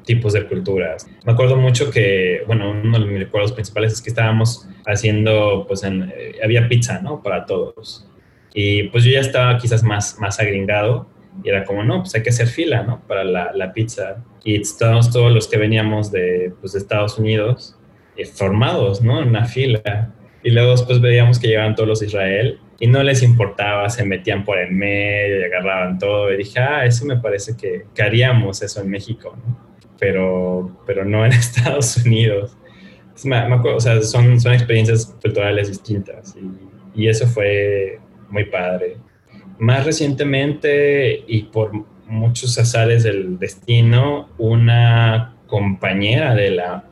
tipos 0.05 0.33
de 0.33 0.47
culturas. 0.47 1.07
Me 1.27 1.33
acuerdo 1.33 1.57
mucho 1.57 1.91
que, 1.91 2.43
bueno, 2.47 2.71
uno 2.71 2.99
de 2.99 3.07
mis 3.07 3.19
recuerdos 3.19 3.53
principales 3.53 3.93
es 3.93 4.01
que 4.01 4.09
estábamos 4.11 4.67
haciendo, 4.87 5.67
pues 5.69 5.83
en, 5.83 6.13
eh, 6.17 6.37
había 6.43 6.69
pizza, 6.69 7.01
¿no? 7.01 7.23
Para 7.23 7.45
todos. 7.45 8.09
Y 8.55 8.85
pues 8.85 9.05
yo 9.05 9.11
ya 9.11 9.21
estaba 9.21 9.59
quizás 9.59 9.83
más, 9.83 10.19
más 10.19 10.41
agringado 10.41 11.07
y 11.43 11.49
era 11.49 11.65
como, 11.65 11.85
no, 11.85 12.01
pues 12.01 12.15
hay 12.15 12.23
que 12.23 12.31
hacer 12.31 12.49
fila, 12.49 12.83
¿no? 12.83 13.01
Para 13.07 13.25
la, 13.25 13.53
la 13.55 13.73
pizza. 13.73 14.25
Y 14.45 14.61
estábamos 14.61 15.11
todos 15.11 15.33
los 15.33 15.49
que 15.49 15.57
veníamos 15.57 16.11
de, 16.11 16.53
pues, 16.61 16.73
de 16.73 16.81
Estados 16.81 17.19
Unidos 17.19 17.77
eh, 18.17 18.27
formados, 18.27 19.03
¿no? 19.03 19.23
En 19.23 19.29
una 19.29 19.45
fila. 19.45 20.15
Y 20.43 20.51
luego 20.51 20.73
después 20.73 21.01
veíamos 21.01 21.39
que 21.39 21.49
llegaban 21.49 21.75
todos 21.75 21.89
los 21.89 22.01
de 22.01 22.07
Israel 22.07 22.61
y 22.81 22.87
no 22.87 23.03
les 23.03 23.23
importaba, 23.23 23.89
se 23.91 24.05
metían 24.05 24.45
por 24.45 24.59
el 24.59 24.73
medio 24.73 25.41
y 25.41 25.45
agarraban 25.45 25.99
todo. 25.99 26.33
Y 26.33 26.37
dije, 26.37 26.61
ah, 26.61 26.85
eso 26.87 27.05
me 27.05 27.17
parece 27.17 27.57
que, 27.57 27.87
que 27.95 28.03
haríamos 28.03 28.63
eso 28.63 28.81
en 28.81 28.91
México, 28.91 29.37
¿no? 29.37 29.69
pero, 29.99 30.71
pero 30.87 31.05
no 31.05 31.25
en 31.25 31.33
Estados 31.33 31.97
Unidos. 31.99 32.57
o 33.15 33.81
sea, 33.81 34.01
son, 34.03 34.41
son 34.41 34.53
experiencias 34.53 35.17
culturales 35.21 35.69
distintas 35.69 36.37
y, 36.37 37.03
y, 37.03 37.09
eso 37.09 37.27
fue 37.27 37.99
muy 38.31 38.45
padre. 38.45 38.97
Más 39.59 39.85
recientemente 39.85 41.25
y 41.27 41.45
por 41.45 41.73
muchos 42.07 42.59
azares 42.59 43.03
del 43.03 43.39
destino, 43.39 44.29
una 44.39 45.35
compañera 45.47 46.35
de 46.35 46.51
la 46.51 46.85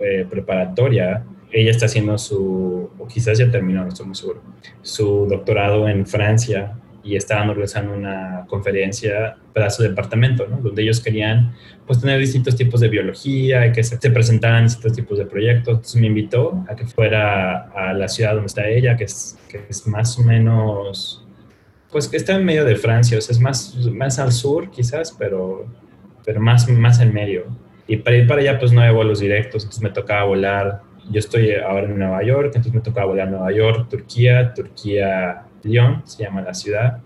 eh, 0.00 0.26
preparatoria, 0.28 1.24
ella 1.50 1.70
está 1.70 1.86
haciendo 1.86 2.16
su, 2.18 2.90
o 2.98 3.06
quizás 3.06 3.38
ya 3.38 3.50
terminó, 3.50 3.82
no 3.82 3.88
estoy 3.88 4.06
muy 4.06 4.14
seguro, 4.14 4.40
su 4.80 5.26
doctorado 5.28 5.88
en 5.88 6.06
Francia 6.06 6.74
y 7.04 7.16
estaban 7.16 7.50
organizando 7.50 7.94
una 7.94 8.44
conferencia 8.48 9.36
para 9.52 9.68
su 9.70 9.82
departamento, 9.82 10.46
¿no? 10.46 10.58
donde 10.58 10.82
ellos 10.82 11.00
querían 11.00 11.52
pues, 11.86 12.00
tener 12.00 12.18
distintos 12.18 12.56
tipos 12.56 12.80
de 12.80 12.88
biología 12.88 13.66
y 13.66 13.72
que 13.72 13.82
se, 13.82 13.98
presentaran 14.10 14.64
distintos 14.64 14.92
tipos 14.92 15.18
de 15.18 15.26
proyectos. 15.26 15.74
Entonces 15.74 16.00
me 16.00 16.06
invitó 16.06 16.64
a 16.68 16.76
que 16.76 16.86
fuera 16.86 17.70
a 17.74 17.92
la 17.92 18.08
ciudad 18.08 18.34
donde 18.34 18.46
está 18.46 18.68
ella, 18.68 18.96
que 18.96 19.04
es, 19.04 19.36
que 19.48 19.64
es 19.68 19.86
más 19.86 20.18
o 20.18 20.22
menos, 20.22 21.21
pues 21.92 22.12
está 22.12 22.32
en 22.32 22.44
medio 22.44 22.64
de 22.64 22.74
Francia, 22.74 23.18
o 23.18 23.20
sea, 23.20 23.34
es 23.34 23.40
más, 23.40 23.76
más 23.92 24.18
al 24.18 24.32
sur 24.32 24.70
quizás, 24.70 25.14
pero, 25.16 25.66
pero 26.24 26.40
más, 26.40 26.68
más 26.68 27.00
en 27.00 27.12
medio. 27.12 27.44
Y 27.86 27.98
para 27.98 28.16
ir 28.16 28.26
para 28.26 28.40
allá 28.40 28.58
pues 28.58 28.72
no 28.72 28.80
hay 28.80 28.92
vuelos 28.92 29.20
directos, 29.20 29.62
entonces 29.62 29.82
me 29.82 29.90
tocaba 29.90 30.24
volar. 30.24 30.80
Yo 31.10 31.18
estoy 31.18 31.52
ahora 31.54 31.86
en 31.86 31.98
Nueva 31.98 32.22
York, 32.24 32.46
entonces 32.46 32.72
me 32.72 32.80
tocaba 32.80 33.06
volar 33.06 33.28
a 33.28 33.30
Nueva 33.30 33.52
York, 33.52 33.88
Turquía, 33.90 34.54
Turquía, 34.54 35.44
Lyon, 35.62 36.02
se 36.06 36.24
llama 36.24 36.40
la 36.40 36.54
ciudad, 36.54 37.02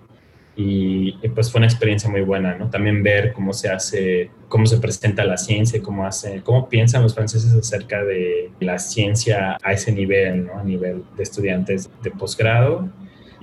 y, 0.59 1.13
pues 1.35 1.53
fue 1.53 1.59
una 1.59 1.67
experiencia 1.67 2.09
muy 2.09 2.23
buena, 2.23 2.55
¿no? 2.57 2.71
También 2.71 3.03
ver 3.03 3.35
cómo 3.35 3.53
se 3.53 3.69
hace, 3.69 4.31
cómo 4.49 4.65
se 4.65 4.79
presenta 4.79 5.23
la 5.25 5.37
ciencia, 5.37 5.83
cómo 5.83 6.07
hace, 6.07 6.41
cómo 6.43 6.71
piensan 6.71 7.03
los 7.03 7.15
franceses 7.15 7.53
acerca 7.53 8.03
de 8.03 8.51
la 8.61 8.79
ciencia 8.79 9.59
a 9.63 9.73
ese 9.73 9.93
nivel, 9.93 10.47
¿no? 10.47 10.59
A 10.59 10.65
nivel 10.65 11.03
de 11.15 11.23
estudiantes 11.23 11.91
de 12.03 12.11
posgrado. 12.11 12.89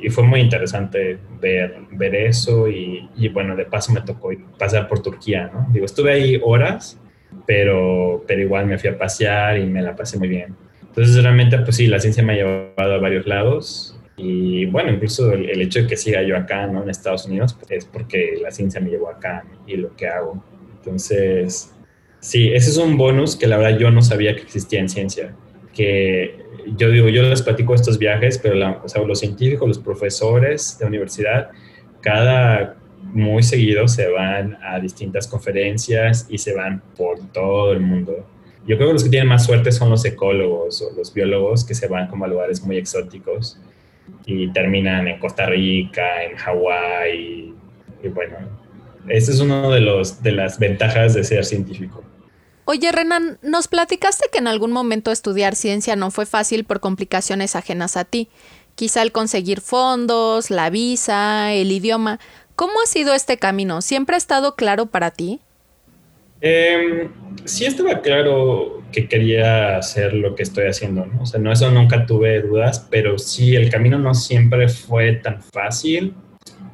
Y 0.04 0.10
fue 0.10 0.24
muy 0.26 0.42
interesante 0.42 1.18
ver, 1.40 1.76
ver 1.92 2.14
eso 2.14 2.68
y, 2.68 3.10
y, 3.16 3.30
bueno, 3.30 3.56
de 3.56 3.66
paso 3.66 3.94
me 3.94 4.02
tocó 4.02 4.32
pasar 4.60 4.88
por 4.88 5.02
Turquía, 5.02 5.50
¿no? 5.54 5.68
Digo, 5.72 5.86
estuve 5.86 6.12
ahí 6.12 6.42
horas, 6.44 7.00
pero, 7.48 8.24
pero 8.28 8.42
igual 8.42 8.66
me 8.66 8.78
fui 8.78 8.90
a 8.90 8.98
pasear 8.98 9.58
y 9.58 9.66
me 9.66 9.82
la 9.82 9.96
pasé 9.96 10.20
muy 10.20 10.28
bien. 10.28 10.56
Entonces 10.82 11.24
realmente, 11.24 11.58
pues 11.60 11.76
sí, 11.78 11.88
la 11.88 12.00
ciencia 12.00 12.22
me 12.22 12.34
ha 12.34 12.36
llevado 12.36 12.94
a 12.94 12.98
varios 12.98 13.26
lados 13.26 14.00
y 14.16 14.66
bueno, 14.68 14.92
incluso 14.92 15.32
el, 15.34 15.60
hecho 15.60 15.82
de 15.82 15.88
que 15.88 15.98
siga 15.98 16.22
yo 16.22 16.38
acá, 16.38 16.68
¿no? 16.68 16.84
En 16.84 16.90
Estados 16.90 17.26
Unidos, 17.26 17.54
pues, 17.54 17.72
es 17.72 17.86
porque 17.86 18.38
la 18.42 18.52
ciencia 18.52 18.80
me 18.80 18.90
llevó 18.90 19.10
acá 19.10 19.44
y 19.66 19.78
lo 19.78 19.96
que 19.96 20.08
hago. 20.08 20.44
Entonces, 20.78 21.74
sí, 22.20 22.52
ese 22.54 22.70
es 22.70 22.78
un 22.78 22.98
bonus 22.98 23.36
que 23.36 23.48
la 23.48 23.58
verdad 23.58 23.80
yo 23.80 23.90
no 23.90 24.02
sabía 24.02 24.36
que 24.36 24.44
existía 24.44 24.80
en 24.80 24.90
ciencia. 24.90 25.34
Que 25.74 26.38
yo 26.78 26.90
digo, 26.90 27.10
yo 27.10 27.24
les 27.24 27.42
platico 27.42 27.74
estos 27.74 27.98
viajes, 27.98 28.38
pero 28.38 28.56
los 28.56 29.20
científicos, 29.20 29.68
los 29.68 29.80
profesores 29.80 30.78
de 30.80 30.86
universidad, 30.86 31.50
cada 32.02 32.78
muy 33.02 33.44
seguido 33.44 33.88
se 33.88 34.08
van 34.08 34.58
a 34.64 34.80
distintas 34.80 35.28
conferencias 35.28 36.26
y 36.30 36.38
se 36.38 36.54
van 36.54 36.82
por 36.96 37.20
todo 37.32 37.74
el 37.74 37.82
mundo. 37.82 38.26
Yo 38.66 38.78
creo 38.78 38.90
que 38.90 38.94
los 38.94 39.04
que 39.04 39.10
tienen 39.10 39.28
más 39.28 39.46
suerte 39.46 39.72
son 39.72 39.90
los 39.90 40.06
ecólogos 40.06 40.82
o 40.82 40.96
los 40.96 41.14
biólogos 41.14 41.66
que 41.66 41.76
se 41.76 41.88
van 41.88 42.08
como 42.08 42.26
a 42.26 42.28
lugares 42.28 42.64
muy 42.64 42.78
exóticos 42.78 43.60
y 44.26 44.52
terminan 44.54 45.08
en 45.08 45.20
Costa 45.20 45.46
Rica, 45.46 46.24
en 46.24 46.38
Hawái. 46.38 47.54
Y, 48.04 48.08
bueno, 48.08 48.38
esa 49.10 49.32
es 49.32 49.40
una 49.42 49.70
de, 49.70 49.82
los, 49.82 50.24
de 50.24 50.32
las 50.32 50.60
ventajas 50.60 51.14
de 51.14 51.26
ser 51.26 51.44
científico. 51.44 52.04
Oye, 52.66 52.92
Renan, 52.92 53.38
nos 53.42 53.68
platicaste 53.68 54.28
que 54.32 54.38
en 54.38 54.48
algún 54.48 54.72
momento 54.72 55.12
estudiar 55.12 55.56
ciencia 55.56 55.96
no 55.96 56.12
fue 56.12 56.26
fácil 56.26 56.64
por 56.64 56.80
complicaciones 56.80 57.56
ajenas 57.56 57.98
a 57.98 58.06
ti. 58.06 58.30
Quizá 58.76 59.02
el 59.02 59.12
conseguir 59.12 59.60
fondos, 59.60 60.50
la 60.50 60.70
visa, 60.70 61.52
el 61.54 61.72
idioma. 61.72 62.20
¿Cómo 62.56 62.74
ha 62.84 62.88
sido 62.88 63.14
este 63.14 63.38
camino? 63.38 63.82
¿Siempre 63.82 64.16
ha 64.16 64.18
estado 64.18 64.56
claro 64.56 64.86
para 64.86 65.12
ti? 65.12 65.42
Eh, 66.42 67.10
sí 67.46 67.66
estaba 67.66 68.02
claro 68.02 68.84
que 68.92 69.08
quería 69.08 69.78
hacer 69.78 70.14
lo 70.14 70.36
que 70.36 70.44
estoy 70.44 70.68
haciendo, 70.68 71.06
¿no? 71.06 71.24
O 71.24 71.26
sea, 71.26 71.40
no, 71.40 71.52
eso 71.52 71.70
nunca 71.72 72.06
tuve 72.06 72.42
dudas, 72.42 72.88
pero 72.90 73.18
sí, 73.18 73.56
el 73.56 73.70
camino 73.70 73.98
no 73.98 74.14
siempre 74.14 74.70
fue 74.70 75.14
tan 75.14 75.42
fácil. 75.42 76.14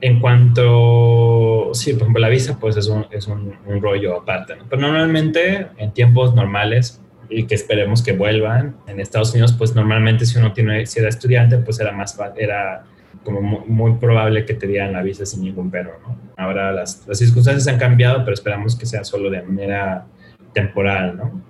En 0.01 0.19
cuanto, 0.19 1.71
sí, 1.73 1.93
por 1.93 2.03
ejemplo, 2.03 2.21
la 2.21 2.29
visa, 2.29 2.57
pues 2.59 2.77
es 2.77 2.87
un, 2.87 3.05
es 3.11 3.27
un, 3.27 3.53
rollo 3.81 4.17
aparte. 4.17 4.55
Pero 4.69 4.81
normalmente, 4.81 5.67
en 5.77 5.91
tiempos 5.93 6.33
normales, 6.33 7.01
y 7.29 7.45
que 7.45 7.55
esperemos 7.55 8.01
que 8.01 8.13
vuelvan, 8.13 8.77
en 8.87 8.99
Estados 8.99 9.31
Unidos, 9.33 9.53
pues 9.53 9.75
normalmente 9.75 10.25
si 10.25 10.37
uno 10.39 10.53
tiene, 10.53 10.85
si 10.85 10.99
era 10.99 11.09
estudiante, 11.09 11.57
pues 11.57 11.79
era 11.79 11.91
más 11.91 12.17
era 12.37 12.85
como 13.23 13.41
muy, 13.41 13.93
probable 13.95 14.45
que 14.45 14.53
te 14.53 14.65
dieran 14.65 14.93
la 14.93 15.03
visa 15.03 15.25
sin 15.25 15.43
ningún 15.43 15.69
pero. 15.69 15.99
Ahora 16.37 16.71
las, 16.71 17.05
las, 17.05 17.17
circunstancias 17.17 17.67
han 17.67 17.77
cambiado, 17.77 18.19
pero 18.19 18.33
esperamos 18.33 18.75
que 18.75 18.85
sea 18.85 19.03
solo 19.03 19.29
de 19.29 19.41
manera 19.41 20.07
temporal, 20.53 21.17
¿no? 21.17 21.49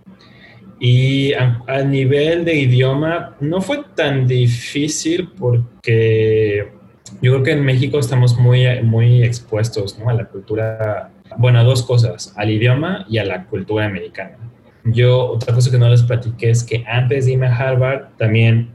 Y 0.80 1.34
a, 1.34 1.84
nivel 1.84 2.46
de 2.46 2.56
idioma 2.56 3.36
no 3.42 3.62
fue 3.62 3.84
tan 3.96 4.26
difícil 4.26 5.30
porque 5.38 6.72
yo 7.22 7.34
creo 7.34 7.44
que 7.44 7.52
en 7.52 7.64
México 7.64 8.00
estamos 8.00 8.38
muy, 8.38 8.66
muy 8.84 9.24
expuestos 9.24 9.98
¿no? 10.00 10.10
a 10.10 10.14
la 10.14 10.26
cultura, 10.26 11.12
bueno, 11.38 11.60
a 11.60 11.64
dos 11.64 11.84
cosas, 11.84 12.34
al 12.38 12.50
idioma 12.50 13.06
y 13.10 13.18
a 13.18 13.26
la 13.26 13.46
cultura 13.46 13.86
americana. 13.86 14.38
Yo, 14.86 15.28
otra 15.28 15.54
cosa 15.54 15.70
que 15.70 15.78
no 15.78 15.90
les 15.90 16.04
platiqué 16.04 16.50
es 16.50 16.64
que 16.64 16.84
antes 16.88 17.26
de 17.26 17.34
irme 17.34 17.48
a 17.48 17.56
Harvard, 17.56 18.16
también 18.18 18.70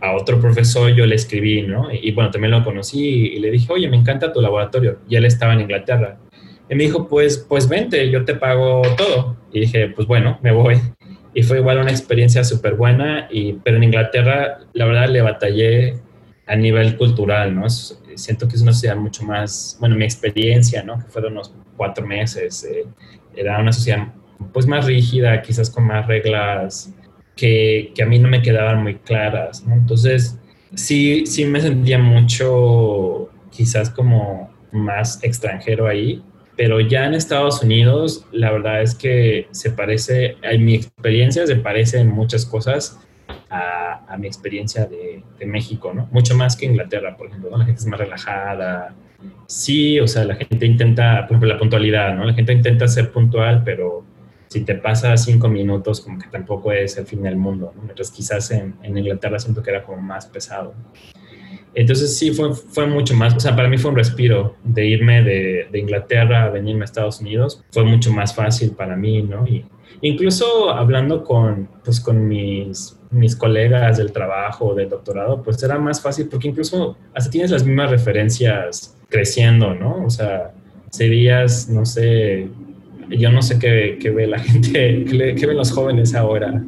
a 0.00 0.12
otro 0.12 0.40
profesor 0.40 0.92
yo 0.92 1.06
le 1.06 1.14
escribí, 1.14 1.62
¿no? 1.62 1.88
Y, 1.90 2.12
bueno, 2.12 2.30
también 2.30 2.50
lo 2.50 2.62
conocí 2.62 3.32
y, 3.34 3.38
le 3.38 3.50
dije, 3.50 3.72
oye, 3.72 3.88
me 3.88 3.96
encanta 3.96 4.32
tu 4.32 4.40
laboratorio. 4.40 4.98
Y 5.08 5.16
él 5.16 5.24
estaba 5.24 5.54
en 5.54 5.62
Inglaterra. 5.62 6.18
Y 6.68 6.74
me 6.74 6.84
dijo, 6.84 7.08
pues, 7.08 7.38
pues 7.38 7.68
vente, 7.68 8.10
yo 8.10 8.24
te 8.24 8.34
pago 8.34 8.82
todo. 8.96 9.36
Y 9.52 9.60
dije, 9.60 9.88
pues 9.88 10.06
bueno, 10.06 10.38
me 10.42 10.52
voy. 10.52 10.76
Y 11.32 11.42
fue 11.42 11.58
igual 11.58 11.78
una 11.78 11.90
experiencia 11.90 12.44
súper 12.44 12.74
buena, 12.74 13.28
y, 13.30 13.54
pero 13.54 13.76
en 13.76 13.84
Inglaterra, 13.84 14.58
la 14.72 14.84
verdad, 14.84 15.08
le 15.08 15.20
batallé 15.20 15.96
a 16.46 16.56
nivel 16.56 16.96
cultural, 16.96 17.54
¿no? 17.54 17.68
siento 17.68 18.46
que 18.46 18.56
es 18.56 18.62
una 18.62 18.72
sociedad 18.72 18.96
mucho 18.96 19.24
más, 19.24 19.76
bueno, 19.80 19.96
mi 19.96 20.04
experiencia, 20.04 20.82
¿no? 20.82 20.98
Que 20.98 21.10
fueron 21.10 21.32
unos 21.32 21.52
cuatro 21.76 22.06
meses, 22.06 22.64
eh, 22.64 22.86
era 23.34 23.58
una 23.58 23.72
sociedad 23.72 24.08
pues 24.52 24.66
más 24.66 24.86
rígida, 24.86 25.42
quizás 25.42 25.70
con 25.70 25.86
más 25.86 26.06
reglas 26.06 26.92
que, 27.34 27.92
que, 27.94 28.02
a 28.02 28.06
mí 28.06 28.18
no 28.18 28.28
me 28.28 28.42
quedaban 28.42 28.82
muy 28.82 28.96
claras, 28.96 29.66
¿no? 29.66 29.74
Entonces, 29.74 30.38
sí, 30.74 31.26
sí 31.26 31.44
me 31.44 31.60
sentía 31.60 31.98
mucho, 31.98 33.30
quizás 33.50 33.90
como 33.90 34.50
más 34.70 35.22
extranjero 35.22 35.86
ahí, 35.86 36.22
pero 36.56 36.80
ya 36.80 37.06
en 37.06 37.14
Estados 37.14 37.62
Unidos, 37.62 38.26
la 38.30 38.52
verdad 38.52 38.82
es 38.82 38.94
que 38.94 39.48
se 39.50 39.70
parece, 39.70 40.36
en 40.42 40.64
mi 40.64 40.74
experiencia 40.74 41.46
se 41.46 41.56
parece 41.56 41.98
en 41.98 42.10
muchas 42.10 42.46
cosas 42.46 43.00
a, 43.54 44.04
a 44.08 44.16
mi 44.16 44.26
experiencia 44.26 44.86
de, 44.86 45.22
de, 45.38 45.46
México, 45.46 45.92
¿no? 45.94 46.08
Mucho 46.10 46.34
más 46.34 46.56
que 46.56 46.66
Inglaterra, 46.66 47.16
por 47.16 47.28
ejemplo, 47.28 47.50
¿no? 47.50 47.58
La 47.58 47.64
gente 47.64 47.80
es 47.80 47.86
más 47.86 48.00
relajada. 48.00 48.94
Sí, 49.46 50.00
o 50.00 50.08
sea, 50.08 50.24
la 50.24 50.34
gente 50.34 50.66
intenta, 50.66 51.20
por 51.22 51.32
ejemplo, 51.36 51.48
la 51.48 51.58
puntualidad, 51.58 52.14
¿no? 52.14 52.24
La 52.24 52.34
gente 52.34 52.52
intenta 52.52 52.88
ser 52.88 53.12
puntual, 53.12 53.62
pero 53.64 54.04
si 54.48 54.62
te 54.62 54.74
pasa 54.74 55.16
cinco 55.16 55.48
minutos, 55.48 56.00
como 56.00 56.18
que 56.18 56.26
tampoco 56.28 56.72
es 56.72 56.96
el 56.96 57.06
fin 57.06 57.22
del 57.22 57.36
mundo, 57.36 57.72
¿no? 57.76 57.82
Mientras 57.82 58.10
quizás 58.10 58.50
en, 58.50 58.74
en, 58.82 58.98
Inglaterra 58.98 59.38
siento 59.38 59.62
que 59.62 59.70
era 59.70 59.84
como 59.84 60.02
más 60.02 60.26
pesado. 60.26 60.74
Entonces 61.74 62.16
sí, 62.18 62.32
fue, 62.32 62.54
fue 62.54 62.86
mucho 62.86 63.14
más, 63.14 63.34
o 63.34 63.40
sea, 63.40 63.54
para 63.54 63.68
mí 63.68 63.78
fue 63.78 63.90
un 63.90 63.96
respiro 63.96 64.56
de 64.64 64.86
irme 64.86 65.22
de, 65.22 65.68
de 65.70 65.78
Inglaterra 65.78 66.44
a 66.44 66.48
venirme 66.50 66.82
a 66.82 66.84
Estados 66.84 67.20
Unidos, 67.20 67.64
fue 67.72 67.84
mucho 67.84 68.12
más 68.12 68.34
fácil 68.34 68.72
para 68.72 68.96
mí, 68.96 69.22
¿no? 69.22 69.46
Y 69.46 69.64
incluso 70.00 70.70
hablando 70.70 71.24
con, 71.24 71.68
pues, 71.84 72.00
con 72.00 72.26
mis, 72.26 72.98
mis 73.10 73.36
colegas 73.36 73.98
del 73.98 74.12
trabajo, 74.12 74.74
del 74.74 74.88
doctorado, 74.88 75.42
pues 75.42 75.62
era 75.62 75.78
más 75.78 76.00
fácil 76.00 76.28
porque 76.28 76.48
incluso 76.48 76.96
hasta 77.14 77.30
tienes 77.30 77.50
las 77.50 77.64
mismas 77.64 77.90
referencias 77.90 78.96
creciendo, 79.08 79.74
¿no? 79.74 80.04
O 80.04 80.10
sea, 80.10 80.52
serías, 80.90 81.68
no 81.68 81.84
sé, 81.84 82.48
yo 83.10 83.30
no 83.30 83.42
sé 83.42 83.58
qué, 83.58 83.98
qué 84.00 84.10
ve 84.10 84.26
la 84.26 84.38
gente, 84.40 85.04
qué, 85.04 85.46
ven 85.46 85.56
los 85.56 85.72
jóvenes 85.72 86.14
ahora, 86.14 86.62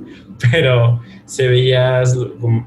pero 0.51 1.01
se 1.25 1.49
veías, 1.49 2.17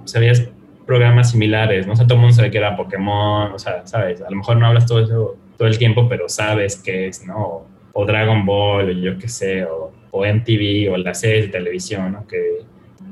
se 0.05 0.19
veías 0.19 0.49
programas 0.85 1.31
similares, 1.31 1.85
¿no? 1.85 1.93
O 1.93 1.95
sea, 1.95 2.05
todo 2.05 2.15
el 2.15 2.21
mundo 2.21 2.35
sabe 2.35 2.51
que 2.51 2.57
era 2.57 2.75
Pokémon, 2.75 3.51
o 3.53 3.59
sea, 3.59 3.85
¿sabes? 3.85 4.21
A 4.21 4.29
lo 4.29 4.37
mejor 4.37 4.57
no 4.57 4.67
hablas 4.67 4.85
todo 4.85 4.99
eso 5.01 5.37
todo 5.59 5.67
el 5.67 5.77
tiempo, 5.77 6.07
pero 6.07 6.29
sabes 6.29 6.77
qué 6.77 7.07
es, 7.07 7.27
¿no? 7.27 7.67
O, 7.91 8.05
Dragon 8.05 8.45
Ball, 8.45 8.89
o 8.89 8.91
yo 8.91 9.17
qué 9.17 9.27
sé, 9.27 9.65
o, 9.65 9.91
o, 10.11 10.25
MTV, 10.25 10.91
o 10.91 10.97
las 10.97 11.21
series 11.21 11.45
de 11.45 11.51
televisión, 11.51 12.11
¿no? 12.13 12.27
Que, 12.27 12.59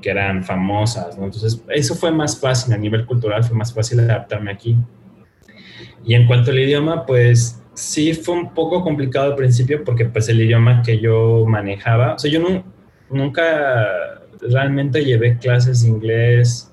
que 0.01 0.09
eran 0.09 0.43
famosas, 0.43 1.17
¿no? 1.17 1.25
Entonces, 1.25 1.63
eso 1.69 1.95
fue 1.95 2.11
más 2.11 2.39
fácil, 2.39 2.73
a 2.73 2.77
nivel 2.77 3.05
cultural 3.05 3.43
fue 3.43 3.57
más 3.57 3.73
fácil 3.73 3.99
adaptarme 3.99 4.51
aquí. 4.51 4.77
Y 6.05 6.13
en 6.13 6.25
cuanto 6.27 6.51
al 6.51 6.59
idioma, 6.59 7.05
pues 7.05 7.61
sí 7.73 8.13
fue 8.13 8.35
un 8.35 8.53
poco 8.53 8.81
complicado 8.81 9.31
al 9.31 9.35
principio 9.35 9.83
porque 9.83 10.05
pues 10.05 10.29
el 10.29 10.41
idioma 10.41 10.81
que 10.81 10.99
yo 10.99 11.45
manejaba, 11.47 12.15
o 12.15 12.19
sea, 12.19 12.31
yo 12.31 12.39
no, 12.39 12.63
nunca 13.09 13.87
realmente 14.41 15.03
llevé 15.03 15.37
clases 15.37 15.83
de 15.83 15.89
inglés. 15.89 16.71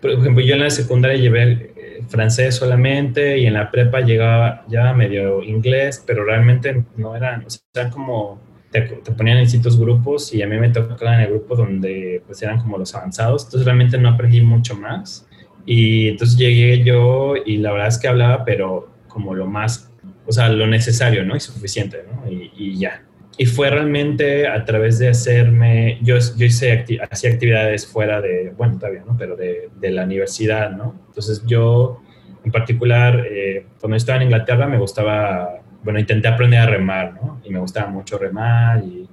Por 0.00 0.12
ejemplo, 0.12 0.42
yo 0.42 0.54
en 0.54 0.60
la 0.60 0.70
secundaria 0.70 1.18
llevé 1.18 1.72
eh, 1.76 2.02
francés 2.08 2.54
solamente 2.54 3.38
y 3.38 3.46
en 3.46 3.54
la 3.54 3.70
prepa 3.70 4.00
llegaba 4.00 4.64
ya 4.68 4.92
medio 4.92 5.42
inglés, 5.42 6.02
pero 6.06 6.24
realmente 6.24 6.84
no 6.96 7.16
eran, 7.16 7.44
o 7.44 7.50
sea, 7.50 7.90
como 7.90 8.40
te, 8.70 8.82
ponían 9.16 9.38
en 9.38 9.44
distintos 9.44 9.78
grupos 9.78 10.32
y 10.32 10.42
a 10.42 10.46
mí 10.46 10.56
me 10.58 10.68
tocaba 10.70 11.14
en 11.16 11.22
el 11.22 11.30
grupo 11.30 11.56
donde 11.56 12.22
pues 12.26 12.40
eran 12.42 12.60
como 12.60 12.78
los 12.78 12.94
avanzados, 12.94 13.44
entonces 13.44 13.64
realmente 13.64 13.98
no 13.98 14.10
aprendí 14.10 14.40
mucho 14.40 14.74
más. 14.76 15.26
Y 15.66 16.08
entonces 16.08 16.38
llegué 16.38 16.82
yo 16.82 17.34
y 17.44 17.58
la 17.58 17.72
verdad 17.72 17.88
es 17.88 17.98
que 17.98 18.08
hablaba, 18.08 18.44
pero 18.44 18.90
como 19.08 19.34
lo 19.34 19.46
más, 19.46 19.90
o 20.26 20.32
sea, 20.32 20.48
lo 20.48 20.66
necesario, 20.66 21.24
¿no? 21.24 21.36
Y 21.36 21.40
suficiente, 21.40 22.04
¿no? 22.10 22.30
Y, 22.30 22.78
ya. 22.78 23.02
Y 23.36 23.46
fue 23.46 23.70
realmente 23.70 24.46
a 24.46 24.64
través 24.64 24.98
de 24.98 25.08
hacerme, 25.08 25.98
yo, 26.02 26.16
yo 26.36 26.46
hice 26.46 26.84
hacía 27.10 27.30
actividades 27.30 27.86
fuera 27.86 28.20
de, 28.20 28.52
bueno, 28.56 28.78
todavía, 28.78 29.02
¿no? 29.06 29.16
Pero 29.16 29.36
de, 29.36 29.68
de 29.78 29.90
la 29.90 30.04
universidad, 30.04 30.70
¿no? 30.70 31.00
Entonces 31.08 31.42
yo, 31.46 32.02
en 32.44 32.52
particular, 32.52 33.26
eh, 33.30 33.66
cuando 33.80 33.96
estaba 33.96 34.16
en 34.16 34.24
Inglaterra 34.24 34.66
me 34.66 34.78
gustaba, 34.78 35.60
bueno, 35.82 35.98
intenté 35.98 36.28
aprender 36.28 36.60
a 36.60 36.66
remar, 36.66 37.14
¿no? 37.14 37.40
Y 37.44 37.50
me 37.50 37.58
gustaba 37.58 37.88
mucho 37.88 38.18
remar 38.18 38.82
y 38.84 39.08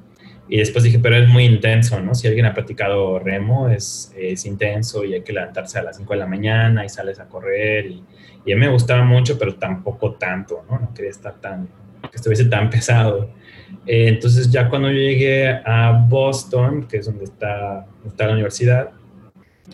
y 0.50 0.58
después 0.58 0.84
dije, 0.84 1.00
pero 1.00 1.18
es 1.18 1.28
muy 1.28 1.44
intenso, 1.44 2.00
¿no? 2.00 2.16
Si 2.16 2.28
alguien 2.28 2.46
ha 2.46 2.54
practicado 2.54 3.20
remo, 3.20 3.70
es, 3.70 4.14
es 4.18 4.46
intenso 4.46 5.04
y 5.04 5.14
hay 5.14 5.22
que 5.22 5.34
levantarse 5.34 5.78
a 5.80 5.84
las 5.84 5.98
5 5.98 6.14
de 6.14 6.20
la 6.20 6.26
mañana 6.26 6.86
y 6.86 6.90
sales 6.90 7.20
a 7.20 7.28
correr. 7.28 7.88
Y, 7.88 8.04
y, 8.46 8.54
a 8.54 8.56
mí 8.56 8.62
me 8.62 8.70
gustaba 8.70 9.04
mucho, 9.04 9.38
pero 9.38 9.56
tampoco 9.56 10.14
tanto, 10.14 10.64
¿no? 10.70 10.80
No 10.80 10.94
quería 10.94 11.12
estar 11.12 11.36
tan, 11.36 11.68
que 12.02 12.16
estuviese 12.16 12.46
tan 12.46 12.70
pesado. 12.70 13.30
Eh, 13.86 14.08
entonces 14.08 14.50
ya 14.50 14.70
cuando 14.70 14.90
llegué 14.90 15.50
a 15.50 16.06
Boston, 16.08 16.88
que 16.88 16.98
es 16.98 17.06
donde 17.06 17.26
está, 17.26 17.86
está 18.06 18.28
la 18.28 18.34
universidad, 18.34 18.92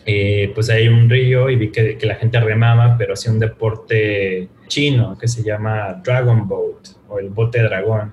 eh, 0.06 0.50
pues 0.54 0.70
hay 0.70 0.88
un 0.88 1.08
río 1.08 1.48
y 1.50 1.56
vi 1.56 1.70
que, 1.70 1.96
que, 1.96 2.06
la 2.06 2.16
gente 2.16 2.38
remaba, 2.40 2.96
pero 2.98 3.14
hacía 3.14 3.32
un 3.32 3.38
deporte 3.38 4.48
chino 4.66 5.16
que 5.18 5.28
se 5.28 5.42
llama 5.42 6.00
Dragon 6.04 6.46
Boat 6.46 6.88
o 7.08 7.18
el 7.18 7.30
bote 7.30 7.62
dragón 7.62 8.12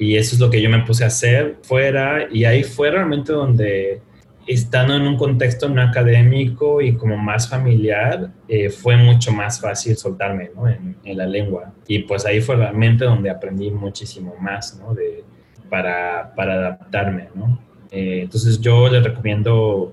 y 0.00 0.16
eso 0.16 0.34
es 0.34 0.40
lo 0.40 0.48
que 0.48 0.62
yo 0.62 0.70
me 0.70 0.80
puse 0.80 1.04
a 1.04 1.08
hacer 1.08 1.58
fuera 1.62 2.26
y 2.32 2.44
ahí 2.44 2.64
fue 2.64 2.90
realmente 2.90 3.32
donde 3.32 4.00
estando 4.46 4.96
en 4.96 5.02
un 5.02 5.16
contexto 5.16 5.68
no 5.68 5.82
académico 5.82 6.80
y 6.80 6.96
como 6.96 7.18
más 7.18 7.48
familiar, 7.48 8.30
eh, 8.48 8.70
fue 8.70 8.96
mucho 8.96 9.30
más 9.30 9.60
fácil 9.60 9.96
soltarme 9.96 10.50
¿no? 10.56 10.66
en, 10.66 10.96
la 11.04 11.26
lengua. 11.26 11.74
Y 11.86 12.00
pues 12.00 12.24
ahí 12.24 12.40
fue 12.40 12.56
realmente 12.56 13.04
donde 13.04 13.30
aprendí 13.30 13.70
muchísimo 13.70 14.34
más 14.40 14.76
¿no? 14.80 14.94
de, 14.94 15.22
para, 15.68 16.34
para 16.34 16.54
adaptarme. 16.54 17.28
¿no? 17.34 17.60
Eh, 17.90 18.22
entonces 18.22 18.58
yo 18.60 18.88
le 18.88 19.00
recomiendo 19.00 19.92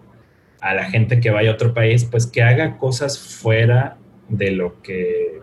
a 0.62 0.74
la 0.74 0.86
gente 0.86 1.20
que 1.20 1.30
vaya 1.30 1.52
a 1.52 1.54
otro 1.54 1.74
país, 1.74 2.06
pues 2.06 2.26
que 2.26 2.42
haga 2.42 2.78
cosas 2.78 3.20
fuera 3.20 3.98
de 4.30 4.52
lo 4.52 4.82
que 4.82 5.42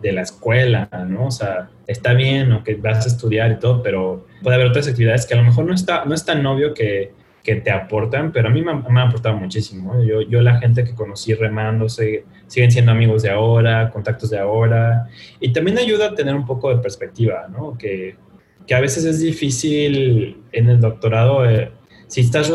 de 0.00 0.12
la 0.12 0.22
escuela, 0.22 0.88
¿no? 1.08 1.26
O 1.26 1.30
sea, 1.30 1.70
está 1.86 2.12
bien 2.12 2.50
o 2.52 2.64
que 2.64 2.74
vas 2.74 3.04
a 3.06 3.08
estudiar 3.08 3.52
y 3.52 3.58
todo, 3.58 3.82
pero 3.82 4.26
puede 4.42 4.56
haber 4.56 4.68
otras 4.68 4.88
actividades 4.88 5.26
que 5.26 5.34
a 5.34 5.36
lo 5.36 5.44
mejor 5.44 5.64
no, 5.64 5.74
está, 5.74 6.04
no 6.04 6.14
es 6.14 6.24
tan 6.24 6.44
obvio 6.44 6.74
que, 6.74 7.12
que 7.42 7.56
te 7.56 7.70
aportan, 7.70 8.32
pero 8.32 8.48
a 8.48 8.50
mí 8.50 8.62
me, 8.62 8.74
me 8.74 9.00
han 9.00 9.08
aportado 9.08 9.36
muchísimo. 9.36 10.02
Yo, 10.02 10.22
yo 10.22 10.42
la 10.42 10.58
gente 10.58 10.84
que 10.84 10.94
conocí 10.94 11.34
remando 11.34 11.88
siguen 11.88 12.70
siendo 12.70 12.90
amigos 12.90 13.22
de 13.22 13.30
ahora, 13.30 13.90
contactos 13.90 14.30
de 14.30 14.38
ahora, 14.38 15.08
y 15.40 15.52
también 15.52 15.78
ayuda 15.78 16.08
a 16.08 16.14
tener 16.14 16.34
un 16.34 16.46
poco 16.46 16.74
de 16.74 16.82
perspectiva, 16.82 17.46
¿no? 17.48 17.78
Que, 17.78 18.16
que 18.66 18.74
a 18.74 18.80
veces 18.80 19.04
es 19.04 19.20
difícil 19.20 20.42
en 20.52 20.68
el 20.68 20.80
doctorado. 20.80 21.48
Eh, 21.48 21.70
si 22.12 22.20
estás 22.20 22.50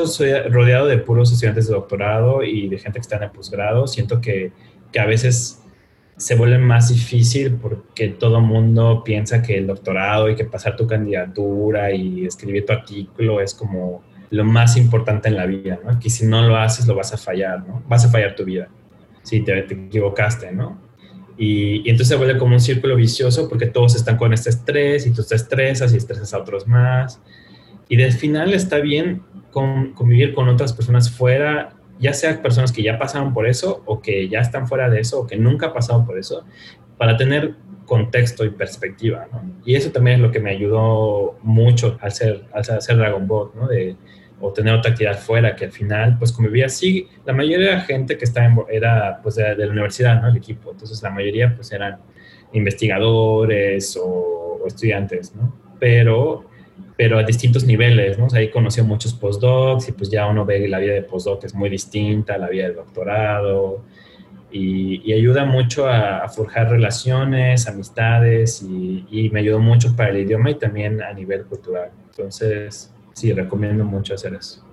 rodeado 0.51 0.85
de 0.85 0.99
puros 0.99 1.31
estudiantes 1.31 1.67
de 1.67 1.73
doctorado 1.73 2.43
y 2.43 2.67
de 2.67 2.77
gente 2.77 2.99
que 2.99 3.01
está 3.01 3.17
en 3.17 3.31
posgrado, 3.31 3.87
siento 3.87 4.21
que, 4.21 4.51
que 4.91 4.99
a 4.99 5.07
veces 5.07 5.63
se 6.15 6.35
vuelve 6.35 6.59
más 6.59 6.89
difícil 6.89 7.55
porque 7.55 8.09
todo 8.09 8.39
mundo 8.39 9.01
piensa 9.03 9.41
que 9.41 9.57
el 9.57 9.65
doctorado 9.65 10.29
y 10.29 10.35
que 10.35 10.45
pasar 10.45 10.75
tu 10.75 10.85
candidatura 10.85 11.91
y 11.91 12.23
escribir 12.23 12.67
tu 12.67 12.73
artículo 12.73 13.41
es 13.41 13.55
como 13.55 14.03
lo 14.29 14.43
más 14.45 14.77
importante 14.77 15.27
en 15.27 15.35
la 15.35 15.47
vida, 15.47 15.79
¿no? 15.83 15.99
Que 15.99 16.11
si 16.11 16.27
no 16.27 16.47
lo 16.47 16.55
haces 16.55 16.85
lo 16.85 16.93
vas 16.93 17.11
a 17.13 17.17
fallar, 17.17 17.67
¿no? 17.67 17.81
Vas 17.87 18.05
a 18.05 18.09
fallar 18.09 18.35
tu 18.35 18.45
vida 18.45 18.67
si 19.23 19.39
te, 19.43 19.57
equivocaste, 19.57 20.51
¿no? 20.51 20.79
Y, 21.35 21.77
y, 21.77 21.89
entonces 21.89 22.09
se 22.09 22.15
vuelve 22.15 22.37
como 22.37 22.53
un 22.53 22.61
círculo 22.61 22.95
vicioso 22.95 23.49
porque 23.49 23.65
todos 23.65 23.95
están 23.95 24.17
con 24.17 24.33
este 24.33 24.51
estrés 24.51 25.07
y 25.07 25.13
tú 25.13 25.23
te 25.23 25.33
estresas 25.33 25.95
y 25.95 25.97
estresas 25.97 26.31
a 26.35 26.37
otros 26.37 26.67
más. 26.67 27.19
Y 27.89 27.97
del 27.97 28.13
final 28.13 28.53
está 28.53 28.79
bien 28.79 29.23
convivir 29.51 30.33
con 30.33 30.47
otras 30.49 30.73
personas 30.73 31.09
fuera 31.09 31.77
ya 31.99 32.13
sea 32.13 32.41
personas 32.41 32.71
que 32.71 32.83
ya 32.83 32.97
pasaron 32.97 33.33
por 33.33 33.47
eso 33.47 33.81
o 33.85 34.01
que 34.01 34.29
ya 34.29 34.39
están 34.39 34.67
fuera 34.67 34.89
de 34.89 34.99
eso 34.99 35.21
o 35.21 35.27
que 35.27 35.37
nunca 35.37 35.67
han 35.67 35.73
pasado 35.73 36.05
por 36.05 36.17
eso, 36.17 36.45
para 36.97 37.17
tener 37.17 37.55
contexto 37.85 38.43
y 38.43 38.49
perspectiva, 38.49 39.27
¿no? 39.31 39.41
Y 39.65 39.75
eso 39.75 39.91
también 39.91 40.17
es 40.17 40.21
lo 40.21 40.31
que 40.31 40.39
me 40.39 40.51
ayudó 40.51 41.37
mucho 41.41 41.97
al 42.01 42.11
ser, 42.11 42.43
al 42.53 42.61
hacer 42.61 42.97
Dragon 42.97 43.25
Ball, 43.27 43.51
¿no? 43.55 43.67
De, 43.67 43.95
o 44.39 44.51
tener 44.51 44.73
otra 44.73 44.91
actividad 44.91 45.17
fuera, 45.17 45.55
que 45.55 45.65
al 45.65 45.71
final, 45.71 46.17
pues 46.19 46.31
convivía 46.31 46.67
así, 46.67 47.07
la 47.25 47.33
mayoría 47.33 47.69
de 47.69 47.75
la 47.75 47.81
gente 47.81 48.17
que 48.17 48.25
estaba 48.25 48.45
en, 48.45 48.57
era, 48.69 49.19
pues, 49.23 49.35
de, 49.35 49.55
la 49.55 49.71
universidad, 49.71 50.21
¿no? 50.21 50.27
El 50.27 50.37
equipo, 50.37 50.71
entonces 50.71 51.01
la 51.01 51.09
mayoría, 51.09 51.55
pues, 51.55 51.71
eran 51.71 51.97
investigadores 52.53 53.97
o, 53.97 54.59
o 54.63 54.67
estudiantes, 54.67 55.33
¿no? 55.33 55.53
Pero 55.79 56.45
pero 56.97 57.19
a 57.19 57.23
distintos 57.23 57.63
niveles, 57.63 58.17
¿no? 58.17 58.25
O 58.25 58.29
sea, 58.29 58.39
ahí 58.39 58.49
conocí 58.49 58.81
a 58.81 58.83
muchos 58.83 59.13
postdocs 59.13 59.87
y 59.87 59.91
pues 59.91 60.09
ya 60.09 60.25
uno 60.25 60.45
ve 60.45 60.67
la 60.67 60.79
vida 60.79 60.93
de 60.93 61.03
postdoc 61.03 61.43
es 61.43 61.53
muy 61.53 61.69
distinta 61.69 62.33
a 62.33 62.37
la 62.39 62.49
vida 62.49 62.67
de 62.67 62.73
doctorado 62.73 63.83
y, 64.51 65.13
ayuda 65.13 65.45
mucho 65.45 65.87
a, 65.87 66.27
forjar 66.29 66.69
relaciones, 66.69 67.67
amistades 67.67 68.63
y, 68.63 69.05
y, 69.11 69.29
me 69.29 69.41
ayudó 69.41 69.59
mucho 69.59 69.95
para 69.95 70.09
el 70.09 70.17
idioma 70.19 70.51
y 70.51 70.55
también 70.55 71.01
a 71.01 71.13
nivel 71.13 71.45
cultural. 71.45 71.91
Entonces, 72.09 72.91
sí, 73.13 73.31
recomiendo 73.33 73.83
mucho 73.83 74.15
hacer 74.15 74.33
eso. 74.33 74.63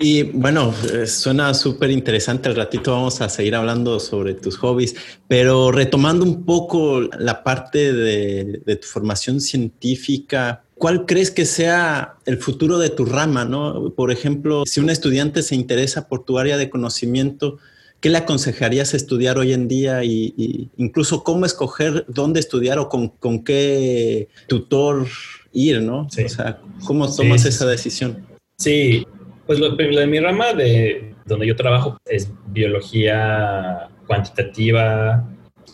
Y 0.00 0.22
bueno, 0.22 0.72
eh, 0.92 1.06
suena 1.06 1.52
súper 1.54 1.90
interesante. 1.90 2.48
Al 2.48 2.54
ratito 2.54 2.92
vamos 2.92 3.20
a 3.20 3.28
seguir 3.28 3.56
hablando 3.56 3.98
sobre 3.98 4.34
tus 4.34 4.56
hobbies, 4.58 4.94
pero 5.26 5.72
retomando 5.72 6.24
un 6.24 6.44
poco 6.44 7.00
la 7.18 7.42
parte 7.42 7.92
de, 7.92 8.62
de 8.64 8.76
tu 8.76 8.86
formación 8.86 9.40
científica, 9.40 10.62
¿Cuál 10.78 11.06
crees 11.06 11.30
que 11.30 11.44
sea 11.44 12.14
el 12.24 12.38
futuro 12.38 12.78
de 12.78 12.90
tu 12.90 13.04
rama? 13.04 13.44
¿no? 13.44 13.92
Por 13.96 14.10
ejemplo, 14.10 14.64
si 14.64 14.80
un 14.80 14.90
estudiante 14.90 15.42
se 15.42 15.54
interesa 15.54 16.08
por 16.08 16.24
tu 16.24 16.38
área 16.38 16.56
de 16.56 16.70
conocimiento, 16.70 17.58
¿qué 18.00 18.10
le 18.10 18.18
aconsejarías 18.18 18.94
estudiar 18.94 19.38
hoy 19.38 19.52
en 19.52 19.68
día? 19.68 20.04
Y, 20.04 20.70
incluso 20.76 21.24
cómo 21.24 21.46
escoger 21.46 22.04
dónde 22.08 22.40
estudiar 22.40 22.78
o 22.78 22.88
con, 22.88 23.44
qué 23.44 24.28
tutor 24.46 25.06
ir, 25.52 25.82
¿no? 25.82 26.02
O 26.02 26.28
sea, 26.28 26.60
¿cómo 26.84 27.12
tomas 27.14 27.44
esa 27.44 27.66
decisión? 27.66 28.26
Sí, 28.56 29.06
pues 29.46 29.58
lo, 29.58 29.74
de 29.74 30.06
mi 30.06 30.20
rama 30.20 30.52
de 30.52 31.14
donde 31.26 31.46
yo 31.46 31.56
trabajo 31.56 31.98
es 32.06 32.30
biología 32.48 33.88
cuantitativa, 34.06 35.28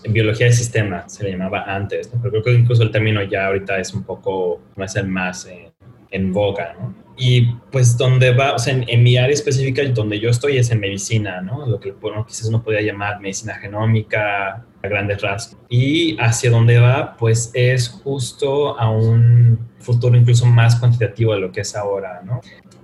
biología 0.08 0.46
de 0.46 0.52
sistema 0.52 1.08
se 1.08 1.24
le 1.24 1.32
llamaba 1.32 1.64
antes, 1.66 2.08
pero 2.08 2.30
creo 2.30 2.42
que 2.42 2.52
incluso 2.52 2.82
el 2.82 2.90
término 2.90 3.22
ya 3.22 3.46
ahorita 3.46 3.78
es 3.78 3.94
un 3.94 4.04
poco, 4.04 4.60
no 4.76 4.84
el 4.84 5.08
más 5.08 5.46
en, 5.46 5.72
en 6.10 6.32
boga, 6.32 6.74
¿no? 6.78 6.94
Y 7.16 7.52
pues 7.70 7.96
donde 7.96 8.32
va, 8.32 8.54
o 8.54 8.58
sea, 8.58 8.74
en, 8.74 9.02
mi 9.02 9.16
área 9.16 9.32
específica, 9.32 9.82
donde 9.84 10.18
yo 10.18 10.30
estoy 10.30 10.58
es 10.58 10.70
en 10.70 10.80
medicina, 10.80 11.40
¿no? 11.40 11.64
Lo 11.64 11.78
que 11.78 11.94
quizás 12.26 12.46
uno 12.48 12.62
podría 12.62 12.82
llamar 12.82 13.20
medicina 13.20 13.54
genómica, 13.54 14.64
a 14.82 14.88
grandes 14.88 15.22
rasgos. 15.22 15.56
Y 15.68 16.16
hacia 16.20 16.50
dónde 16.50 16.78
va, 16.78 17.16
pues 17.16 17.50
es 17.54 17.88
justo 17.88 18.78
a 18.78 18.90
un 18.90 19.58
futuro 19.78 20.16
incluso 20.16 20.44
más 20.46 20.76
cuantitativo 20.76 21.34
de 21.34 21.40
lo 21.40 21.52
que 21.52 21.60
es 21.60 21.76
ahora, 21.76 22.20
¿no? 22.24 22.40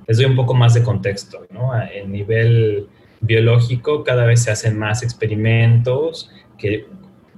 Les 0.06 0.16
doy 0.16 0.26
un 0.26 0.36
poco 0.36 0.54
más 0.54 0.74
de 0.74 0.82
contexto, 0.82 1.46
¿no? 1.50 1.72
En 1.82 2.12
nivel 2.12 2.88
biológico 3.20 4.04
cada 4.04 4.24
vez 4.24 4.44
se 4.44 4.50
hacen 4.50 4.78
más 4.78 5.02
experimentos 5.02 6.30
que 6.56 6.86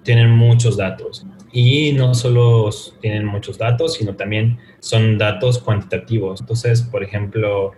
tienen 0.03 0.31
muchos 0.31 0.77
datos. 0.77 1.27
y 1.55 1.93
no 1.93 2.15
solo 2.15 2.71
tienen 3.03 3.27
muchos 3.27 3.59
datos, 3.59 3.95
sino 3.95 4.15
también 4.17 4.59
son 4.81 5.19
datos 5.19 5.59
cuantitativos. 5.59 6.41
Entonces, 6.41 6.81
por 6.81 7.03
ejemplo, 7.05 7.73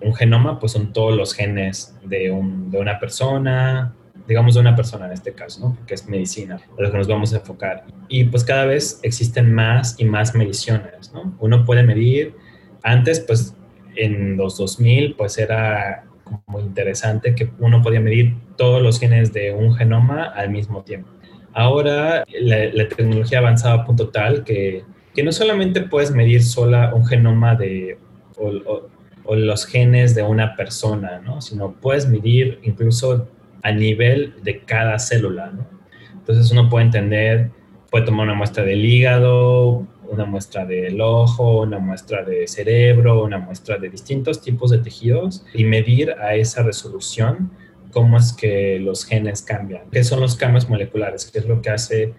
un 0.00 0.14
genoma, 0.14 0.60
pues 0.60 0.72
son 0.72 0.92
todos 0.92 1.16
los 1.16 1.34
genes 1.34 1.96
de, 2.04 2.32
de 2.68 2.78
una 2.78 3.00
persona, 3.00 3.96
digamos 4.26 4.54
de 4.54 4.60
una 4.60 4.74
persona 4.74 5.06
en 5.06 5.12
este 5.12 5.32
caso, 5.32 5.60
¿no? 5.60 5.86
que 5.86 5.94
es 5.94 6.08
medicina, 6.08 6.60
de 6.76 6.82
lo 6.82 6.90
que 6.90 6.98
nos 6.98 7.08
vamos 7.08 7.32
a 7.32 7.38
enfocar. 7.38 7.84
Y 8.08 8.24
pues 8.24 8.44
cada 8.44 8.64
vez 8.64 9.00
existen 9.02 9.52
más 9.52 9.96
y 9.98 10.04
más 10.04 10.34
mediciones, 10.34 11.12
¿no? 11.12 11.36
Uno 11.38 11.64
puede 11.64 11.82
medir, 11.82 12.34
antes 12.82 13.20
pues 13.20 13.54
en 13.94 14.36
los 14.36 14.58
2000 14.58 15.14
pues 15.16 15.38
era 15.38 16.04
como 16.24 16.60
interesante 16.60 17.34
que 17.34 17.50
uno 17.58 17.82
podía 17.82 18.00
medir 18.00 18.34
todos 18.56 18.82
los 18.82 18.98
genes 18.98 19.32
de 19.32 19.52
un 19.52 19.74
genoma 19.74 20.24
al 20.24 20.50
mismo 20.50 20.82
tiempo. 20.82 21.10
Ahora 21.58 22.26
la, 22.38 22.86
tecnología 22.86 23.38
ha 23.38 23.40
avanzado 23.40 23.80
a 23.80 23.84
punto 23.86 24.10
tal 24.10 24.44
que, 24.44 24.84
que, 25.14 25.22
no 25.22 25.32
solamente 25.32 25.80
puedes 25.80 26.10
medir 26.10 26.42
sola 26.42 26.94
un 26.94 27.06
genoma 27.06 27.54
de, 27.54 27.96
o, 28.36 29.34
los 29.34 29.64
genes 29.64 30.14
de 30.14 30.22
una 30.22 30.54
persona, 30.54 31.18
¿no? 31.24 31.40
sino 31.40 31.72
puedes 31.72 32.06
medir 32.06 32.60
incluso 32.62 33.26
a 33.62 33.72
nivel 33.72 34.34
de 34.42 34.60
cada 34.66 34.98
célula. 34.98 35.50
¿no? 35.50 35.66
Entonces 36.12 36.52
uno 36.52 36.68
puede 36.68 36.84
entender, 36.84 37.50
puede 37.90 38.04
tomar 38.04 38.26
una 38.26 38.34
muestra 38.34 38.62
del 38.62 38.84
hígado, 38.84 39.86
una 40.10 40.26
muestra 40.26 40.66
del 40.66 41.00
ojo, 41.00 41.62
una 41.62 41.78
muestra 41.78 42.22
de 42.22 42.46
cerebro, 42.48 43.24
una 43.24 43.38
muestra 43.38 43.78
de 43.78 43.88
distintos 43.88 44.42
tipos 44.42 44.72
de 44.72 44.78
tejidos 44.78 45.42
y 45.54 45.64
medir 45.64 46.10
a 46.20 46.34
esa 46.34 46.62
resolución 46.62 47.50
cómo 47.96 48.18
es 48.18 48.34
que 48.34 48.78
los 48.78 49.06
genes 49.06 49.40
cambian, 49.40 49.88
qué 49.90 50.04
son 50.04 50.20
los 50.20 50.36
cambios 50.36 50.68
moleculares, 50.68 51.30
qué 51.32 51.38
es 51.38 51.46
lo 51.46 51.62
que 51.62 51.70
hace 51.70 52.12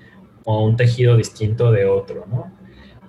a 0.44 0.58
un 0.58 0.76
tejido 0.76 1.16
distinto 1.16 1.72
de 1.72 1.86
otro, 1.86 2.26
¿no? 2.26 2.52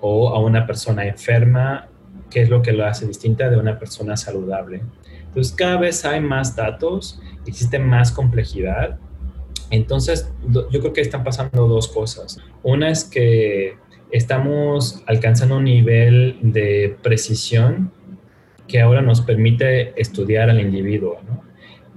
O 0.02 0.28
a 0.28 0.38
una 0.38 0.66
persona 0.66 1.06
enferma, 1.06 1.88
qué 2.28 2.42
es 2.42 2.50
lo 2.50 2.60
que 2.60 2.72
lo 2.72 2.84
hace 2.84 3.06
distinta 3.06 3.48
de 3.48 3.56
una 3.56 3.78
persona 3.78 4.18
saludable. 4.18 4.82
Entonces, 5.24 5.54
cada 5.54 5.78
vez 5.78 6.04
hay 6.04 6.20
más 6.20 6.56
datos, 6.56 7.22
existe 7.46 7.78
más 7.78 8.12
complejidad. 8.12 8.98
Entonces, 9.70 10.30
yo 10.46 10.68
creo 10.68 10.92
que 10.92 11.00
están 11.00 11.24
pasando 11.24 11.66
dos 11.68 11.88
cosas. 11.88 12.36
Una 12.62 12.90
es 12.90 13.02
que 13.02 13.78
estamos 14.10 15.02
alcanzando 15.06 15.56
un 15.56 15.64
nivel 15.64 16.38
de 16.42 16.98
precisión 17.02 17.92
que 18.66 18.82
ahora 18.82 19.00
nos 19.00 19.22
permite 19.22 19.98
estudiar 19.98 20.50
al 20.50 20.60
individuo, 20.60 21.16
¿no? 21.26 21.47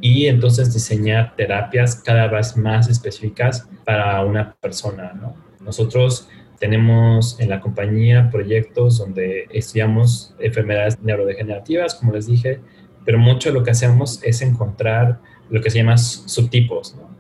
Y 0.02 0.26
entonces 0.26 0.74
diseñar 0.74 1.36
terapias 1.36 1.96
cada 1.96 2.28
vez 2.28 2.58
más 2.58 2.90
específicas 2.90 3.70
para 3.86 4.24
una 4.26 4.56
persona. 4.56 5.14
¿no? 5.14 5.36
Nosotros 5.64 6.28
tenemos 6.60 7.40
en 7.40 7.50
la 7.50 7.60
compañía 7.60 8.30
proyectos 8.32 8.98
donde 8.98 9.48
estudiamos 9.52 10.36
enfermedades 10.40 11.00
neurodegenerativas, 11.02 11.96
como 11.96 12.14
les 12.14 12.28
dije, 12.28 12.60
pero 13.06 13.18
mucho 13.18 13.52
lo 13.52 13.64
que 13.64 13.72
hacemos 13.72 14.22
es 14.24 14.42
encontrar 14.42 15.20
lo 15.50 15.62
que 15.62 15.70
se 15.70 15.80
llama 15.80 15.98
subtipos, 15.98 16.96
¿no? 16.96 17.12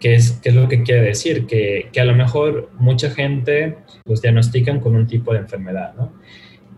¿Qué 0.00 0.14
es, 0.14 0.32
¿Qué 0.42 0.50
es 0.50 0.54
lo 0.54 0.68
que 0.68 0.82
quiere 0.82 1.02
decir? 1.02 1.46
Que, 1.46 1.88
que, 1.92 2.00
a 2.00 2.04
lo 2.04 2.14
mejor 2.14 2.70
mucha 2.78 3.10
gente 3.10 3.78
los 4.04 4.20
diagnostican 4.20 4.80
con 4.80 4.94
un 4.94 5.06
tipo 5.06 5.32
de 5.32 5.38
enfermedad, 5.38 5.94
¿no? 5.94 6.12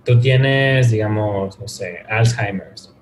Tú 0.04 0.20
tienes, 0.20 0.90
digamos, 0.90 1.58
no 1.58 1.66
sé, 1.66 1.98
Alzheimer's, 2.08 2.94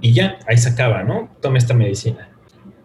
y 0.00 0.12
ya, 0.12 0.38
ahí 0.46 0.56
se 0.56 0.70
acaba, 0.70 1.02
¿no? 1.02 1.30
Tome 1.40 1.58
esta 1.58 1.74
medicina. 1.74 2.30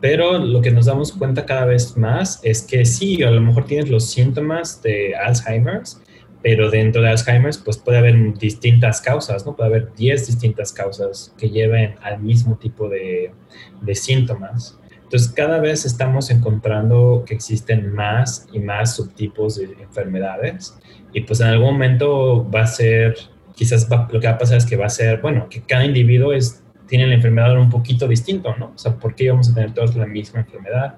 Pero 0.02 0.38
lo 0.38 0.62
que 0.62 0.72
nos 0.72 0.88
damos 0.88 1.14
cuenta 1.14 1.46
cada 1.46 1.66
vez 1.66 1.96
más 1.96 2.40
es 2.44 2.62
que 2.62 2.84
sí, 2.86 3.24
a 3.24 3.32
lo 3.32 3.40
mejor 3.40 3.66
tienes 3.66 3.90
los 3.90 4.10
síntomas 4.10 4.82
de 4.82 5.16
Alzheimer's, 5.16 6.02
pero 6.42 6.70
dentro 6.70 7.02
de 7.02 7.10
Alzheimer's 7.10 7.58
pues 7.58 7.78
puede 7.78 8.00
haber 8.00 8.38
distintas 8.38 9.00
causas, 9.00 9.46
¿no? 9.46 9.56
Puede 9.56 9.70
haber 9.70 9.94
10 9.94 10.28
distintas 10.28 10.74
causas 10.74 11.34
que 11.38 11.50
lleven 11.50 11.96
al 12.02 12.20
mismo 12.20 12.58
tipo 12.58 12.90
de, 12.90 13.32
de 13.82 13.96
síntomas. 13.96 14.78
Entonces 15.04 15.32
cada 15.32 15.60
vez 15.60 15.86
estamos 15.86 16.32
encontrando 16.32 17.24
que 17.26 17.36
existen 17.36 17.94
más 17.94 18.48
y 18.52 18.60
más 18.60 18.96
subtipos 18.96 19.56
de 19.56 19.66
enfermedades 19.80 20.78
y 21.14 21.22
pues 21.22 21.40
en 21.40 21.48
algún 21.48 21.74
momento 21.74 22.50
va 22.50 22.64
a 22.64 22.68
ser, 22.68 23.16
quizás 23.56 23.88
lo 23.90 24.20
que 24.20 24.28
va 24.28 24.34
a 24.34 24.38
pasar 24.38 24.58
es 24.58 24.66
que 24.66 24.76
va 24.76 24.88
a 24.88 24.90
ser, 24.90 25.22
bueno, 25.22 25.48
que 25.50 25.62
cada 25.62 25.86
individuo 25.86 26.34
es 26.34 26.63
tienen 26.88 27.10
la 27.10 27.16
enfermedad 27.16 27.58
un 27.58 27.70
poquito 27.70 28.08
distinto, 28.08 28.56
¿no? 28.58 28.74
O 28.76 28.78
sea, 28.78 28.96
¿por 28.96 29.16
qué 29.16 29.26
íbamos 29.26 29.50
a 29.50 29.54
tener 29.54 29.74
todos 29.74 29.96
la 29.96 30.06
misma 30.06 30.42
enfermedad? 30.42 30.96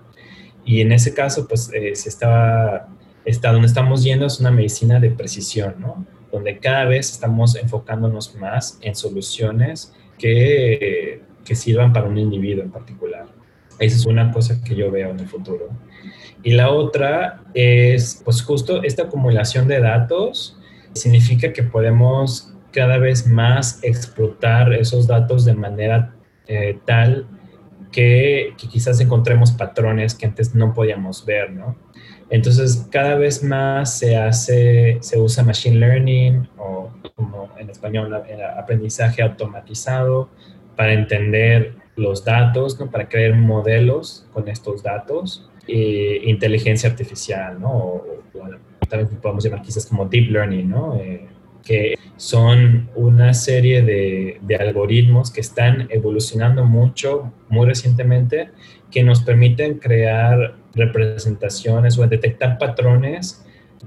Y 0.63 0.81
en 0.81 0.91
ese 0.91 1.13
caso, 1.13 1.47
pues, 1.47 1.71
eh, 1.73 1.95
se 1.95 2.09
estaba, 2.09 2.88
está, 3.23 3.51
donde 3.51 3.67
estamos 3.67 4.03
yendo 4.03 4.25
es 4.25 4.39
una 4.39 4.51
medicina 4.51 4.99
de 4.99 5.11
precisión, 5.11 5.75
¿no? 5.79 6.05
Donde 6.31 6.57
cada 6.59 6.86
vez 6.86 7.11
estamos 7.11 7.55
enfocándonos 7.55 8.36
más 8.36 8.79
en 8.81 8.95
soluciones 8.95 9.93
que, 10.17 11.21
que 11.45 11.55
sirvan 11.55 11.93
para 11.93 12.07
un 12.07 12.17
individuo 12.17 12.63
en 12.63 12.71
particular. 12.71 13.25
Esa 13.79 13.95
es 13.95 14.05
una 14.05 14.31
cosa 14.31 14.61
que 14.63 14.75
yo 14.75 14.89
veo 14.89 15.11
en 15.11 15.19
el 15.19 15.27
futuro. 15.27 15.69
Y 16.43 16.51
la 16.51 16.69
otra 16.69 17.43
es, 17.53 18.21
pues 18.23 18.41
justo 18.41 18.83
esta 18.83 19.03
acumulación 19.03 19.67
de 19.67 19.79
datos 19.79 20.57
significa 20.93 21.51
que 21.51 21.63
podemos 21.63 22.55
cada 22.76 22.97
vez 22.97 23.26
más 23.26 23.80
explotar 23.84 24.73
esos 24.73 25.07
datos 25.07 25.45
de 25.45 25.53
manera 25.53 26.13
eh, 26.45 26.78
tal 26.86 27.26
que, 27.89 28.53
quizás 28.57 28.99
encontremos 28.99 29.53
patrones 29.53 30.13
que 30.13 30.26
antes 30.26 30.53
no 30.53 30.73
podíamos 30.73 31.26
ver, 31.26 31.51
¿no? 31.51 31.78
Entonces, 32.30 32.88
cada 32.91 33.15
vez 33.15 33.41
más 33.43 33.97
se 33.97 34.17
hace, 34.17 34.97
se 34.99 35.17
usa 35.17 35.43
machine 35.43 35.78
learning 35.78 36.49
o 36.57 36.91
como 37.15 37.49
en 37.57 37.69
español, 37.69 38.13
aprendizaje 38.57 39.21
automatizado 39.21 40.30
para 40.76 40.91
entender 40.91 41.76
los 41.95 42.26
datos, 42.26 42.78
¿no? 42.78 42.91
Para 42.91 43.07
crear 43.07 43.36
modelos 43.36 44.28
con 44.34 44.49
estos 44.49 44.84
datos. 44.84 45.49
E 45.67 46.21
inteligencia 46.26 46.89
artificial, 46.89 47.59
¿no? 47.59 47.71
O, 47.71 48.21
también 48.89 49.19
podemos 49.21 49.43
llamar 49.43 49.61
quizás 49.61 49.86
como 49.86 50.05
deep 50.05 50.30
learning, 50.30 50.69
¿no? 50.69 50.95
Eh, 50.97 51.26
que 51.66 51.97
son 52.16 52.89
una 52.95 53.34
serie 53.34 53.82
de, 53.82 54.39
algoritmos 54.57 55.32
que 55.32 55.41
están 55.41 55.88
evolucionando 55.89 56.63
mucho, 56.63 57.34
muy 57.49 57.66
recientemente, 57.66 58.51
que 58.91 59.03
nos 59.03 59.24
permiten 59.24 59.80
crear 59.80 60.55
representaciones 60.74 61.97
o 61.97 62.07
detectar 62.07 62.57
patrones 62.57 63.43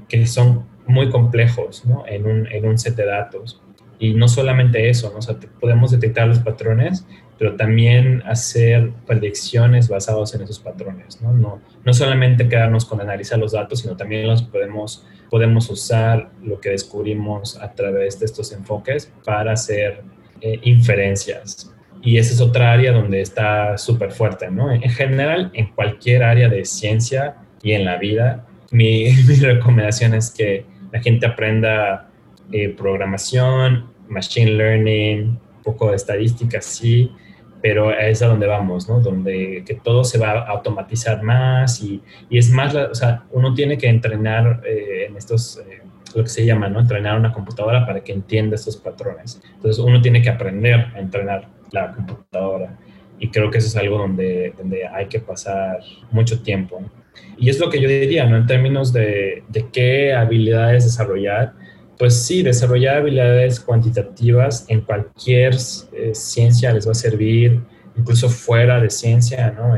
que 0.09 0.27
son 0.27 0.67
muy 0.87 1.09
complejos 1.09 1.85
en, 2.07 2.67
un, 2.67 2.79
set 2.79 2.97
de 2.97 3.07
datos. 3.07 3.63
Y 3.99 4.15
no 4.15 4.29
solamente 4.29 4.91
eso, 4.91 5.13
podemos 5.61 5.93
detectar 5.93 6.27
los 6.27 6.41
patrones, 6.41 7.07
pero 7.39 7.57
también 7.57 8.23
hacer 8.27 8.91
predicciones 9.07 9.89
basadas 9.89 10.35
en 10.35 10.43
esos 10.43 10.59
patrones. 10.59 11.23
¿no? 11.23 11.33
No, 11.33 11.61
no 11.85 11.95
solamente 11.95 12.49
quedarnos 12.49 12.85
con 12.85 13.01
analizar 13.01 13.39
los 13.39 13.53
datos, 13.53 13.81
sino 13.81 13.97
también 13.97 14.27
los 14.27 14.43
podemos 14.43 15.07
podemos 15.31 15.69
usar 15.71 16.31
lo 16.43 16.61
que 16.61 16.71
descubrimos 16.71 17.57
a 17.61 17.73
través 17.73 18.19
de 18.19 18.27
estos 18.27 18.53
enfoques 18.53 19.13
para 19.25 19.53
hacer 19.53 20.03
eh, 20.41 20.59
inferencias. 20.63 21.75
Y 22.03 22.19
esa 22.19 22.35
es 22.35 22.41
otra 22.41 22.73
área 22.73 22.93
donde 22.93 23.21
está 23.21 23.77
súper 23.77 24.13
fuerte, 24.13 24.51
¿no? 24.51 24.73
En 24.73 24.83
general, 24.83 25.51
en 25.55 25.73
cualquier 25.75 26.23
área 26.23 26.49
de 26.49 26.65
ciencia 26.65 27.37
y 27.63 27.73
en 27.73 27.85
la 27.85 27.97
vida, 27.97 28.47
mi, 28.71 29.11
recomendación 29.41 30.15
es 30.15 30.31
que 30.31 30.65
la 30.93 31.01
gente 31.01 31.27
aprenda 31.27 32.09
eh, 32.53 32.69
programación, 32.69 33.87
machine 34.09 34.53
learning, 34.53 35.21
un 35.23 35.63
poco 35.63 35.91
de 35.91 35.97
estadística, 35.97 36.63
sí, 36.63 37.13
pero 37.61 37.97
es 37.97 38.23
a 38.23 38.29
donde 38.29 38.47
vamos, 38.47 38.89
¿no? 38.89 39.01
Donde 39.01 39.63
que 39.67 39.75
todo 39.75 40.05
se 40.05 40.19
va 40.19 40.31
a 40.31 40.51
automatizar 40.51 41.23
más 41.23 41.83
y, 41.83 42.01
y 42.31 42.39
es 42.39 42.51
más, 42.51 42.75
o 42.75 42.95
sea, 42.95 43.25
uno 43.33 43.55
tiene 43.55 43.77
que 43.79 43.89
entrenar 43.89 44.63
eh, 44.65 45.07
en 45.09 45.17
estos, 45.17 45.59
eh, 45.59 45.83
lo 46.15 46.23
que 46.23 46.29
se 46.29 46.45
llama, 46.45 46.69
¿no? 46.69 46.81
Entrenar 46.81 47.19
una 47.19 47.33
computadora 47.33 47.85
para 47.85 48.01
que 48.03 48.13
entienda 48.13 48.55
estos 48.55 48.77
patrones. 48.77 49.41
Entonces 49.55 49.79
uno 49.83 50.01
tiene 50.01 50.23
que 50.23 50.31
aprender 50.31 50.93
a 50.95 50.99
entrenar 50.99 51.49
la 51.73 51.93
computadora 51.93 52.79
y 53.19 53.29
creo 53.29 53.51
que 53.51 53.59
eso 53.59 53.67
es 53.67 53.77
algo 53.77 53.99
donde, 53.99 54.55
donde 54.57 54.87
hay 54.87 55.07
que 55.07 55.19
pasar 55.19 55.81
mucho 56.11 56.43
tiempo. 56.43 56.81
Y 57.37 57.51
es 57.51 57.59
lo 57.59 57.69
que 57.69 57.81
yo 57.81 57.89
diría, 57.89 58.27
¿no? 58.27 58.37
En 58.37 58.47
términos 58.47 58.93
de, 58.93 59.43
de 59.49 59.67
qué 59.73 60.15
habilidades 60.15 60.85
desarrollar, 60.85 61.55
pues 61.99 62.25
sí, 62.25 62.43
desarrollar 62.43 62.99
habilidades 62.99 63.61
cuantitativas 63.61 64.65
en 64.69 64.83
cualquier 64.83 65.55
eh, 65.93 66.15
ciencia 66.15 66.73
les 66.73 66.87
va 66.87 66.93
a 66.93 66.95
servir, 66.95 67.61
incluso 67.97 68.29
fuera 68.29 68.81
de 68.81 68.91
ciencia, 68.91 69.51
¿no? 69.51 69.75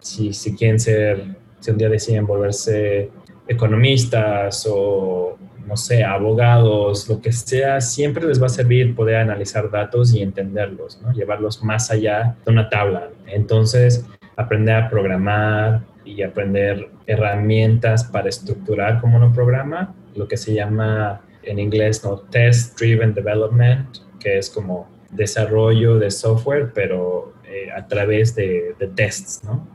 si, 0.00 0.32
si 0.32 0.54
quieren 0.54 0.78
ser, 0.78 1.24
si 1.60 1.70
un 1.70 1.78
día 1.78 1.88
deciden 1.88 2.26
volverse 2.26 3.10
economistas 3.48 4.66
o, 4.70 5.36
no 5.66 5.76
sé, 5.76 6.04
abogados, 6.04 7.08
lo 7.08 7.20
que 7.20 7.32
sea, 7.32 7.80
siempre 7.80 8.26
les 8.26 8.40
va 8.40 8.46
a 8.46 8.50
servir 8.50 8.94
poder 8.94 9.16
analizar 9.16 9.68
datos 9.70 10.14
y 10.14 10.22
entenderlos, 10.22 11.00
¿no? 11.02 11.12
Llevarlos 11.12 11.62
más 11.64 11.90
allá 11.90 12.36
de 12.44 12.52
una 12.52 12.68
tabla. 12.68 13.08
Entonces, 13.26 14.04
aprender 14.36 14.76
a 14.76 14.88
programar, 14.88 15.82
y 16.06 16.22
aprender 16.22 16.88
herramientas 17.06 18.04
para 18.04 18.28
estructurar 18.28 19.00
como 19.00 19.16
uno 19.16 19.32
programa, 19.32 19.94
lo 20.14 20.28
que 20.28 20.36
se 20.36 20.54
llama 20.54 21.20
en 21.46 21.58
inglés 21.58 22.04
no 22.04 22.18
test 22.18 22.78
driven 22.78 23.14
development, 23.14 23.98
que 24.20 24.38
es 24.38 24.50
como 24.50 24.88
desarrollo 25.10 25.98
de 25.98 26.10
software, 26.10 26.72
pero 26.74 27.32
eh, 27.44 27.70
a 27.74 27.86
través 27.86 28.34
de, 28.34 28.74
de, 28.78 28.88
tests, 28.88 29.44
¿no? 29.44 29.66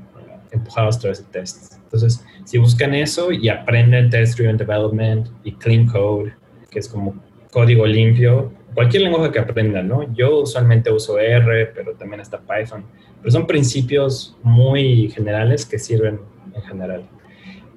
Empujados 0.52 0.98
a 0.98 1.00
través 1.00 1.20
de 1.20 1.32
tests. 1.32 1.80
Entonces, 1.84 2.24
si 2.46 2.58
buscan 2.58 2.94
eso 2.94 3.32
y 3.32 3.50
aprenden 3.50 4.10
test 4.10 4.38
driven 4.38 4.58
development 4.58 5.28
y 5.44 5.54
clean 5.54 5.88
code, 5.88 6.34
que 6.70 6.80
es 6.80 6.88
como 6.88 7.16
código 7.52 7.86
limpio, 7.86 8.52
cualquier 8.74 9.04
lenguaje 9.04 9.32
que 9.32 9.40
aprendan, 9.40 9.88
¿no? 9.88 10.14
Yo 10.14 10.42
usualmente 10.42 10.92
uso 10.92 11.20
R, 11.20 11.68
pero 11.68 11.94
también 11.94 12.22
está 12.22 12.40
Python, 12.40 12.86
pero 13.22 13.32
son 13.32 13.48
principios 13.48 14.36
muy 14.44 15.10
generales 15.10 15.66
que 15.66 15.80
sirven 15.80 16.20
en 16.54 16.62
general. 16.64 17.04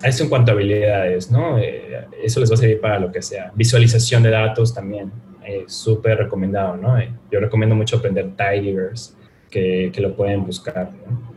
Eso 0.04 0.22
en 0.22 0.28
cuanto 0.28 0.50
a 0.50 0.54
habilidades, 0.54 1.30
¿no? 1.30 1.58
Eh, 1.58 2.06
eso 2.22 2.38
les 2.38 2.50
va 2.50 2.54
a 2.54 2.58
servir 2.58 2.80
para 2.80 2.98
lo 2.98 3.10
que 3.10 3.22
sea. 3.22 3.50
Visualización 3.54 4.22
de 4.22 4.30
datos 4.30 4.74
también, 4.74 5.10
eh, 5.46 5.64
súper 5.66 6.18
recomendado, 6.18 6.76
¿no? 6.76 6.98
Eh, 6.98 7.10
yo 7.32 7.40
recomiendo 7.40 7.74
mucho 7.74 7.96
aprender 7.96 8.32
Tidyverse, 8.36 9.14
que, 9.50 9.90
que 9.92 10.00
lo 10.02 10.14
pueden 10.14 10.44
buscar, 10.44 10.90
¿no? 10.92 11.34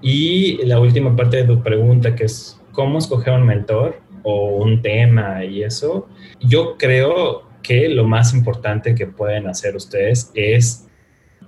Y 0.00 0.64
la 0.64 0.78
última 0.78 1.16
parte 1.16 1.38
de 1.38 1.44
tu 1.44 1.60
pregunta, 1.62 2.14
que 2.14 2.24
es 2.24 2.60
cómo 2.72 2.98
escoger 2.98 3.34
un 3.34 3.46
mentor 3.46 4.00
o 4.22 4.58
un 4.58 4.80
tema 4.80 5.44
y 5.44 5.64
eso, 5.64 6.08
yo 6.40 6.76
creo 6.76 7.42
que 7.62 7.88
lo 7.88 8.04
más 8.04 8.32
importante 8.34 8.94
que 8.94 9.06
pueden 9.06 9.48
hacer 9.48 9.74
ustedes 9.74 10.30
es 10.34 10.86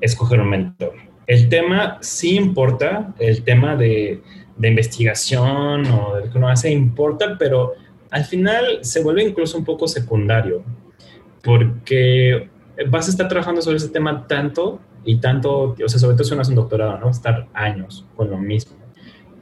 escoger 0.01 0.41
un 0.41 0.51
mentor. 0.51 0.95
El 1.27 1.49
tema 1.49 1.99
sí 2.01 2.37
importa, 2.37 3.15
el 3.19 3.43
tema 3.43 3.77
de, 3.77 4.23
de 4.57 4.69
investigación 4.69 5.87
o 5.87 6.15
de 6.15 6.27
lo 6.27 6.33
que 6.33 6.39
uno 6.39 6.49
hace 6.49 6.71
importa, 6.71 7.37
pero 7.39 7.75
al 8.11 8.25
final 8.25 8.79
se 8.83 9.03
vuelve 9.03 9.23
incluso 9.23 9.59
un 9.59 9.65
poco 9.65 9.87
secundario, 9.89 10.63
porque 11.43 12.49
vas 12.89 13.09
a 13.09 13.11
estar 13.11 13.29
trabajando 13.29 13.63
sobre 13.63 13.77
ese 13.77 13.89
tema 13.89 14.27
tanto 14.27 14.81
y 15.05 15.19
tanto, 15.19 15.77
o 15.83 15.89
sea, 15.89 16.01
sobre 16.01 16.17
todo 16.17 16.25
si 16.25 16.33
uno 16.33 16.43
hace 16.43 16.51
un 16.51 16.57
doctorado, 16.57 16.99
¿no? 16.99 17.11
Estar 17.11 17.47
años 17.55 18.05
con 18.17 18.31
lo 18.31 18.39
mismo. 18.39 18.77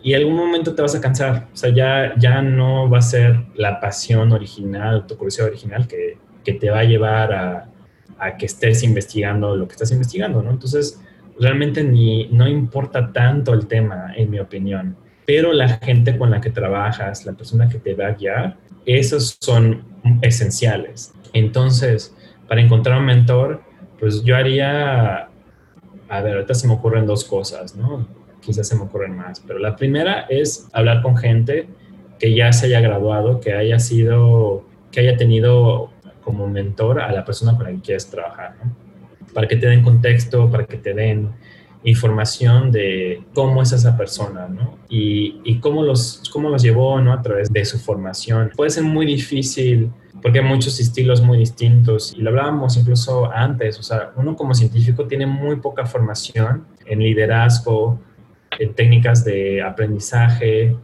Y 0.03 0.12
algún 0.12 0.37
momento 0.37 0.75
te 0.75 0.83
vas 0.83 0.95
a 0.95 1.01
cansar, 1.01 1.49
o 1.53 1.57
sea, 1.57 1.71
ya, 1.71 2.15
ya 2.19 2.43
no 2.43 2.91
va 2.91 2.99
a 2.99 3.03
ser 3.03 3.47
la 3.55 3.81
pasión 3.81 4.33
original, 4.33 5.07
tu 5.07 5.17
curiosidad 5.17 5.49
original 5.49 5.89
que, 5.89 6.19
que 6.45 6.53
te 6.53 6.69
va 6.69 6.81
a 6.81 6.85
llevar 6.85 7.33
a, 7.33 7.71
a, 8.19 8.37
que 8.37 8.45
estés 8.45 8.83
investigando 8.83 9.57
lo 9.57 9.67
que 9.67 9.73
estás 9.73 9.91
investigando, 9.93 10.43
¿no? 10.43 10.51
Entonces, 10.51 11.01
realmente 11.41 11.83
ni, 11.83 12.27
no 12.27 12.47
importa 12.47 13.12
tanto 13.12 13.55
el 13.55 13.67
tema, 13.67 14.12
en 14.15 14.31
mi 14.31 14.39
opinión, 14.39 14.97
pero 15.27 15.53
la 15.53 15.68
gente 15.79 16.16
con 16.18 16.31
la 16.31 16.41
que 16.41 16.51
trabajas, 16.51 17.25
la 17.25 17.33
persona 17.33 17.68
que 17.68 17.79
te 17.79 17.95
va 17.95 18.09
a 18.09 18.12
guiar, 18.12 18.57
esos 18.87 19.37
son 19.41 19.85
esenciales. 20.22 21.14
Entonces, 21.33 22.14
para 22.49 22.61
encontrar 22.61 22.99
un 22.99 23.07
mentor, 23.07 23.62
pues 23.99 24.22
yo 24.22 24.37
haría, 24.37 25.29
a 26.09 26.20
ver, 26.20 26.35
ahorita 26.35 26.55
se 26.55 26.68
me 26.68 26.75
ocurren 26.75 27.07
dos 27.07 27.25
cosas, 27.25 27.75
¿no? 27.75 28.07
Quizás 28.41 28.68
se 28.68 28.77
me 28.77 28.83
ocurren 28.83 29.16
más, 29.16 29.41
pero 29.41 29.59
la 29.59 29.75
primera 29.77 30.27
es 30.29 30.68
hablar 30.72 31.03
con 31.03 31.16
gente 31.16 31.66
que 32.18 32.35
ya 32.35 32.53
se 32.53 32.66
haya 32.66 32.81
graduado, 32.81 33.41
que 33.41 33.55
haya 33.55 33.79
sido, 33.79 34.64
que 34.93 35.01
haya 35.01 35.16
tenido 35.16 35.91
como 36.22 36.47
mentor 36.49 37.01
a 37.01 37.12
la 37.12 37.25
persona 37.25 37.57
con 37.57 37.64
la 37.64 37.72
que 37.72 37.81
quieres 37.81 38.09
trabajar, 38.11 38.57
¿no? 38.62 38.77
Para 39.33 39.49
que 39.49 39.57
te 39.57 39.66
den 39.66 39.83
contexto, 39.83 40.51
para 40.51 40.64
que 40.66 40.77
te 40.77 40.95
den 40.95 41.31
información 41.85 42.72
de 42.72 43.22
cómo 43.35 43.62
es 43.62 43.72
esa 43.72 43.97
persona, 43.97 44.49
¿no? 44.49 44.78
Y, 44.89 45.41
y 45.45 45.61
cómo, 45.61 45.82
los, 45.82 46.22
cómo 46.32 46.49
los 46.49 46.62
llevó, 46.62 47.01
¿no? 47.01 47.12
A 47.12 47.22
través 47.22 47.53
de 47.53 47.64
su 47.64 47.78
formación. 47.78 48.51
Puede 48.57 48.70
ser 48.70 48.85
muy 48.85 49.07
difícil 49.07 49.91
porque 50.22 50.39
hay 50.39 50.45
muchos 50.45 50.80
estilos 50.80 51.20
muy 51.20 51.39
distintos 51.39 52.14
y 52.16 52.22
lo 52.22 52.30
hablábamos 52.30 52.78
incluso 52.78 53.30
antes, 53.30 53.78
o 53.78 53.82
sea, 53.82 54.12
uno 54.16 54.35
como 54.35 54.55
científico 54.55 55.07
tiene 55.07 55.26
muy 55.26 55.57
poca 55.57 55.85
formación 55.85 56.66
en 56.87 57.01
liderazgo, 57.01 58.01
en 58.59 58.74
técnicas 58.74 59.24
de 59.24 59.62
aprendizaje, 59.62 60.76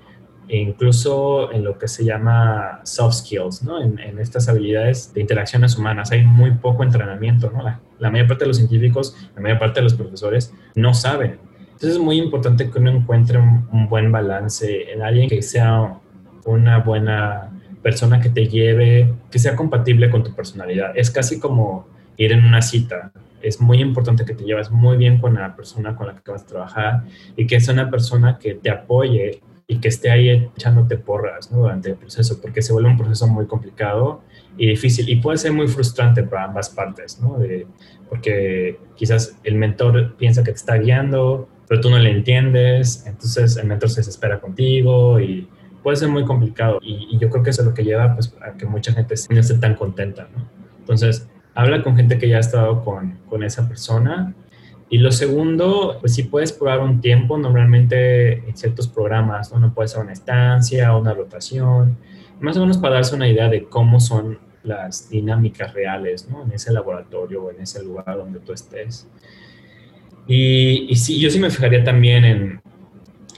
e 0.48 0.56
incluso 0.58 1.52
en 1.52 1.64
lo 1.64 1.78
que 1.78 1.88
se 1.88 2.04
llama 2.04 2.80
soft 2.82 3.14
skills, 3.18 3.62
¿no? 3.62 3.80
En, 3.80 3.98
en, 4.00 4.18
estas 4.18 4.48
habilidades 4.48 5.14
de 5.14 5.20
interacciones 5.20 5.78
humanas 5.78 6.10
hay 6.10 6.24
muy 6.24 6.50
poco 6.50 6.82
entrenamiento, 6.82 7.50
¿no? 7.50 7.62
La, 7.62 7.80
la, 8.00 8.10
mayor 8.10 8.26
parte 8.26 8.44
de 8.44 8.48
los 8.48 8.56
científicos, 8.56 9.16
la 9.36 9.42
mayor 9.42 9.58
parte 9.58 9.80
de 9.80 9.84
los 9.84 9.94
profesores 9.94 10.52
no 10.74 10.94
saben. 10.94 11.38
Entonces 11.58 11.92
es 11.92 11.98
muy 11.98 12.18
importante 12.18 12.70
que 12.70 12.78
uno 12.78 12.90
encuentre 12.90 13.38
un, 13.38 13.88
buen 13.88 14.12
balance 14.12 14.92
en 14.92 15.02
alguien 15.02 15.28
que 15.28 15.40
sea 15.42 15.98
una 16.44 16.78
buena 16.78 17.50
persona 17.82 18.20
que 18.20 18.28
te 18.28 18.46
lleve, 18.48 19.14
que 19.30 19.38
sea 19.38 19.56
compatible 19.56 20.10
con 20.10 20.22
tu 20.22 20.34
personalidad. 20.34 20.92
Es 20.94 21.10
casi 21.10 21.40
como 21.40 21.86
ir 22.16 22.32
en 22.32 22.44
una 22.44 22.60
cita. 22.60 23.12
Es 23.40 23.60
muy 23.60 23.80
importante 23.80 24.26
que 24.26 24.34
te 24.34 24.44
lleves 24.44 24.70
muy 24.70 24.98
bien 24.98 25.20
con 25.20 25.34
la 25.34 25.56
persona 25.56 25.96
con 25.96 26.08
la 26.08 26.16
que 26.16 26.30
vas 26.30 26.42
a 26.42 26.46
trabajar 26.46 27.04
y 27.36 27.46
que 27.46 27.58
sea 27.60 27.72
una 27.72 27.90
persona 27.90 28.38
que 28.38 28.54
te 28.54 28.70
apoye 28.70 29.40
y 29.66 29.78
que 29.78 29.88
esté 29.88 30.10
ahí 30.10 30.28
echándote 30.28 30.98
porras 30.98 31.50
¿no? 31.50 31.58
durante 31.58 31.90
el 31.90 31.96
proceso, 31.96 32.40
porque 32.42 32.60
se 32.60 32.72
vuelve 32.72 32.90
un 32.90 32.98
proceso 32.98 33.26
muy 33.26 33.46
complicado 33.46 34.20
y 34.56 34.66
difícil 34.66 35.08
y 35.08 35.16
puede 35.16 35.38
ser 35.38 35.52
muy 35.52 35.68
frustrante 35.68 36.22
para 36.22 36.44
ambas 36.44 36.70
partes, 36.70 37.20
¿no? 37.20 37.38
De, 37.38 37.66
porque 38.08 38.78
quizás 38.96 39.36
el 39.44 39.54
mentor 39.54 40.16
piensa 40.16 40.42
que 40.42 40.50
te 40.50 40.56
está 40.56 40.76
guiando, 40.76 41.48
pero 41.68 41.80
tú 41.80 41.90
no 41.90 41.98
le 41.98 42.10
entiendes, 42.10 43.04
entonces 43.06 43.56
el 43.56 43.66
mentor 43.66 43.90
se 43.90 44.00
desespera 44.00 44.40
contigo 44.40 45.20
y 45.20 45.48
puede 45.82 45.96
ser 45.96 46.08
muy 46.08 46.24
complicado 46.24 46.78
y, 46.82 47.08
y 47.10 47.18
yo 47.18 47.30
creo 47.30 47.42
que 47.42 47.50
eso 47.50 47.62
es 47.62 47.68
lo 47.68 47.74
que 47.74 47.84
lleva 47.84 48.14
pues, 48.14 48.34
a 48.42 48.56
que 48.56 48.66
mucha 48.66 48.92
gente 48.92 49.14
no 49.30 49.40
esté 49.40 49.54
tan 49.54 49.74
contenta, 49.74 50.28
¿no? 50.36 50.48
Entonces, 50.78 51.28
habla 51.54 51.82
con 51.82 51.96
gente 51.96 52.18
que 52.18 52.28
ya 52.28 52.38
ha 52.38 52.40
estado 52.40 52.82
con, 52.82 53.18
con 53.28 53.44
esa 53.44 53.68
persona 53.68 54.34
y 54.92 54.98
lo 54.98 55.12
segundo, 55.12 55.98
pues 56.00 56.14
si 56.14 56.24
puedes 56.24 56.52
probar 56.52 56.80
un 56.80 57.00
tiempo, 57.00 57.38
normalmente 57.38 58.48
en 58.48 58.56
ciertos 58.56 58.88
programas, 58.88 59.52
¿no? 59.52 59.60
no 59.60 59.72
puede 59.72 59.86
ser 59.86 60.02
una 60.02 60.12
estancia 60.12 60.96
una 60.96 61.14
rotación, 61.14 61.96
más 62.40 62.56
o 62.56 62.60
menos 62.60 62.78
para 62.78 62.96
darse 62.96 63.14
una 63.14 63.28
idea 63.28 63.48
de 63.48 63.64
cómo 63.64 64.00
son 64.00 64.38
las 64.62 65.08
dinámicas 65.08 65.72
reales 65.72 66.28
¿no? 66.28 66.44
en 66.44 66.52
ese 66.52 66.72
laboratorio 66.72 67.44
o 67.44 67.50
en 67.50 67.60
ese 67.60 67.82
lugar 67.82 68.16
donde 68.16 68.40
tú 68.40 68.52
estés. 68.52 69.08
Y, 70.26 70.86
y 70.88 70.96
sí, 70.96 71.18
yo 71.18 71.30
sí 71.30 71.38
me 71.38 71.50
fijaría 71.50 71.82
también 71.82 72.24
en, 72.24 72.60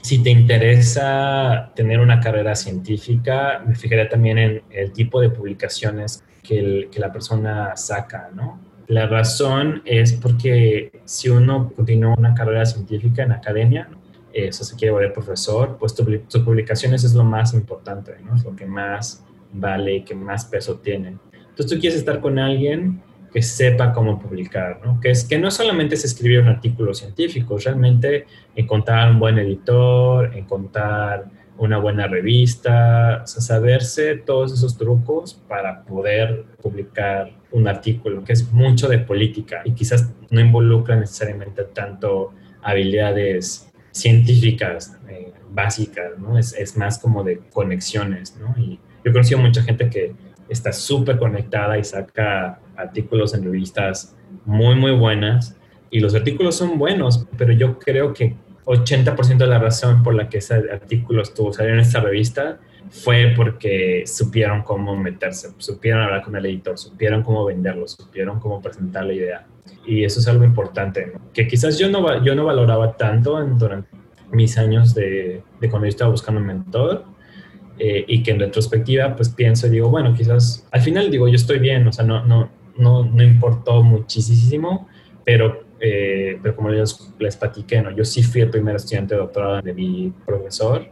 si 0.03 0.21
te 0.21 0.29
interesa 0.29 1.71
tener 1.75 2.01
una 2.01 2.19
carrera 2.19 2.55
científica, 2.55 3.63
me 3.65 3.73
fijaría 3.73 4.09
también 4.09 4.37
en 4.37 4.61
el 4.69 4.91
tipo 4.91 5.21
de 5.21 5.29
publicaciones 5.29 6.23
que, 6.43 6.59
el, 6.59 6.89
que 6.91 6.99
la 6.99 7.11
persona 7.11 7.75
saca, 7.77 8.29
¿no? 8.35 8.59
La 8.87 9.07
razón 9.07 9.81
es 9.85 10.11
porque 10.11 10.91
si 11.05 11.29
uno 11.29 11.71
continúa 11.73 12.15
una 12.17 12.33
carrera 12.33 12.65
científica 12.65 13.23
en 13.23 13.31
academia, 13.31 13.87
eso 14.33 14.63
se 14.63 14.75
quiere 14.75 14.91
volver 14.91 15.13
profesor, 15.13 15.77
pues 15.79 15.93
tus 15.93 16.07
tu 16.27 16.43
publicaciones 16.43 17.03
es 17.03 17.13
lo 17.13 17.23
más 17.23 17.53
importante, 17.53 18.15
¿no? 18.25 18.35
Es 18.35 18.43
lo 18.43 18.55
que 18.55 18.65
más 18.65 19.23
vale 19.51 19.95
y 19.95 20.03
que 20.03 20.15
más 20.15 20.45
peso 20.45 20.79
tiene. 20.79 21.17
Entonces 21.33 21.67
tú 21.67 21.79
quieres 21.79 21.99
estar 21.99 22.19
con 22.19 22.39
alguien 22.39 23.01
que 23.31 23.41
sepa 23.41 23.93
cómo 23.93 24.19
publicar, 24.19 24.79
¿no? 24.83 24.99
Que, 24.99 25.11
es, 25.11 25.23
que 25.23 25.39
no 25.39 25.49
solamente 25.49 25.95
es 25.95 26.05
escribir 26.05 26.39
un 26.39 26.47
artículo 26.47 26.93
científico, 26.93 27.57
realmente 27.57 28.25
encontrar 28.55 29.11
un 29.11 29.19
buen 29.19 29.39
editor, 29.39 30.35
encontrar 30.35 31.25
una 31.57 31.77
buena 31.77 32.07
revista, 32.07 33.21
o 33.23 33.27
sea, 33.27 33.41
saberse 33.41 34.17
todos 34.17 34.53
esos 34.53 34.77
trucos 34.77 35.35
para 35.47 35.83
poder 35.83 36.45
publicar 36.61 37.31
un 37.51 37.67
artículo, 37.67 38.23
que 38.23 38.33
es 38.33 38.51
mucho 38.51 38.87
de 38.87 38.99
política 38.99 39.61
y 39.63 39.73
quizás 39.73 40.11
no 40.29 40.39
involucra 40.39 40.95
necesariamente 40.95 41.63
tanto 41.63 42.33
habilidades 42.61 43.72
científicas 43.93 44.97
eh, 45.07 45.31
básicas, 45.51 46.17
¿no? 46.17 46.37
Es, 46.37 46.53
es, 46.53 46.75
más 46.75 46.99
como 46.99 47.23
de 47.23 47.39
conexiones, 47.53 48.35
¿no? 48.37 48.53
Y 48.61 48.79
yo 49.03 49.11
he 49.11 49.11
conocido 49.11 49.39
mucha 49.39 49.63
gente 49.63 49.89
que 49.89 50.13
está 50.49 50.73
súper 50.73 51.17
conectada 51.17 51.77
y 51.77 51.83
saca 51.83 52.59
artículos 52.75 53.33
en 53.33 53.43
revistas 53.43 54.15
muy, 54.45 54.75
muy 54.75 54.91
buenas 54.91 55.55
y 55.89 55.99
los 55.99 56.15
artículos 56.15 56.55
son 56.55 56.77
buenos, 56.77 57.27
pero 57.37 57.53
yo 57.53 57.77
creo 57.77 58.13
que 58.13 58.35
80% 58.65 59.37
de 59.37 59.47
la 59.47 59.59
razón 59.59 60.03
por 60.03 60.15
la 60.15 60.27
que 60.27 60.39
ese 60.39 60.55
artículo 60.71 61.21
estuvo 61.21 61.53
saliendo 61.53 61.81
en 61.81 61.87
esta 61.87 61.99
revista 61.99 62.59
fue 62.89 63.33
porque 63.35 64.03
supieron 64.05 64.63
cómo 64.63 64.95
meterse, 64.95 65.49
supieron 65.57 66.01
hablar 66.01 66.23
con 66.23 66.35
el 66.35 66.45
editor, 66.45 66.77
supieron 66.77 67.23
cómo 67.23 67.45
venderlo, 67.45 67.87
supieron 67.87 68.39
cómo 68.39 68.61
presentar 68.61 69.05
la 69.05 69.13
idea. 69.13 69.45
Y 69.85 70.03
eso 70.03 70.19
es 70.19 70.27
algo 70.27 70.43
importante, 70.43 71.11
¿no? 71.13 71.31
que 71.33 71.47
quizás 71.47 71.77
yo 71.77 71.89
no, 71.89 72.23
yo 72.23 72.35
no 72.35 72.45
valoraba 72.45 72.95
tanto 72.95 73.41
en, 73.41 73.57
durante 73.57 73.89
mis 74.31 74.57
años 74.57 74.93
de, 74.95 75.43
de, 75.59 75.69
cuando 75.69 75.85
yo 75.85 75.89
estaba 75.89 76.11
buscando 76.11 76.39
un 76.39 76.47
mentor. 76.47 77.05
Eh, 77.79 78.05
y 78.07 78.21
que 78.21 78.29
en 78.29 78.39
retrospectiva 78.39 79.15
pues 79.15 79.29
pienso 79.29 79.65
y 79.65 79.71
digo, 79.71 79.89
bueno, 79.89 80.13
quizás 80.13 80.67
al 80.71 80.81
final 80.81 81.09
digo, 81.09 81.27
yo 81.27 81.35
estoy 81.35 81.57
bien, 81.57 81.87
o 81.87 81.91
sea, 81.91 82.05
no, 82.05 82.23
no, 82.23 82.51
no, 82.77 83.03
no 83.03 83.23
importó 83.23 83.81
muchísimo, 83.81 84.87
pero 85.25 85.63
eh, 85.79 86.37
pero 86.41 86.55
como 86.55 86.69
les, 86.69 87.13
les 87.17 87.35
platiqué, 87.35 87.81
¿no? 87.81 87.89
yo 87.91 88.05
sí 88.05 88.21
fui 88.21 88.41
el 88.41 88.51
primer 88.51 88.75
estudiante 88.75 89.15
de 89.15 89.21
doctorado 89.21 89.61
de 89.61 89.73
mi 89.73 90.13
profesor 90.23 90.87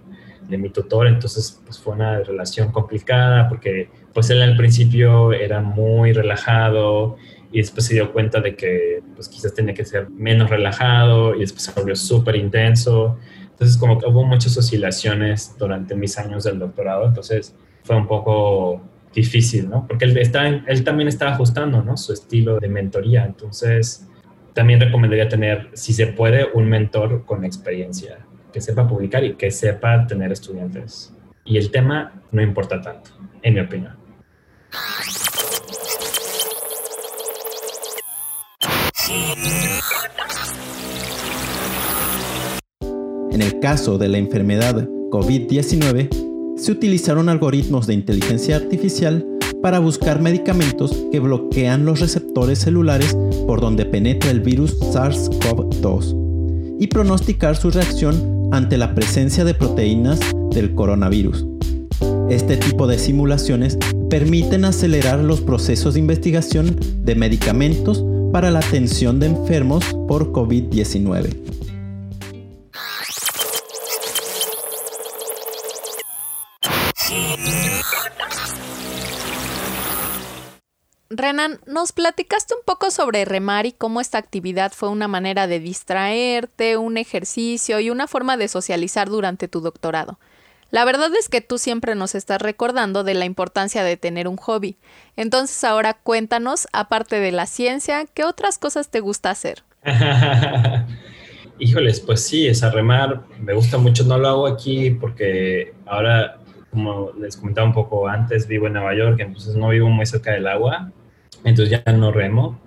de 0.52 0.58
mi 0.58 0.70
tutor, 0.70 1.08
entonces 1.08 1.62
pues 1.64 1.80
fue 1.80 1.94
una 1.94 2.20
relación 2.20 2.72
complicada 2.72 3.48
porque 3.48 3.90
pues 4.14 4.30
él 4.30 4.42
al 4.42 4.58
principio 4.58 5.32
era 5.32 5.62
muy 5.62 6.12
relajado 6.12 7.16
y 7.52 7.60
después 7.60 7.86
se 7.86 7.96
dio 7.96 8.14
cuenta 8.14 8.40
de 8.40 8.56
que 8.56 9.04
pues 9.16 9.28
quizás 9.28 9.54
tenía 9.54 9.74
que 9.74 9.86
ser 9.86 10.10
menos 10.10 10.50
relajado 10.50 11.36
y 11.36 11.40
después 11.40 11.64
se 11.64 11.72
volvió 11.74 11.96
súper 11.96 12.36
intenso. 12.36 13.18
Entonces 13.42 13.78
como 13.78 14.00
que 14.00 14.08
hubo 14.08 14.24
muchas 14.24 14.58
oscilaciones 14.58 15.56
durante 15.58 15.96
mis 15.96 16.18
años 16.18 16.46
del 16.46 16.60
doctorado, 16.60 17.06
entonces 17.06 17.56
fue 17.84 17.96
un 17.96 18.08
poco 18.08 18.82
difícil, 19.14 19.70
¿no? 19.70 19.86
Porque 19.88 20.06
él, 20.06 20.18
está, 20.18 20.48
él 20.48 20.84
también 20.84 21.10
estaba 21.10 21.34
ajustando, 21.34 21.84
¿no? 21.84 21.98
Su 21.98 22.14
estilo 22.14 22.60
de 22.60 22.70
mentoría, 22.70 23.26
entonces 23.26 24.08
también 24.54 24.80
recomendaría 24.80 25.28
tener, 25.28 25.70
si 25.74 25.94
se 25.94 26.08
puede, 26.08 26.48
un 26.54 26.68
mentor 26.68 27.26
con 27.26 27.44
experiencia, 27.44 28.20
que 28.52 28.62
sepa 28.62 28.88
publicar 28.88 29.24
y 29.24 29.36
que 29.36 29.52
sepa 29.52 30.08
tener 30.08 30.32
estudiantes. 30.32 31.14
Y 31.46 31.58
el 31.58 31.72
tema 31.72 32.22
no 32.32 32.42
importa 32.42 32.82
tanto, 32.82 33.12
en 33.42 33.54
mi 33.54 33.60
opinión. 33.60 33.96
En 43.32 43.42
el 43.42 43.60
caso 43.60 43.98
de 43.98 44.10
la 44.10 44.18
enfermedad 44.18 44.88
COVID-19, 45.10 46.58
se 46.58 46.72
utilizaron 46.72 47.30
algoritmos 47.30 47.88
de 47.88 47.94
inteligencia 47.94 48.56
artificial 48.56 49.26
para 49.62 49.80
buscar 49.80 50.22
medicamentos 50.22 51.06
que 51.12 51.20
bloquean 51.20 51.86
los 51.86 52.00
receptores 52.00 52.60
celulares 52.60 53.18
por 53.48 53.62
donde 53.62 53.86
penetra 53.86 54.32
el 54.32 54.42
virus 54.42 54.80
SARS-CoV-2 54.80 56.78
y 56.80 56.88
pronosticar 56.88 57.56
su 57.56 57.72
reacción 57.72 58.50
ante 58.52 58.78
la 58.78 58.94
presencia 58.94 59.44
de 59.44 59.54
proteínas 59.54 60.20
del 60.52 60.76
coronavirus. 60.76 61.46
Este 62.30 62.58
tipo 62.58 62.88
de 62.88 62.98
simulaciones 62.98 63.78
permiten 64.10 64.66
acelerar 64.66 65.20
los 65.20 65.42
procesos 65.42 65.94
de 65.94 66.00
investigación 66.00 66.76
de 67.04 67.16
medicamentos 67.16 68.04
para 68.32 68.50
la 68.50 68.60
atención 68.60 69.20
de 69.20 69.28
enfermos 69.28 69.84
por 70.08 70.32
COVID-19. 70.32 71.52
Renan, 81.10 81.60
nos 81.68 81.92
platicaste 81.92 82.54
un 82.54 82.62
poco 82.66 82.90
sobre 82.90 83.26
remar 83.26 83.66
y 83.66 83.74
cómo 83.74 84.00
esta 84.00 84.18
actividad 84.18 84.72
fue 84.72 84.88
una 84.88 85.10
manera 85.10 85.46
de 85.46 85.60
distraerte, 85.60 86.78
un 86.78 86.98
ejercicio 86.98 87.82
y 87.82 87.90
una 87.90 88.08
forma 88.08 88.38
de 88.38 88.48
socializar 88.48 89.10
durante 89.10 89.50
tu 89.50 89.60
doctorado. 89.60 90.20
La 90.72 90.86
verdad 90.86 91.10
es 91.20 91.28
que 91.28 91.42
tú 91.42 91.58
siempre 91.58 91.96
nos 91.96 92.16
estás 92.16 92.42
recordando 92.42 93.04
de 93.04 93.14
la 93.14 93.26
importancia 93.26 93.84
de 93.84 93.98
tener 93.98 94.30
un 94.30 94.38
hobby. 94.38 94.78
Entonces 95.18 95.64
ahora 95.66 95.96
cuéntanos, 95.96 96.68
aparte 96.72 97.20
de 97.20 97.34
la 97.34 97.46
ciencia, 97.46 98.06
¿qué 98.14 98.24
otras 98.24 98.58
cosas 98.58 98.90
te 98.90 99.02
gusta 99.02 99.30
hacer? 99.30 99.64
Híjoles, 101.60 102.00
pues 102.00 102.26
sí, 102.26 102.48
es 102.48 102.64
a 102.64 102.72
remar. 102.72 103.24
Me 103.40 103.54
gusta 103.54 103.78
mucho, 103.78 104.06
no 104.06 104.18
lo 104.18 104.30
hago 104.30 104.48
aquí 104.48 104.92
porque 104.92 105.74
ahora, 105.86 106.40
como 106.72 107.12
les 107.20 107.36
comentaba 107.36 107.68
un 107.68 107.74
poco 107.74 108.08
antes, 108.08 108.48
vivo 108.48 108.68
en 108.68 108.74
Nueva 108.74 108.96
York, 108.96 109.20
entonces 109.20 109.56
no 109.56 109.70
vivo 109.70 109.90
muy 109.90 110.06
cerca 110.06 110.32
del 110.32 110.48
agua, 110.48 110.90
entonces 111.44 111.82
ya 111.86 111.92
no 111.92 112.14
remo. 112.14 112.62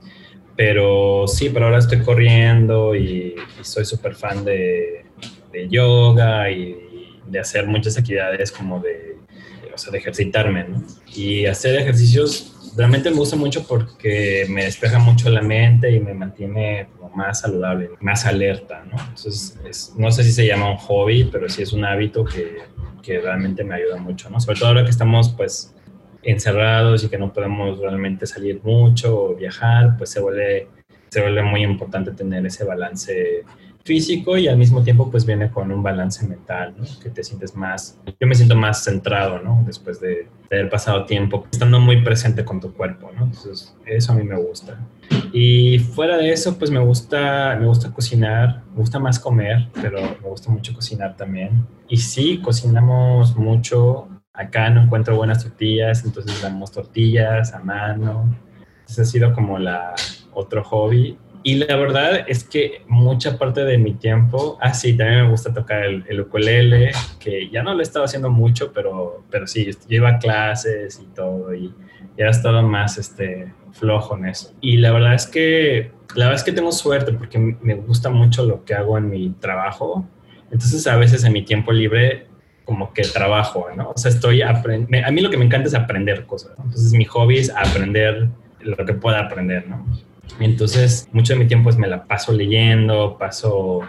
Pero 0.57 1.27
sí, 1.27 1.51
pero 1.51 1.65
ahora 1.65 1.79
estoy 1.79 2.03
corriendo 2.03 2.95
y, 2.95 3.35
soy 3.63 3.85
súper 3.87 4.15
fan 4.15 4.45
de, 4.45 5.07
de 5.51 5.69
yoga 5.69 6.51
y 6.51 6.94
de 7.27 7.39
hacer 7.39 7.67
muchas 7.67 7.99
actividades 7.99 8.53
como 8.53 8.81
de, 8.81 9.19
o 9.73 9.79
sea, 9.79 9.91
de 9.91 9.99
ejercitarme, 9.99 10.65
¿no? 10.65 10.83
Y 11.15 11.47
hacer 11.47 11.77
ejercicios 11.77 12.73
realmente 12.77 13.11
me 13.11 13.17
gusta 13.17 13.37
mucho 13.37 13.67
porque 13.67 14.47
me 14.49 14.65
despeja 14.65 14.99
mucho 14.99 15.31
la 15.31 15.43
mente 15.43 15.91
y 15.91 16.01
me 16.01 16.15
mantiene 16.15 16.89
como 16.97 17.15
más 17.15 17.41
saludable, 17.41 17.91
más 18.01 18.27
alerta, 18.27 18.85
¿no? 18.85 18.97
Entonces, 19.01 19.93
no 19.97 20.11
sé 20.11 20.25
si 20.25 20.33
se 20.33 20.47
llama 20.47 20.71
un 20.71 20.77
hobby, 20.79 21.25
pero 21.25 21.49
sí 21.49 21.63
es 21.63 21.73
un 21.73 21.85
hábito 21.85 22.25
que, 22.25 22.59
que 23.03 23.21
realmente 23.21 23.63
me 23.65 23.77
ayuda 23.77 23.97
mucho, 23.97 24.29
¿no? 24.31 24.41
Sobre 24.41 24.59
todo 24.59 24.69
ahora 24.71 24.85
que 24.85 24.91
estamos, 24.91 25.31
pues, 25.31 25.75
encerrados 26.25 27.05
y 27.05 27.09
que 27.09 27.19
no 27.19 27.33
podemos 27.33 27.79
realmente 27.79 28.27
salir 28.27 28.61
mucho 28.63 29.25
o 29.25 29.35
viajar, 29.35 29.97
pues 29.97 30.11
se 30.11 30.21
vuelve, 30.21 30.69
se 31.11 31.21
vuelve 31.21 31.43
muy 31.43 31.63
importante 31.63 32.13
tener 32.13 32.45
ese 32.47 32.65
balance 32.65 33.45
físico 33.85 34.39
y 34.39 34.49
al 34.49 34.57
mismo 34.57 34.83
tiempo 34.83 35.11
pues 35.11 35.27
viene 35.27 35.51
con 35.51 35.71
un 35.71 35.83
balance 35.83 36.27
mental, 36.27 36.75
¿no? 36.77 36.85
Que 37.03 37.11
te 37.11 37.23
sientes 37.23 37.55
más, 37.55 37.99
yo 38.19 38.27
me 38.27 38.35
siento 38.35 38.57
más 38.57 38.83
centrado, 38.83 39.41
¿no? 39.41 39.63
Después 39.67 40.01
de, 40.01 40.27
haber 40.51 40.71
pasado 40.71 41.05
tiempo 41.05 41.47
estando 41.51 41.81
muy 41.81 42.03
presente 42.03 42.45
con 42.45 42.61
tu 42.61 42.73
cuerpo, 42.73 43.11
¿no? 43.15 43.25
Entonces 43.25 43.77
eso 43.85 44.13
a 44.13 44.15
mí 44.15 44.25
me 44.25 44.37
gusta. 44.37 44.79
Y 45.33 45.79
fuera 45.81 46.17
de 46.17 46.33
eso 46.33 46.59
pues 46.59 46.71
me 46.71 46.79
gusta, 46.79 47.57
me 47.61 47.67
gusta 47.67 47.93
cocinar, 47.93 48.63
me 48.73 48.77
gusta 48.77 48.99
más 48.99 49.19
comer, 49.19 49.69
pero 49.81 50.01
me 50.01 50.29
gusta 50.29 50.51
mucho 50.51 50.73
cocinar 50.73 51.17
también. 51.17 51.67
Y 51.89 51.99
sí, 51.99 52.41
cocinamos 52.43 53.37
mucho. 53.37 54.09
Acá 54.33 54.71
no 54.71 54.83
encuentro 54.83 55.17
buenas 55.17 55.45
tortillas, 55.45 56.05
entonces 56.05 56.41
damos 56.41 56.73
tortillas 56.73 57.53
a 57.53 57.61
mano. 57.61 58.35
Ese 58.89 59.03
ha 59.03 59.05
sido 59.05 59.33
como 59.33 59.59
la 59.59 59.95
otro 60.33 60.65
hobby 60.65 61.19
y 61.45 61.57
la 61.57 61.77
verdad 61.77 62.25
es 62.27 62.43
que 62.43 62.83
mucha 62.89 63.39
parte 63.39 63.65
de 63.65 63.77
mi 63.77 63.93
tiempo, 63.93 64.57
ah, 64.63 64.73
sí, 64.73 64.97
también 64.97 65.25
me 65.25 65.31
gusta 65.31 65.53
tocar 65.53 65.85
el, 65.85 66.03
el 66.09 66.23
ukulele, 66.23 66.91
que 67.21 67.51
ya 67.51 67.63
no 67.63 67.75
lo 67.75 67.81
he 67.81 67.83
estado 67.83 68.07
haciendo 68.07 68.31
mucho, 68.31 68.73
pero, 68.73 69.23
pero 69.31 69.47
sí, 69.47 69.67
yo 69.67 69.97
iba 69.97 70.09
a 70.09 70.19
clases 70.19 70.99
y 71.01 71.15
todo, 71.15 71.55
y 71.55 71.75
ya 72.17 72.27
he 72.27 72.31
estado 72.31 72.63
más 72.63 72.97
este, 72.97 73.53
flojo 73.73 74.17
en 74.17 74.27
eso. 74.27 74.55
Y 74.63 74.79
la 74.79 74.91
verdad 74.93 75.13
es 75.13 75.27
que, 75.27 75.93
la 76.15 76.27
verdad 76.27 76.41
es 76.41 76.45
que 76.45 76.53
tengo 76.53 76.73
suerte 76.73 77.13
porque 77.13 77.39
me 77.39 77.75
gusta 77.75 78.09
mucho 78.09 78.47
lo 78.47 78.65
que 78.65 78.73
hago 78.73 78.97
en 78.97 79.11
mi 79.11 79.31
trabajo. 79.39 80.09
Entonces, 80.51 80.87
a 80.87 80.97
veces 80.97 81.25
en 81.25 81.35
mi 81.35 81.45
tiempo 81.45 81.73
libre, 81.73 82.27
como 82.65 82.95
que 82.95 83.03
trabajo, 83.03 83.67
¿no? 83.77 83.91
O 83.91 83.99
sea, 83.99 84.11
estoy 84.11 84.41
aprendiendo. 84.41 85.07
A 85.07 85.11
mí 85.11 85.21
lo 85.21 85.29
que 85.29 85.37
me 85.37 85.45
encanta 85.45 85.69
es 85.69 85.75
aprender 85.75 86.25
cosas. 86.25 86.53
Entonces, 86.57 86.93
mi 86.93 87.05
hobby 87.05 87.39
es 87.39 87.51
aprender 87.51 88.29
lo 88.61 88.87
que 88.87 88.95
pueda 88.95 89.21
aprender, 89.21 89.69
¿no? 89.69 89.85
Entonces, 90.41 91.09
mucho 91.13 91.33
de 91.35 91.39
mi 91.39 91.47
tiempo 91.47 91.71
es 91.71 91.79
me 91.79 91.87
la 91.87 92.05
paso 92.05 92.33
leyendo, 92.33 93.17
paso 93.19 93.81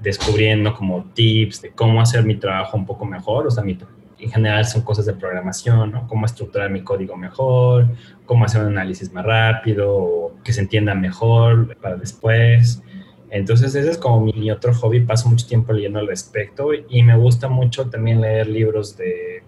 descubriendo 0.00 0.74
como 0.74 1.04
tips 1.14 1.62
de 1.62 1.70
cómo 1.70 2.00
hacer 2.00 2.24
mi 2.24 2.36
trabajo 2.36 2.76
un 2.76 2.86
poco 2.86 3.04
mejor. 3.04 3.46
O 3.46 3.50
sea, 3.50 3.64
en 3.64 4.30
general 4.30 4.64
son 4.64 4.82
cosas 4.82 5.06
de 5.06 5.14
programación, 5.14 5.92
¿no? 5.92 6.06
Cómo 6.08 6.26
estructurar 6.26 6.70
mi 6.70 6.82
código 6.82 7.16
mejor, 7.16 7.88
cómo 8.26 8.44
hacer 8.44 8.62
un 8.62 8.68
análisis 8.68 9.12
más 9.12 9.24
rápido, 9.24 10.34
que 10.44 10.52
se 10.52 10.60
entienda 10.60 10.94
mejor 10.94 11.76
para 11.76 11.96
después. 11.96 12.82
Entonces, 13.30 13.74
ese 13.74 13.90
es 13.90 13.98
como 13.98 14.20
mi 14.20 14.50
otro 14.50 14.74
hobby. 14.74 15.00
Paso 15.00 15.28
mucho 15.28 15.46
tiempo 15.46 15.72
leyendo 15.72 16.00
al 16.00 16.08
respecto 16.08 16.70
y 16.74 17.02
me 17.02 17.16
gusta 17.16 17.48
mucho 17.48 17.88
también 17.88 18.20
leer 18.20 18.48
libros 18.48 18.96
de 18.96 19.42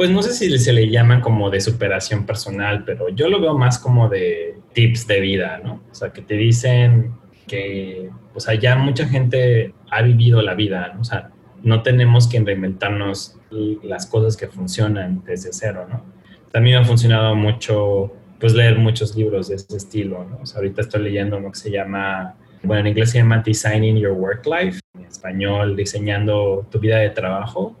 pues 0.00 0.08
no 0.08 0.22
sé 0.22 0.32
si 0.32 0.58
se 0.58 0.72
le 0.72 0.88
llaman 0.88 1.20
como 1.20 1.50
de 1.50 1.60
superación 1.60 2.24
personal, 2.24 2.84
pero 2.86 3.10
yo 3.10 3.28
lo 3.28 3.38
veo 3.38 3.58
más 3.58 3.78
como 3.78 4.08
de 4.08 4.58
tips 4.72 5.06
de 5.06 5.20
vida, 5.20 5.60
¿no? 5.62 5.82
O 5.90 5.94
sea, 5.94 6.10
que 6.12 6.22
te 6.22 6.34
dicen 6.34 7.12
que, 7.46 8.10
o 8.34 8.40
sea, 8.40 8.54
ya 8.54 8.76
mucha 8.76 9.06
gente 9.06 9.74
ha 9.90 10.02
vivido 10.02 10.42
la 10.42 10.54
vida, 10.54 10.92
¿no? 10.94 11.00
O 11.00 11.04
sea, 11.04 11.30
no 11.62 11.82
tenemos 11.82 12.28
que 12.28 12.40
reinventarnos 12.40 13.36
las 13.82 14.06
cosas 14.06 14.36
que 14.36 14.46
funcionan 14.46 15.22
desde 15.24 15.50
cero, 15.52 15.86
¿no? 15.88 16.04
También 16.52 16.78
ha 16.78 16.84
funcionado 16.84 17.34
mucho, 17.34 18.12
pues, 18.38 18.54
leer 18.54 18.78
muchos 18.78 19.16
libros 19.16 19.48
de 19.48 19.56
ese 19.56 19.76
estilo, 19.76 20.24
¿no? 20.24 20.40
O 20.42 20.46
sea, 20.46 20.58
ahorita 20.58 20.82
estoy 20.82 21.02
leyendo 21.02 21.36
uno 21.36 21.50
que 21.50 21.58
se 21.58 21.70
llama, 21.70 22.34
bueno, 22.62 22.80
en 22.80 22.86
inglés 22.88 23.10
se 23.10 23.18
llama 23.18 23.42
Designing 23.44 23.96
Your 23.96 24.12
Work 24.12 24.46
Life, 24.46 24.80
en 24.94 25.04
español, 25.04 25.76
diseñando 25.76 26.66
tu 26.70 26.78
vida 26.78 26.98
de 26.98 27.10
trabajo 27.10 27.76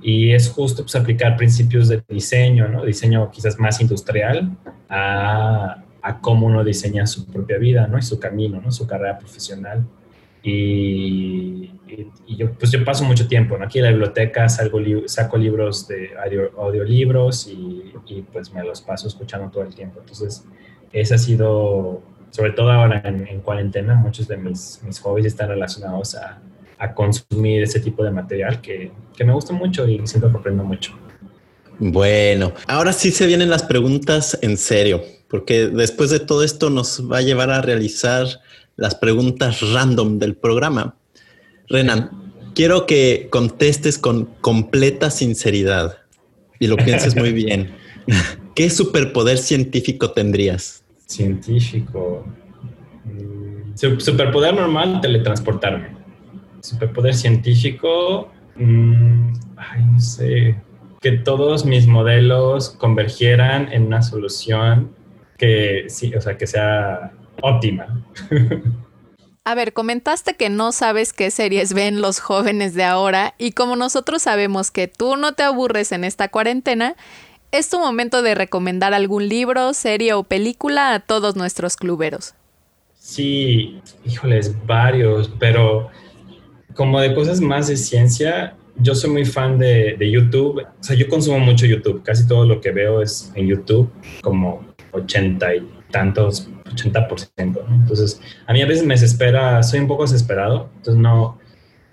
y 0.00 0.32
es 0.32 0.48
justo 0.48 0.82
pues, 0.82 0.94
aplicar 0.94 1.36
principios 1.36 1.88
de 1.88 2.02
diseño, 2.08 2.68
¿no? 2.68 2.84
diseño 2.84 3.30
quizás 3.30 3.58
más 3.58 3.80
industrial, 3.80 4.56
a, 4.88 5.82
a, 6.08 6.20
cómo 6.20 6.46
uno 6.46 6.64
diseña 6.64 7.06
su 7.06 7.26
propia 7.26 7.58
vida 7.58 7.86
¿no? 7.86 7.98
y 7.98 8.02
su 8.02 8.18
camino, 8.18 8.60
¿no? 8.60 8.70
su 8.70 8.86
carrera 8.86 9.18
profesional. 9.18 9.84
Y, 10.42 11.72
y, 12.26 12.36
yo, 12.36 12.52
pues 12.52 12.70
yo 12.70 12.84
paso 12.84 13.04
mucho 13.04 13.26
tiempo 13.26 13.58
¿no? 13.58 13.64
aquí 13.64 13.78
en 13.78 13.84
la 13.84 13.90
biblioteca, 13.90 14.48
salgo 14.48 14.78
saco 15.06 15.36
libros 15.36 15.88
de 15.88 16.10
audio, 16.22 16.52
audiolibros 16.58 17.48
y, 17.48 17.92
y, 18.06 18.22
pues 18.22 18.52
me 18.52 18.64
los 18.64 18.80
paso 18.80 19.08
escuchando 19.08 19.50
todo 19.50 19.64
el 19.64 19.74
tiempo. 19.74 20.00
Entonces, 20.00 20.44
ese 20.92 21.14
ha 21.14 21.18
sido, 21.18 22.02
sobre 22.30 22.52
todo 22.52 22.70
ahora 22.70 23.02
en, 23.04 23.26
en 23.26 23.40
cuarentena, 23.40 23.94
muchos 23.94 24.28
de 24.28 24.36
mis, 24.36 24.80
mis 24.84 25.00
hobbies 25.00 25.26
están 25.26 25.48
relacionados 25.48 26.14
a, 26.14 26.40
a 26.78 26.94
consumir 26.94 27.62
ese 27.62 27.80
tipo 27.80 28.04
de 28.04 28.10
material 28.10 28.60
que, 28.60 28.92
que 29.16 29.24
me 29.24 29.32
gusta 29.32 29.52
mucho 29.52 29.86
y 29.88 30.00
siento 30.06 30.30
que 30.30 30.38
aprendo 30.38 30.64
mucho. 30.64 30.92
Bueno, 31.80 32.52
ahora 32.66 32.92
sí 32.92 33.12
se 33.12 33.26
vienen 33.26 33.50
las 33.50 33.62
preguntas 33.62 34.38
en 34.42 34.56
serio, 34.56 35.02
porque 35.28 35.68
después 35.68 36.10
de 36.10 36.20
todo 36.20 36.42
esto 36.42 36.70
nos 36.70 37.10
va 37.10 37.18
a 37.18 37.22
llevar 37.22 37.50
a 37.50 37.62
realizar 37.62 38.26
las 38.76 38.94
preguntas 38.94 39.60
random 39.72 40.18
del 40.18 40.34
programa. 40.36 40.94
Renan, 41.68 42.28
Quiero 42.58 42.86
que 42.86 43.28
contestes 43.30 43.98
con 43.98 44.24
completa 44.40 45.12
sinceridad 45.12 45.98
y 46.58 46.66
lo 46.66 46.76
pienses 46.76 47.14
muy 47.14 47.32
bien. 47.44 47.70
¿Qué 48.56 48.68
superpoder 48.68 49.38
científico 49.38 50.10
tendrías? 50.10 50.82
Científico. 51.06 52.26
Mm, 53.04 53.76
superpoder 53.76 54.54
normal, 54.54 55.00
teletransportarme. 55.00 55.90
Superpoder 56.60 57.14
científico, 57.14 58.28
mm, 58.56 59.34
ay, 59.56 59.84
no 59.92 60.00
sé, 60.00 60.56
que 61.00 61.12
todos 61.12 61.64
mis 61.64 61.86
modelos 61.86 62.70
convergieran 62.70 63.72
en 63.72 63.86
una 63.86 64.02
solución 64.02 64.90
que 65.38 65.86
sí, 65.88 66.14
o 66.14 66.20
sea, 66.20 66.36
que 66.36 66.46
sea 66.46 67.12
óptima. 67.40 68.04
A 69.44 69.54
ver, 69.54 69.72
comentaste 69.72 70.34
que 70.34 70.50
no 70.50 70.72
sabes 70.72 71.14
qué 71.14 71.30
series 71.30 71.72
ven 71.72 72.02
los 72.02 72.20
jóvenes 72.20 72.74
de 72.74 72.84
ahora 72.84 73.34
y 73.38 73.52
como 73.52 73.76
nosotros 73.76 74.20
sabemos 74.20 74.70
que 74.70 74.88
tú 74.88 75.16
no 75.16 75.32
te 75.32 75.42
aburres 75.42 75.90
en 75.92 76.04
esta 76.04 76.28
cuarentena, 76.28 76.96
es 77.50 77.70
tu 77.70 77.78
momento 77.78 78.20
de 78.20 78.34
recomendar 78.34 78.92
algún 78.92 79.26
libro, 79.26 79.72
serie 79.72 80.12
o 80.12 80.24
película 80.24 80.92
a 80.92 81.00
todos 81.00 81.34
nuestros 81.34 81.76
cluberos. 81.76 82.34
Sí, 82.98 83.80
híjoles, 84.04 84.54
varios, 84.66 85.30
pero 85.38 85.88
como 86.74 87.00
de 87.00 87.14
cosas 87.14 87.40
más 87.40 87.68
de 87.68 87.78
ciencia, 87.78 88.54
yo 88.76 88.94
soy 88.94 89.10
muy 89.10 89.24
fan 89.24 89.58
de, 89.58 89.96
de, 89.98 90.10
YouTube. 90.10 90.60
O 90.60 90.84
sea, 90.84 90.94
yo 90.94 91.08
consumo 91.08 91.38
mucho 91.38 91.64
YouTube. 91.64 92.02
Casi 92.02 92.28
todo 92.28 92.44
lo 92.44 92.60
que 92.60 92.70
veo 92.70 93.00
es 93.00 93.32
en 93.34 93.46
YouTube, 93.46 93.90
como 94.20 94.67
80 94.98 95.54
y 95.54 95.68
tantos, 95.90 96.48
80%. 96.64 97.64
Entonces, 97.70 98.20
a 98.46 98.52
mí 98.52 98.62
a 98.62 98.66
veces 98.66 98.84
me 98.84 98.94
desespera, 98.94 99.62
soy 99.62 99.80
un 99.80 99.88
poco 99.88 100.02
desesperado. 100.02 100.70
Entonces, 100.76 101.00
no, 101.00 101.38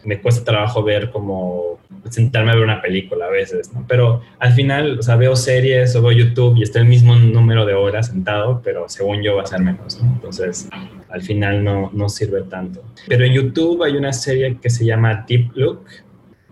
me 0.05 0.21
cuesta 0.21 0.43
trabajo 0.43 0.83
ver 0.83 1.09
como 1.09 1.79
sentarme 2.09 2.51
a 2.51 2.55
ver 2.55 2.63
una 2.63 2.81
película 2.81 3.25
a 3.25 3.29
veces, 3.29 3.73
¿no? 3.73 3.85
Pero 3.87 4.21
al 4.39 4.53
final, 4.53 4.99
o 4.99 5.01
sea, 5.01 5.15
veo 5.15 5.35
series 5.35 5.95
o 5.95 6.01
veo 6.01 6.11
YouTube 6.11 6.57
y 6.57 6.63
está 6.63 6.79
el 6.79 6.85
mismo 6.85 7.15
número 7.15 7.65
de 7.65 7.73
horas 7.73 8.07
sentado, 8.07 8.61
pero 8.63 8.87
según 8.87 9.23
yo 9.23 9.35
va 9.35 9.43
a 9.43 9.47
ser 9.47 9.61
menos, 9.61 10.01
¿no? 10.01 10.13
Entonces, 10.13 10.69
al 11.09 11.21
final 11.21 11.63
no, 11.63 11.89
no 11.93 12.09
sirve 12.09 12.43
tanto. 12.43 12.83
Pero 13.07 13.25
en 13.25 13.33
YouTube 13.33 13.83
hay 13.83 13.97
una 13.97 14.13
serie 14.13 14.57
que 14.61 14.69
se 14.69 14.85
llama 14.85 15.25
Deep 15.27 15.51
Look, 15.55 15.85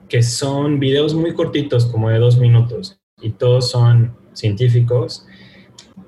que 0.10 0.24
son 0.24 0.80
videos 0.80 1.14
muy 1.14 1.34
cortitos, 1.34 1.86
como 1.86 2.10
de 2.10 2.18
dos 2.18 2.38
minutos, 2.38 3.00
y 3.22 3.32
todos 3.32 3.70
son 3.70 4.16
científicos, 4.34 5.28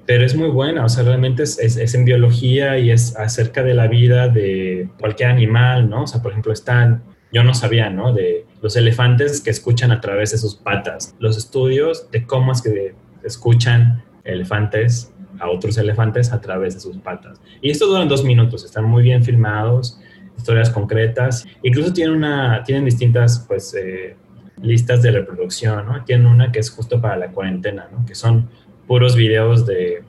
pero 0.06 0.26
es 0.26 0.36
muy 0.36 0.49
buena, 0.49 0.86
o 0.86 0.89
sea, 0.89 1.03
realmente 1.03 1.43
es, 1.43 1.58
es, 1.60 1.95
en 1.95 2.06
biología 2.06 2.78
y 2.78 2.91
es 2.91 3.16
acerca 3.18 3.64
de 3.64 3.74
la 3.74 3.88
vida 3.88 4.28
de 4.28 4.89
cualquier 4.99 5.30
animal, 5.30 5.89
¿no? 5.89 6.03
O 6.03 6.08
sea, 6.08 6.22
por 6.22 6.32
ejemplo, 6.32 6.53
están 6.53 7.03
yo 7.36 7.43
no 7.43 7.53
sabía, 7.53 7.89
¿no? 7.89 8.14
De 8.14 8.45
los 8.62 8.78
elefantes 8.78 9.41
que 9.41 9.49
escuchan 9.49 9.91
a 9.91 9.99
través 9.99 10.32
de 10.32 10.38
sus 10.38 10.56
patas, 10.56 11.16
los 11.20 11.38
estudios 11.38 12.10
de 12.10 12.26
cómo 12.26 12.53
es 12.53 12.62
que 12.62 12.95
escuchan 13.24 14.03
elefantes 14.24 15.12
a 15.39 15.49
otros 15.49 15.78
elefantes 15.78 16.32
a 16.32 16.39
través 16.39 16.76
de 16.76 16.80
sus 16.80 16.97
patas. 16.97 17.41
Y 17.62 17.72
esto 17.72 17.88
duran 17.88 18.08
dos 18.08 18.24
minutos, 18.24 18.64
están 18.64 18.86
muy 18.86 19.03
bien 19.03 19.22
filmados, 19.22 19.99
historias 20.38 20.70
concretas, 20.70 21.45
incluso 21.62 21.91
tienen, 21.91 22.16
una, 22.16 22.64
tienen 22.64 22.86
distintas, 22.86 23.43
pues, 23.45 23.74
eh, 23.74 24.16
listas 24.62 25.01
de 25.01 25.12
reproducción, 25.12 25.86
¿no? 25.86 26.06
Tienen 26.06 26.28
una 26.28 26.53
que 26.53 26.60
es 26.60 26.70
justo 26.70 27.01
para 27.01 27.18
la 27.18 27.32
cuarentena, 27.32 27.89
¿no? 27.91 28.06
Que 28.06 28.16
son 28.16 28.49
puros 28.88 29.15
videos 29.15 29.65
de 29.65 30.03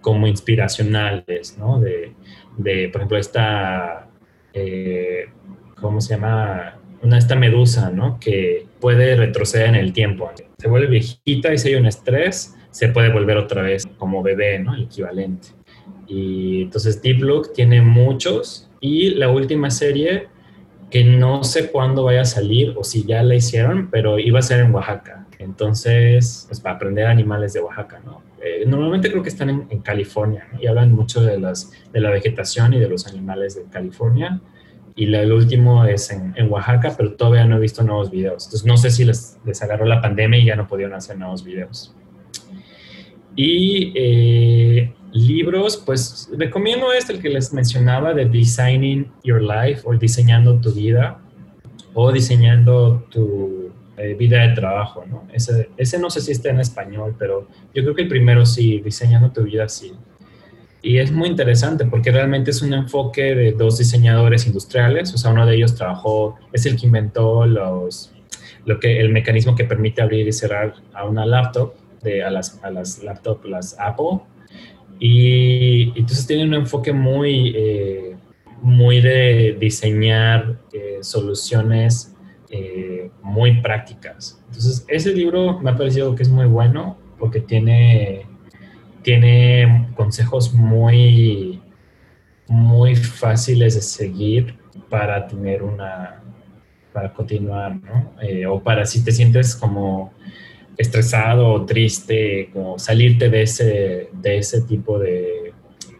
como 0.00 0.26
inspiracionales, 0.26 1.56
¿no? 1.58 1.80
De, 1.80 2.12
de 2.56 2.88
por 2.88 3.00
ejemplo, 3.00 3.18
esta... 3.18 4.08
Eh, 4.52 5.26
¿cómo 5.80 6.00
se 6.00 6.14
llama? 6.14 6.78
Una, 7.02 7.18
esta 7.18 7.36
medusa, 7.36 7.90
¿no? 7.90 8.18
Que 8.18 8.66
puede 8.80 9.16
retroceder 9.16 9.68
en 9.68 9.74
el 9.74 9.92
tiempo. 9.92 10.30
Se 10.56 10.68
vuelve 10.68 10.86
viejita 10.86 11.52
y 11.52 11.58
si 11.58 11.68
hay 11.68 11.74
un 11.74 11.86
estrés, 11.86 12.56
se 12.70 12.88
puede 12.88 13.12
volver 13.12 13.36
otra 13.36 13.62
vez 13.62 13.86
como 13.98 14.22
bebé, 14.22 14.58
¿no? 14.58 14.74
El 14.74 14.84
equivalente. 14.84 15.48
Y 16.06 16.62
entonces 16.62 17.02
Deep 17.02 17.20
Look 17.20 17.52
tiene 17.52 17.82
muchos 17.82 18.70
y 18.80 19.10
la 19.10 19.28
última 19.30 19.70
serie 19.70 20.28
que 20.90 21.04
no 21.04 21.44
sé 21.44 21.70
cuándo 21.70 22.04
vaya 22.04 22.22
a 22.22 22.24
salir 22.24 22.74
o 22.76 22.84
si 22.84 23.04
ya 23.04 23.22
la 23.22 23.34
hicieron, 23.34 23.90
pero 23.90 24.18
iba 24.18 24.38
a 24.38 24.42
ser 24.42 24.60
en 24.60 24.74
Oaxaca. 24.74 25.23
Entonces, 25.44 26.46
pues 26.48 26.60
para 26.60 26.76
aprender 26.76 27.06
animales 27.06 27.52
de 27.52 27.60
Oaxaca, 27.60 28.00
¿no? 28.04 28.22
Eh, 28.42 28.64
normalmente 28.66 29.10
creo 29.10 29.22
que 29.22 29.28
están 29.28 29.50
en, 29.50 29.66
en 29.70 29.80
California 29.80 30.48
y 30.60 30.66
hablan 30.66 30.92
mucho 30.92 31.22
de, 31.22 31.38
las, 31.38 31.72
de 31.92 32.00
la 32.00 32.10
vegetación 32.10 32.74
y 32.74 32.78
de 32.78 32.88
los 32.88 33.06
animales 33.06 33.54
de 33.56 33.64
California 33.70 34.40
y 34.96 35.12
el 35.12 35.32
último 35.32 35.84
es 35.84 36.10
en, 36.10 36.34
Oaxaca, 36.50 36.94
pero 36.96 37.14
todavía 37.14 37.44
no 37.44 37.56
he 37.56 37.60
visto 37.60 37.82
nuevos 37.82 38.10
videos. 38.10 38.44
Entonces 38.44 38.64
no 38.64 38.76
sé 38.76 38.90
si 38.90 39.04
les, 39.04 39.38
les 39.44 39.60
agarró 39.62 39.86
la 39.86 40.00
pandemia 40.00 40.38
y 40.38 40.44
ya 40.44 40.56
no 40.56 40.68
pudieron 40.68 40.94
hacer 40.94 41.18
nuevos 41.18 41.42
videos. 41.44 41.94
Y 43.34 43.92
eh, 43.96 44.94
libros, 45.12 45.82
pues 45.84 46.30
recomiendo 46.38 46.92
este, 46.92 47.14
el 47.14 47.20
que 47.20 47.28
les 47.28 47.52
mencionaba 47.52 48.14
de 48.14 48.26
Designing 48.26 49.10
Your 49.24 49.42
Life 49.42 49.82
o 49.84 49.94
Diseñando 49.94 50.60
tu 50.60 50.72
vida 50.72 51.18
o 51.92 52.12
Diseñando 52.12 53.04
tu 53.10 53.72
eh, 53.96 54.14
vida 54.14 54.46
de 54.46 54.54
trabajo, 54.54 55.04
¿no? 55.08 55.28
Ese, 55.32 55.70
ese 55.76 55.98
no 55.98 56.10
sé 56.10 56.20
si 56.20 56.32
está 56.32 56.50
en 56.50 56.60
español, 56.60 57.14
pero 57.18 57.48
yo 57.74 57.82
creo 57.82 57.94
que 57.94 58.02
el 58.02 58.08
primero 58.08 58.44
sí, 58.44 58.80
Diseñando 58.80 59.30
tu 59.30 59.42
vida 59.42 59.68
sí. 59.68 59.92
Y 60.82 60.98
es 60.98 61.12
muy 61.12 61.28
interesante 61.28 61.86
porque 61.86 62.10
realmente 62.10 62.50
es 62.50 62.60
un 62.60 62.74
enfoque 62.74 63.34
de 63.34 63.52
dos 63.52 63.78
diseñadores 63.78 64.46
industriales, 64.46 65.14
o 65.14 65.18
sea, 65.18 65.30
uno 65.30 65.46
de 65.46 65.56
ellos 65.56 65.74
trabajó, 65.74 66.36
es 66.52 66.66
el 66.66 66.76
que 66.78 66.86
inventó 66.86 67.46
los, 67.46 68.12
lo 68.66 68.78
que, 68.78 69.00
el 69.00 69.10
mecanismo 69.10 69.54
que 69.54 69.64
permite 69.64 70.02
abrir 70.02 70.28
y 70.28 70.32
cerrar 70.32 70.74
a 70.92 71.04
una 71.04 71.24
laptop, 71.24 71.74
de, 72.02 72.22
a, 72.22 72.30
las, 72.30 72.62
a 72.62 72.70
las 72.70 73.02
laptops, 73.02 73.48
las 73.48 73.76
Apple, 73.80 74.20
y, 75.00 75.98
entonces 75.98 76.26
tiene 76.26 76.44
un 76.44 76.54
enfoque 76.54 76.92
muy, 76.92 77.52
eh, 77.56 78.16
muy 78.60 79.00
de 79.00 79.56
diseñar 79.58 80.58
eh, 80.72 80.98
soluciones 81.00 82.13
eh, 82.54 83.10
muy 83.22 83.60
prácticas. 83.60 84.42
Entonces, 84.46 84.84
ese 84.88 85.12
libro 85.12 85.58
me 85.60 85.70
ha 85.70 85.76
parecido 85.76 86.14
que 86.14 86.22
es 86.22 86.28
muy 86.28 86.46
bueno 86.46 86.96
porque 87.18 87.40
tiene 87.40 88.26
tiene 89.04 89.90
consejos 89.94 90.52
muy, 90.54 91.60
muy 92.48 92.96
fáciles 92.96 93.74
de 93.74 93.82
seguir 93.82 94.56
para 94.88 95.26
tener 95.26 95.62
una, 95.62 96.22
para 96.92 97.12
continuar, 97.12 97.76
¿no? 97.76 98.12
Eh, 98.22 98.46
o 98.46 98.60
para 98.62 98.86
si 98.86 99.04
te 99.04 99.12
sientes 99.12 99.54
como 99.54 100.12
estresado 100.76 101.52
o 101.52 101.66
triste, 101.66 102.48
como 102.52 102.78
salirte 102.78 103.28
de 103.28 103.42
ese, 103.42 104.08
de 104.12 104.38
ese 104.38 104.62
tipo 104.62 104.98
de, 104.98 105.52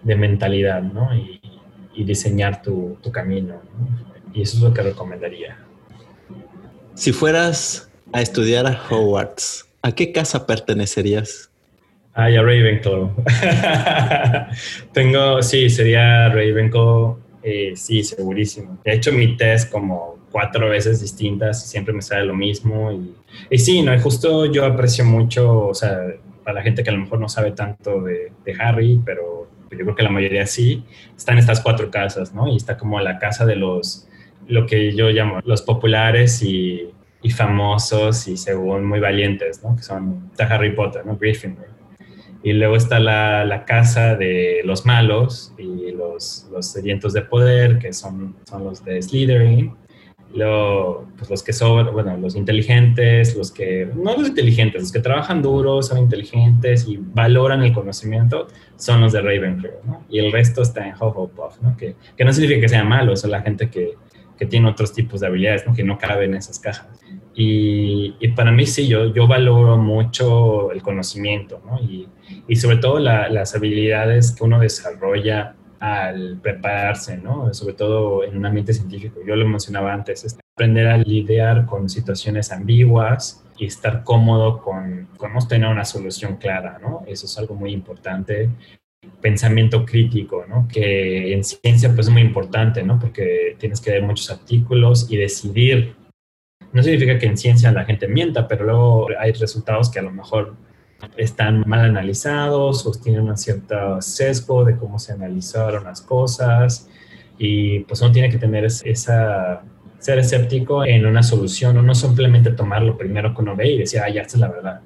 de 0.03 0.17
mentalidad, 0.17 0.83
¿no? 0.83 1.15
Y, 1.15 1.41
diseñar 1.97 2.61
tu, 2.61 2.99
camino. 3.13 3.55
¿no? 3.55 4.33
Y 4.35 4.43
eso 4.43 4.57
es 4.57 4.63
lo 4.65 4.75
que 4.75 4.83
recomendaría. 4.83 5.57
Si 6.95 7.13
fueras 7.13 7.91
a 8.13 8.23
estudiar 8.23 8.67
a 8.69 8.81
Hogwarts, 8.89 9.69
¿a 9.83 9.93
qué 9.93 10.13
casa 10.13 10.47
pertenecerías? 10.47 11.51
Ah, 12.15 12.31
ya 12.31 12.41
Ravenclaw. 12.41 13.11
Tengo, 14.93 15.43
sí, 15.43 15.69
sería 15.71 16.29
Ravenclaw, 16.29 17.19
eh, 17.43 17.73
sí, 17.75 18.05
segurísimo. 18.05 18.79
He 18.85 18.95
hecho 18.95 19.11
mi 19.11 19.37
test 19.37 19.73
como 19.73 20.19
cuatro 20.31 20.69
veces 20.69 21.01
distintas 21.01 21.65
y 21.65 21.69
siempre 21.69 21.93
me 21.93 22.01
sale 22.01 22.27
lo 22.27 22.35
mismo. 22.37 22.93
Y, 22.93 23.13
y 23.51 23.59
sí, 23.59 23.83
no, 23.83 23.99
justo 24.01 24.47
yo 24.47 24.65
aprecio 24.65 25.05
mucho, 25.05 25.67
o 25.67 25.75
sea, 25.75 25.99
para 26.45 26.59
la 26.59 26.63
gente 26.63 26.85
que 26.85 26.91
a 26.91 26.93
lo 26.93 27.01
mejor 27.01 27.19
no 27.19 27.29
sabe 27.29 27.51
tanto 27.51 28.03
de, 28.03 28.31
de 28.45 28.55
Harry, 28.61 29.01
pero 29.05 29.49
yo 29.73 29.79
creo 29.79 29.97
que 29.97 30.03
la 30.05 30.11
mayoría 30.11 30.47
sí, 30.47 30.85
están 31.17 31.39
estas 31.39 31.61
cuatro 31.61 31.91
casas, 31.91 32.33
¿no? 32.33 32.47
Y 32.47 32.55
está 32.55 32.79
como 32.79 33.01
la 33.01 33.19
casa 33.19 33.45
de 33.45 33.57
los, 33.57 34.07
lo 34.47 34.67
que 34.67 34.95
yo 34.95 35.11
llamo 35.11 35.41
los 35.45 35.63
populares 35.63 36.43
y, 36.43 36.91
y 37.23 37.31
famosos 37.31 38.29
y 38.29 38.37
según 38.37 38.85
muy 38.85 39.01
valientes, 39.01 39.63
¿no? 39.63 39.77
Que 39.77 39.83
son, 39.83 40.29
está 40.31 40.47
Harry 40.47 40.75
Potter, 40.75 41.05
¿no? 41.07 41.17
Gryffindor 41.17 41.75
y 42.45 42.53
luego 42.53 42.77
está 42.77 43.01
la, 43.01 43.45
la, 43.47 43.65
casa 43.65 44.17
de 44.17 44.61
los 44.65 44.85
malos 44.85 45.55
y 45.57 45.93
los, 45.93 46.47
los 46.53 46.67
sedientos 46.67 47.15
de 47.15 47.23
poder, 47.23 47.79
que 47.79 47.95
son, 47.95 48.37
son 48.45 48.65
los 48.65 48.85
de 48.85 49.01
Slytherin. 49.01 49.75
Luego, 50.35 51.07
pues 51.17 51.31
los 51.31 51.43
que 51.43 51.55
son, 51.55 51.91
bueno, 51.93 52.19
los 52.19 52.37
inteligentes, 52.37 53.35
los 53.35 53.51
que, 53.51 53.89
no 53.95 54.15
los 54.15 54.29
inteligentes, 54.29 54.83
los 54.83 54.93
que 54.93 55.01
trabajan 55.01 55.41
duro, 55.41 55.81
son 55.81 55.97
inteligentes 55.97 56.87
y 56.87 56.99
valoran 56.99 57.63
el 57.63 57.73
conocimiento, 57.73 58.49
son 58.77 59.01
los 59.01 59.13
de 59.13 59.23
Ravenclaw, 59.23 59.73
¿no? 59.87 60.05
Y 60.11 60.19
el 60.19 60.31
resto 60.31 60.61
está 60.61 60.87
en 60.87 60.95
Hufflepuff, 60.95 61.63
¿no? 61.63 61.75
Que, 61.79 61.97
que 62.15 62.25
no 62.27 62.33
significa 62.33 62.61
que 62.61 62.69
sean 62.69 62.87
malos, 62.87 63.23
son 63.23 63.31
la 63.31 63.41
gente 63.41 63.71
que, 63.71 63.95
que 64.39 64.47
tiene 64.47 64.69
otros 64.69 64.93
tipos 64.93 65.21
de 65.21 65.27
habilidades, 65.27 65.67
¿no? 65.67 65.75
Que 65.75 65.85
no 65.85 65.99
caben 65.99 66.31
en 66.31 66.39
esas 66.39 66.59
cajas. 66.59 66.89
Y, 67.35 68.15
y, 68.21 68.29
para 68.29 68.53
mí 68.53 68.65
sí, 68.67 68.87
yo, 68.87 69.13
yo 69.13 69.27
valoro 69.27 69.77
mucho 69.77 70.71
el 70.71 70.83
conocimiento, 70.83 71.61
¿no? 71.67 71.81
Y, 71.81 72.09
y 72.47 72.57
sobre 72.57 72.77
todo 72.77 72.99
la, 72.99 73.29
las 73.29 73.55
habilidades 73.55 74.33
que 74.33 74.45
uno 74.45 74.61
desarrolla 74.61 75.57
al 75.81 76.39
prepararse, 76.41 77.19
¿no? 77.19 77.53
Sobre 77.53 77.75
todo 77.75 78.25
en 78.25 78.37
un 78.37 78.47
ambiente 78.47 78.73
científico. 78.73 79.21
Yo 79.27 79.37
lo 79.37 79.47
mencionaba 79.47 79.93
antes, 79.93 80.25
este, 80.25 80.41
aprender 80.57 80.87
a 80.87 80.99
lidiar 80.99 81.67
con 81.67 81.89
situaciones 81.89 82.53
ambiguas 82.53 83.45
y 83.59 83.67
estar 83.67 84.05
cómodo 84.05 84.63
con, 84.63 85.09
con 85.17 85.33
tener 85.49 85.69
una 85.69 85.85
solución 85.85 86.37
clara, 86.37 86.79
¿no? 86.81 87.03
Eso 87.07 87.27
es 87.27 87.37
algo 87.39 87.55
muy 87.55 87.73
importante. 87.73 88.51
Pensamiento 89.21 89.85
crítico, 89.85 90.45
¿no? 90.49 90.69
Que 90.69 91.33
en 91.33 91.45
ciencia 91.45 91.95
pues 91.95 92.07
es 92.07 92.13
muy 92.13 92.23
importante, 92.23 92.83
¿no? 92.83 92.99
Porque 92.99 93.57
tienes 93.59 93.81
que 93.81 93.91
leer 93.91 94.03
muchos 94.03 94.31
artículos 94.31 95.07
y 95.11 95.17
decidir. 95.17 95.97
No 96.73 96.83
significa 96.83 97.19
que 97.19 97.27
en 97.27 97.37
ciencia 97.37 97.73
la 97.73 97.85
gente 97.85 98.09
mienta, 98.09 98.49
pero 98.49 98.65
luego 98.65 99.09
hay 99.19 99.33
resultados 99.33 99.91
que 99.91 100.01
a 100.01 100.03
lo 100.03 100.11
mejor 100.11 100.55
están 101.17 101.65
mal 101.67 101.81
analizados 101.81 102.87
o 102.87 102.93
tienen 102.93 103.29
un 103.29 103.37
cierto 103.37 104.01
sesgo 104.01 104.65
de 104.65 104.77
cómo 104.77 104.99
se 104.99 105.13
analizaron 105.13 105.85
las 105.85 106.01
cosas 106.01 106.89
y 107.39 107.81
pues 107.81 108.01
uno 108.01 108.13
tiene 108.13 108.31
que 108.31 108.39
tener 108.39 108.65
esa 108.65 109.63
ser 110.05 110.19
escéptico 110.19 110.85
en 110.85 111.07
una 111.07 111.23
solución 111.23 111.79
o 111.79 111.83
no 111.83 111.95
simplemente 111.95 112.51
tomar 112.51 112.83
lo 112.83 112.99
primero 112.99 113.35
que 113.35 113.41
uno 113.41 113.57
ve 113.57 113.71
y 113.71 113.79
decir, 113.79 114.01
ah, 114.01 114.11
ya, 114.11 114.21
esta 114.21 114.37
es 114.37 114.41
la 114.41 114.49
verdad. 114.49 114.81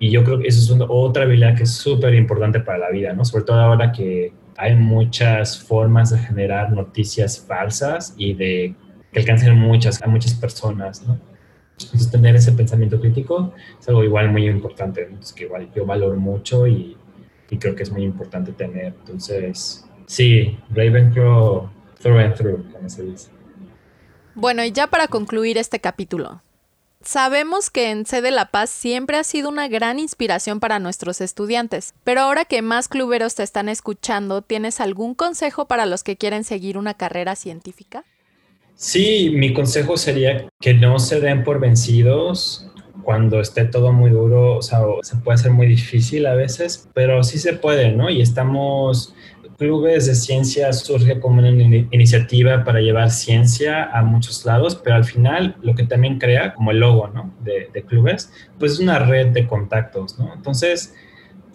Y 0.00 0.10
yo 0.10 0.24
creo 0.24 0.40
que 0.40 0.48
eso 0.48 0.74
es 0.74 0.80
otra 0.88 1.22
habilidad 1.22 1.56
que 1.56 1.62
es 1.62 1.70
súper 1.70 2.14
importante 2.14 2.58
para 2.58 2.78
la 2.78 2.90
vida, 2.90 3.12
¿no? 3.12 3.24
Sobre 3.24 3.44
todo 3.44 3.60
ahora 3.60 3.92
que 3.92 4.32
hay 4.56 4.74
muchas 4.74 5.56
formas 5.62 6.10
de 6.10 6.18
generar 6.18 6.72
noticias 6.72 7.38
falsas 7.46 8.12
y 8.16 8.34
de 8.34 8.74
que 9.12 9.20
alcancen 9.20 9.56
muchas, 9.56 10.02
a 10.02 10.08
muchas 10.08 10.34
personas, 10.34 11.06
¿no? 11.06 11.20
Entonces, 11.78 12.10
tener 12.10 12.34
ese 12.34 12.50
pensamiento 12.50 13.00
crítico 13.00 13.54
es 13.78 13.88
algo 13.88 14.02
igual 14.02 14.32
muy 14.32 14.48
importante, 14.48 15.04
entonces, 15.04 15.32
que 15.32 15.44
igual 15.44 15.70
yo 15.76 15.86
valoro 15.86 16.16
mucho 16.16 16.66
y, 16.66 16.96
y, 17.48 17.56
creo 17.56 17.76
que 17.76 17.84
es 17.84 17.92
muy 17.92 18.02
importante 18.02 18.50
tener. 18.50 18.94
Entonces, 18.98 19.88
sí, 20.06 20.58
Ravenclaw 20.74 21.70
through 22.02 22.18
and 22.18 22.34
through, 22.34 22.72
como 22.72 22.88
se 22.88 23.04
dice. 23.04 23.39
Bueno, 24.34 24.64
y 24.64 24.72
ya 24.72 24.86
para 24.86 25.08
concluir 25.08 25.58
este 25.58 25.80
capítulo. 25.80 26.42
Sabemos 27.02 27.70
que 27.70 27.90
en 27.90 28.04
C 28.04 28.20
de 28.20 28.30
La 28.30 28.50
Paz 28.50 28.68
siempre 28.68 29.16
ha 29.16 29.24
sido 29.24 29.48
una 29.48 29.68
gran 29.68 29.98
inspiración 29.98 30.60
para 30.60 30.78
nuestros 30.78 31.22
estudiantes, 31.22 31.94
pero 32.04 32.20
ahora 32.20 32.44
que 32.44 32.60
más 32.60 32.88
cluberos 32.88 33.34
te 33.34 33.42
están 33.42 33.70
escuchando, 33.70 34.42
¿tienes 34.42 34.80
algún 34.80 35.14
consejo 35.14 35.66
para 35.66 35.86
los 35.86 36.04
que 36.04 36.16
quieren 36.16 36.44
seguir 36.44 36.76
una 36.76 36.92
carrera 36.92 37.36
científica? 37.36 38.04
Sí, 38.74 39.30
mi 39.34 39.54
consejo 39.54 39.96
sería 39.96 40.46
que 40.60 40.74
no 40.74 40.98
se 40.98 41.20
den 41.20 41.42
por 41.42 41.58
vencidos 41.58 42.70
cuando 43.02 43.40
esté 43.40 43.64
todo 43.64 43.92
muy 43.92 44.10
duro, 44.10 44.56
o 44.58 44.62
sea, 44.62 44.80
se 45.02 45.16
puede 45.16 45.36
hacer 45.36 45.52
muy 45.52 45.66
difícil 45.66 46.26
a 46.26 46.34
veces, 46.34 46.88
pero 46.92 47.24
sí 47.24 47.38
se 47.38 47.54
puede, 47.54 47.92
¿no? 47.92 48.10
Y 48.10 48.20
estamos 48.20 49.14
clubes 49.60 50.06
de 50.06 50.14
ciencia 50.14 50.72
surge 50.72 51.20
como 51.20 51.40
una 51.40 51.50
iniciativa 51.50 52.64
para 52.64 52.80
llevar 52.80 53.10
ciencia 53.10 53.90
a 53.92 54.02
muchos 54.02 54.46
lados, 54.46 54.74
pero 54.82 54.96
al 54.96 55.04
final 55.04 55.54
lo 55.60 55.74
que 55.74 55.84
también 55.84 56.18
crea, 56.18 56.54
como 56.54 56.70
el 56.70 56.78
logo 56.78 57.08
¿no? 57.08 57.34
de, 57.44 57.84
clubes, 57.86 58.32
pues 58.58 58.72
es 58.72 58.80
una 58.80 58.98
red 58.98 59.26
de 59.28 59.46
contactos, 59.46 60.18
¿no? 60.18 60.32
Entonces, 60.32 60.94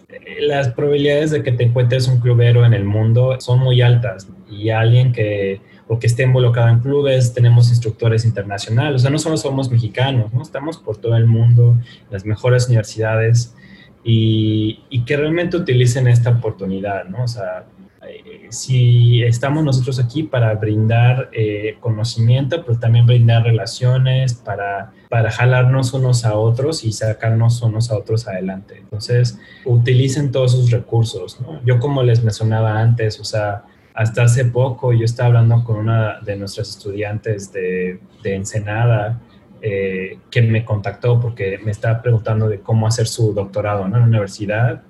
eh, 0.07 0.37
las 0.41 0.69
probabilidades 0.69 1.31
de 1.31 1.41
que 1.41 1.51
te 1.51 1.63
encuentres 1.63 2.07
un 2.07 2.19
clubero 2.19 2.63
en 2.63 2.75
el 2.75 2.83
mundo 2.83 3.37
son 3.39 3.57
muy 3.57 3.81
altas 3.81 4.27
y 4.51 4.69
alguien 4.69 5.11
que 5.11 5.61
o 5.87 5.97
que 5.97 6.05
esté 6.05 6.23
involucrado 6.23 6.69
en 6.69 6.79
clubes, 6.81 7.33
tenemos 7.33 7.69
instructores 7.69 8.23
internacionales, 8.23 8.95
o 8.95 8.99
sea, 8.99 9.09
no 9.09 9.17
solo 9.17 9.35
somos 9.37 9.71
mexicanos, 9.71 10.31
¿no? 10.31 10.43
Estamos 10.43 10.77
por 10.77 10.97
todo 10.97 11.15
el 11.15 11.25
mundo, 11.25 11.75
las 12.11 12.23
mejores 12.23 12.67
universidades 12.67 13.55
y, 14.03 14.83
y 14.91 15.05
que 15.05 15.17
realmente 15.17 15.57
utilicen 15.57 16.07
esta 16.07 16.29
oportunidad, 16.29 17.05
¿no? 17.05 17.23
O 17.23 17.27
sea, 17.27 17.65
eh, 18.07 18.47
si 18.49 19.23
estamos 19.23 19.63
nosotros 19.63 19.99
aquí 19.99 20.23
para 20.23 20.53
brindar 20.55 21.29
eh, 21.33 21.77
conocimiento, 21.79 22.63
pero 22.65 22.79
también 22.79 23.05
brindar 23.05 23.43
relaciones, 23.43 24.33
para, 24.33 24.91
para 25.09 25.31
jalarnos 25.31 25.93
unos 25.93 26.25
a 26.25 26.35
otros 26.35 26.83
y 26.83 26.91
sacarnos 26.91 27.61
unos 27.61 27.91
a 27.91 27.97
otros 27.97 28.27
adelante. 28.27 28.77
Entonces, 28.79 29.39
utilicen 29.65 30.31
todos 30.31 30.51
sus 30.53 30.71
recursos. 30.71 31.39
Yo 31.65 31.79
como 31.79 32.03
les 32.03 32.23
mencionaba 32.23 32.79
antes, 32.79 33.19
o 33.19 33.23
sea, 33.23 33.63
hasta 33.93 34.23
hace 34.23 34.45
poco 34.45 34.91
yo 34.93 35.05
estaba 35.05 35.27
hablando 35.27 35.63
con 35.63 35.77
una 35.77 36.19
de 36.19 36.35
nuestras 36.35 36.69
estudiantes 36.69 37.51
de, 37.53 37.99
de 38.23 38.35
Ensenada, 38.35 39.21
eh, 39.67 40.19
que 40.29 40.43
me 40.43 40.63
contactó 40.63 41.19
porque 41.19 41.57
me 41.63 41.71
estaba 41.71 42.01
preguntando 42.01 42.47
de 42.47 42.59
cómo 42.59 42.85
hacer 42.85 43.07
su 43.07 43.33
doctorado 43.33 43.85
en 43.85 43.93
la 43.93 44.03
universidad 44.03 44.83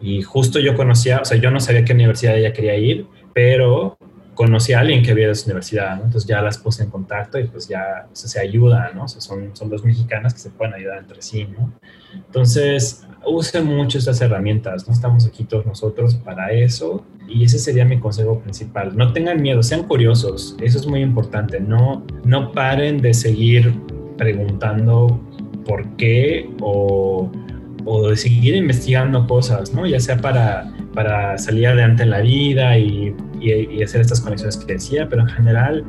y 0.00 0.22
justo 0.22 0.58
yo 0.58 0.76
conocía, 0.76 1.20
o 1.20 1.24
sea, 1.24 1.36
yo 1.38 1.50
no 1.50 1.60
sabía 1.60 1.84
qué 1.84 1.92
universidad 1.92 2.36
ella 2.36 2.52
quería 2.52 2.76
ir, 2.76 3.06
pero 3.34 3.98
conocí 4.34 4.72
a 4.72 4.80
alguien 4.80 5.02
que 5.02 5.10
había 5.10 5.26
de 5.26 5.32
esa 5.32 5.44
universidad, 5.46 5.96
¿no? 5.96 6.04
Entonces 6.04 6.26
ya 6.26 6.40
las 6.40 6.56
puse 6.56 6.82
en 6.82 6.88
contacto 6.88 7.38
y 7.38 7.44
pues 7.44 7.68
ya 7.68 8.06
se 8.12 8.40
ayudan, 8.40 8.96
¿no? 8.96 9.04
O 9.04 9.08
son, 9.08 9.54
son 9.54 9.68
dos 9.68 9.84
mexicanas 9.84 10.32
que 10.32 10.40
se 10.40 10.48
pueden 10.48 10.72
ayudar 10.72 10.98
entre 10.98 11.20
sí, 11.20 11.46
¿no? 11.46 11.74
Entonces, 12.14 13.06
usen 13.26 13.66
mucho 13.66 13.98
estas 13.98 14.18
herramientas, 14.22 14.88
¿no? 14.88 14.94
Estamos 14.94 15.26
aquí 15.26 15.44
todos 15.44 15.66
nosotros 15.66 16.14
para 16.14 16.52
eso 16.52 17.04
y 17.28 17.44
ese 17.44 17.58
sería 17.58 17.84
mi 17.84 18.00
consejo 18.00 18.40
principal. 18.40 18.96
No 18.96 19.12
tengan 19.12 19.42
miedo, 19.42 19.62
sean 19.62 19.82
curiosos, 19.82 20.56
eso 20.62 20.78
es 20.78 20.86
muy 20.86 21.02
importante, 21.02 21.60
no, 21.60 22.06
no 22.24 22.52
paren 22.52 23.02
de 23.02 23.12
seguir 23.12 23.78
preguntando 24.16 25.20
por 25.66 25.86
qué 25.96 26.48
o 26.62 27.30
o 27.84 28.08
de 28.08 28.16
seguir 28.16 28.54
investigando 28.54 29.26
cosas, 29.26 29.72
¿no? 29.72 29.86
Ya 29.86 30.00
sea 30.00 30.16
para, 30.16 30.72
para 30.94 31.38
salir 31.38 31.66
adelante 31.66 32.02
en 32.02 32.10
la 32.10 32.20
vida 32.20 32.78
y, 32.78 33.14
y, 33.40 33.82
hacer 33.82 34.00
estas 34.00 34.20
conexiones 34.20 34.56
que 34.56 34.74
decía, 34.74 35.08
pero 35.08 35.22
en 35.22 35.28
general 35.28 35.84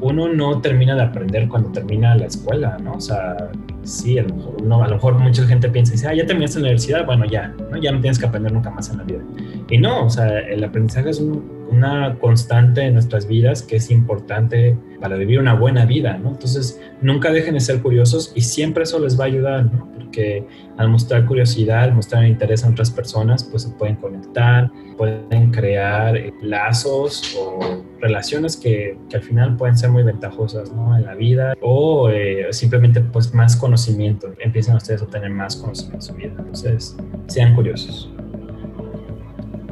uno 0.00 0.28
no 0.28 0.60
termina 0.60 0.94
de 0.94 1.02
aprender 1.02 1.48
cuando 1.48 1.70
termina 1.70 2.14
la 2.14 2.26
escuela, 2.26 2.78
¿no? 2.82 2.94
O 2.94 3.00
sea, 3.00 3.50
sí, 3.82 4.18
a 4.18 4.22
lo 4.22 4.88
mejor, 4.88 5.18
mucha 5.18 5.46
gente 5.46 5.68
piensa, 5.68 6.08
ah, 6.08 6.14
ya 6.14 6.26
terminaste 6.26 6.58
la 6.58 6.64
universidad, 6.64 7.04
bueno, 7.04 7.26
ya. 7.26 7.54
Ya 7.82 7.92
no 7.92 8.00
tienes 8.00 8.18
que 8.18 8.26
aprender 8.26 8.52
nunca 8.52 8.70
más 8.70 8.90
en 8.90 8.98
la 8.98 9.04
vida. 9.04 9.20
Y 9.68 9.78
no, 9.78 10.06
o 10.06 10.10
sea, 10.10 10.40
el 10.40 10.64
aprendizaje 10.64 11.10
es 11.10 11.22
una 11.70 12.18
constante 12.18 12.82
en 12.82 12.94
nuestras 12.94 13.26
vidas 13.26 13.62
que 13.62 13.76
es 13.76 13.90
importante 13.90 14.76
para 15.00 15.16
vivir 15.16 15.38
una 15.38 15.54
buena 15.54 15.86
vida, 15.86 16.18
¿no? 16.18 16.30
Entonces, 16.30 16.80
nunca 17.00 17.32
dejen 17.32 17.54
de 17.54 17.60
ser 17.60 17.80
curiosos 17.80 18.32
y 18.34 18.42
siempre 18.42 18.82
eso 18.82 18.98
les 18.98 19.18
va 19.18 19.24
a 19.24 19.26
ayudar, 19.28 19.64
¿no? 19.72 19.88
Porque 19.94 20.44
al 20.76 20.88
mostrar 20.88 21.24
curiosidad, 21.26 21.84
al 21.84 21.94
mostrar 21.94 22.26
interés 22.26 22.64
en 22.64 22.72
otras 22.72 22.90
personas, 22.90 23.44
pues 23.44 23.62
se 23.62 23.70
pueden 23.70 23.96
conectar, 23.96 24.70
pueden 24.96 25.50
crear 25.50 26.16
eh, 26.16 26.34
lazos 26.42 27.36
o 27.38 27.82
relaciones 28.00 28.56
que, 28.56 28.98
que, 29.08 29.16
al 29.16 29.22
final 29.22 29.56
pueden 29.56 29.76
ser 29.76 29.90
muy 29.90 30.02
ventajosas, 30.02 30.72
¿no? 30.72 30.96
En 30.96 31.04
la 31.04 31.14
vida 31.14 31.54
o 31.60 32.10
eh, 32.10 32.48
simplemente 32.50 33.00
pues 33.00 33.32
más 33.32 33.56
conocimiento, 33.56 34.34
empiezan 34.38 34.76
ustedes 34.76 35.02
a 35.02 35.06
tener 35.06 35.30
más 35.30 35.56
conocimiento 35.56 35.96
en 35.96 36.02
su 36.02 36.14
vida. 36.14 36.34
Entonces, 36.38 36.96
sean 37.28 37.54
curiosos. 37.54 38.10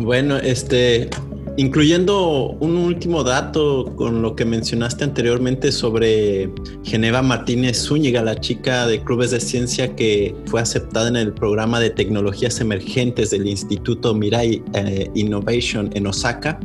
Bueno, 0.01 0.37
este, 0.37 1.11
incluyendo 1.59 2.51
un 2.61 2.77
último 2.77 3.25
dato 3.25 3.93
con 3.97 4.23
lo 4.23 4.37
que 4.37 4.45
mencionaste 4.45 5.03
anteriormente 5.03 5.73
sobre 5.73 6.53
Geneva 6.85 7.21
Martínez 7.21 7.83
Zúñiga, 7.83 8.23
la 8.23 8.39
chica 8.39 8.87
de 8.87 9.03
clubes 9.03 9.33
de 9.33 9.41
ciencia 9.41 9.97
que 9.97 10.37
fue 10.47 10.61
aceptada 10.61 11.09
en 11.09 11.17
el 11.17 11.35
programa 11.35 11.81
de 11.81 11.91
tecnologías 11.91 12.61
emergentes 12.61 13.31
del 13.31 13.49
Instituto 13.49 14.15
Mirai 14.15 14.63
eh, 14.75 15.11
Innovation 15.17 15.91
en 15.95 16.07
Osaka. 16.07 16.61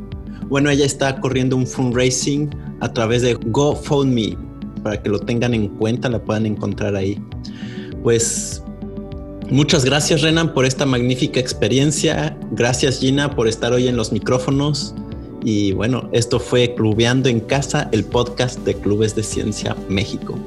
Bueno, 0.47 0.69
ella 0.69 0.85
está 0.85 1.19
corriendo 1.19 1.57
un 1.57 1.65
fundraising 1.65 2.51
a 2.79 2.93
través 2.93 3.23
de 3.23 3.33
GoFundMe 3.33 4.37
para 4.83 5.01
que 5.01 5.09
lo 5.09 5.17
tengan 5.17 5.55
en 5.55 5.69
cuenta, 5.69 6.07
la 6.07 6.23
puedan 6.23 6.45
encontrar 6.45 6.95
ahí. 6.95 7.19
Pues 8.03 8.62
Muchas 9.49 9.85
gracias 9.85 10.21
Renan 10.21 10.53
por 10.53 10.65
esta 10.65 10.85
magnífica 10.85 11.39
experiencia. 11.39 12.37
Gracias 12.51 12.99
Gina 12.99 13.35
por 13.35 13.47
estar 13.47 13.73
hoy 13.73 13.87
en 13.87 13.95
los 13.95 14.11
micrófonos. 14.11 14.95
Y 15.43 15.73
bueno, 15.73 16.09
esto 16.13 16.39
fue 16.39 16.73
Clubeando 16.73 17.27
en 17.29 17.41
Casa, 17.41 17.89
el 17.91 18.05
podcast 18.05 18.59
de 18.59 18.75
Clubes 18.75 19.15
de 19.15 19.23
Ciencia 19.23 19.75
México. 19.89 20.39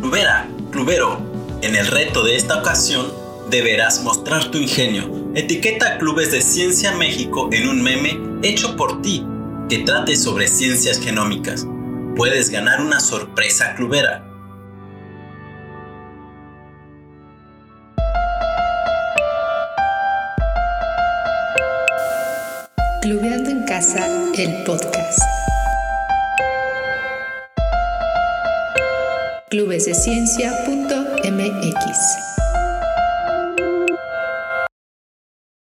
Clubera, 0.00 0.48
clubero, 0.70 1.18
en 1.62 1.74
el 1.74 1.86
reto 1.86 2.22
de 2.22 2.36
esta 2.36 2.58
ocasión 2.58 3.06
deberás 3.50 4.02
mostrar 4.02 4.50
tu 4.50 4.58
ingenio. 4.58 5.32
Etiqueta 5.34 5.98
Clubes 5.98 6.32
de 6.32 6.42
Ciencia 6.42 6.92
México 6.92 7.48
en 7.52 7.68
un 7.68 7.82
meme 7.82 8.18
hecho 8.42 8.76
por 8.76 9.00
ti 9.02 9.24
que 9.68 9.78
trate 9.78 10.16
sobre 10.16 10.48
ciencias 10.48 11.00
genómicas. 11.00 11.66
Puedes 12.16 12.50
ganar 12.50 12.80
una 12.80 13.00
sorpresa 13.00 13.74
clubera 13.76 14.29
el 24.40 24.64
podcast. 24.64 25.20
clubesdeciencia.mx 29.50 32.39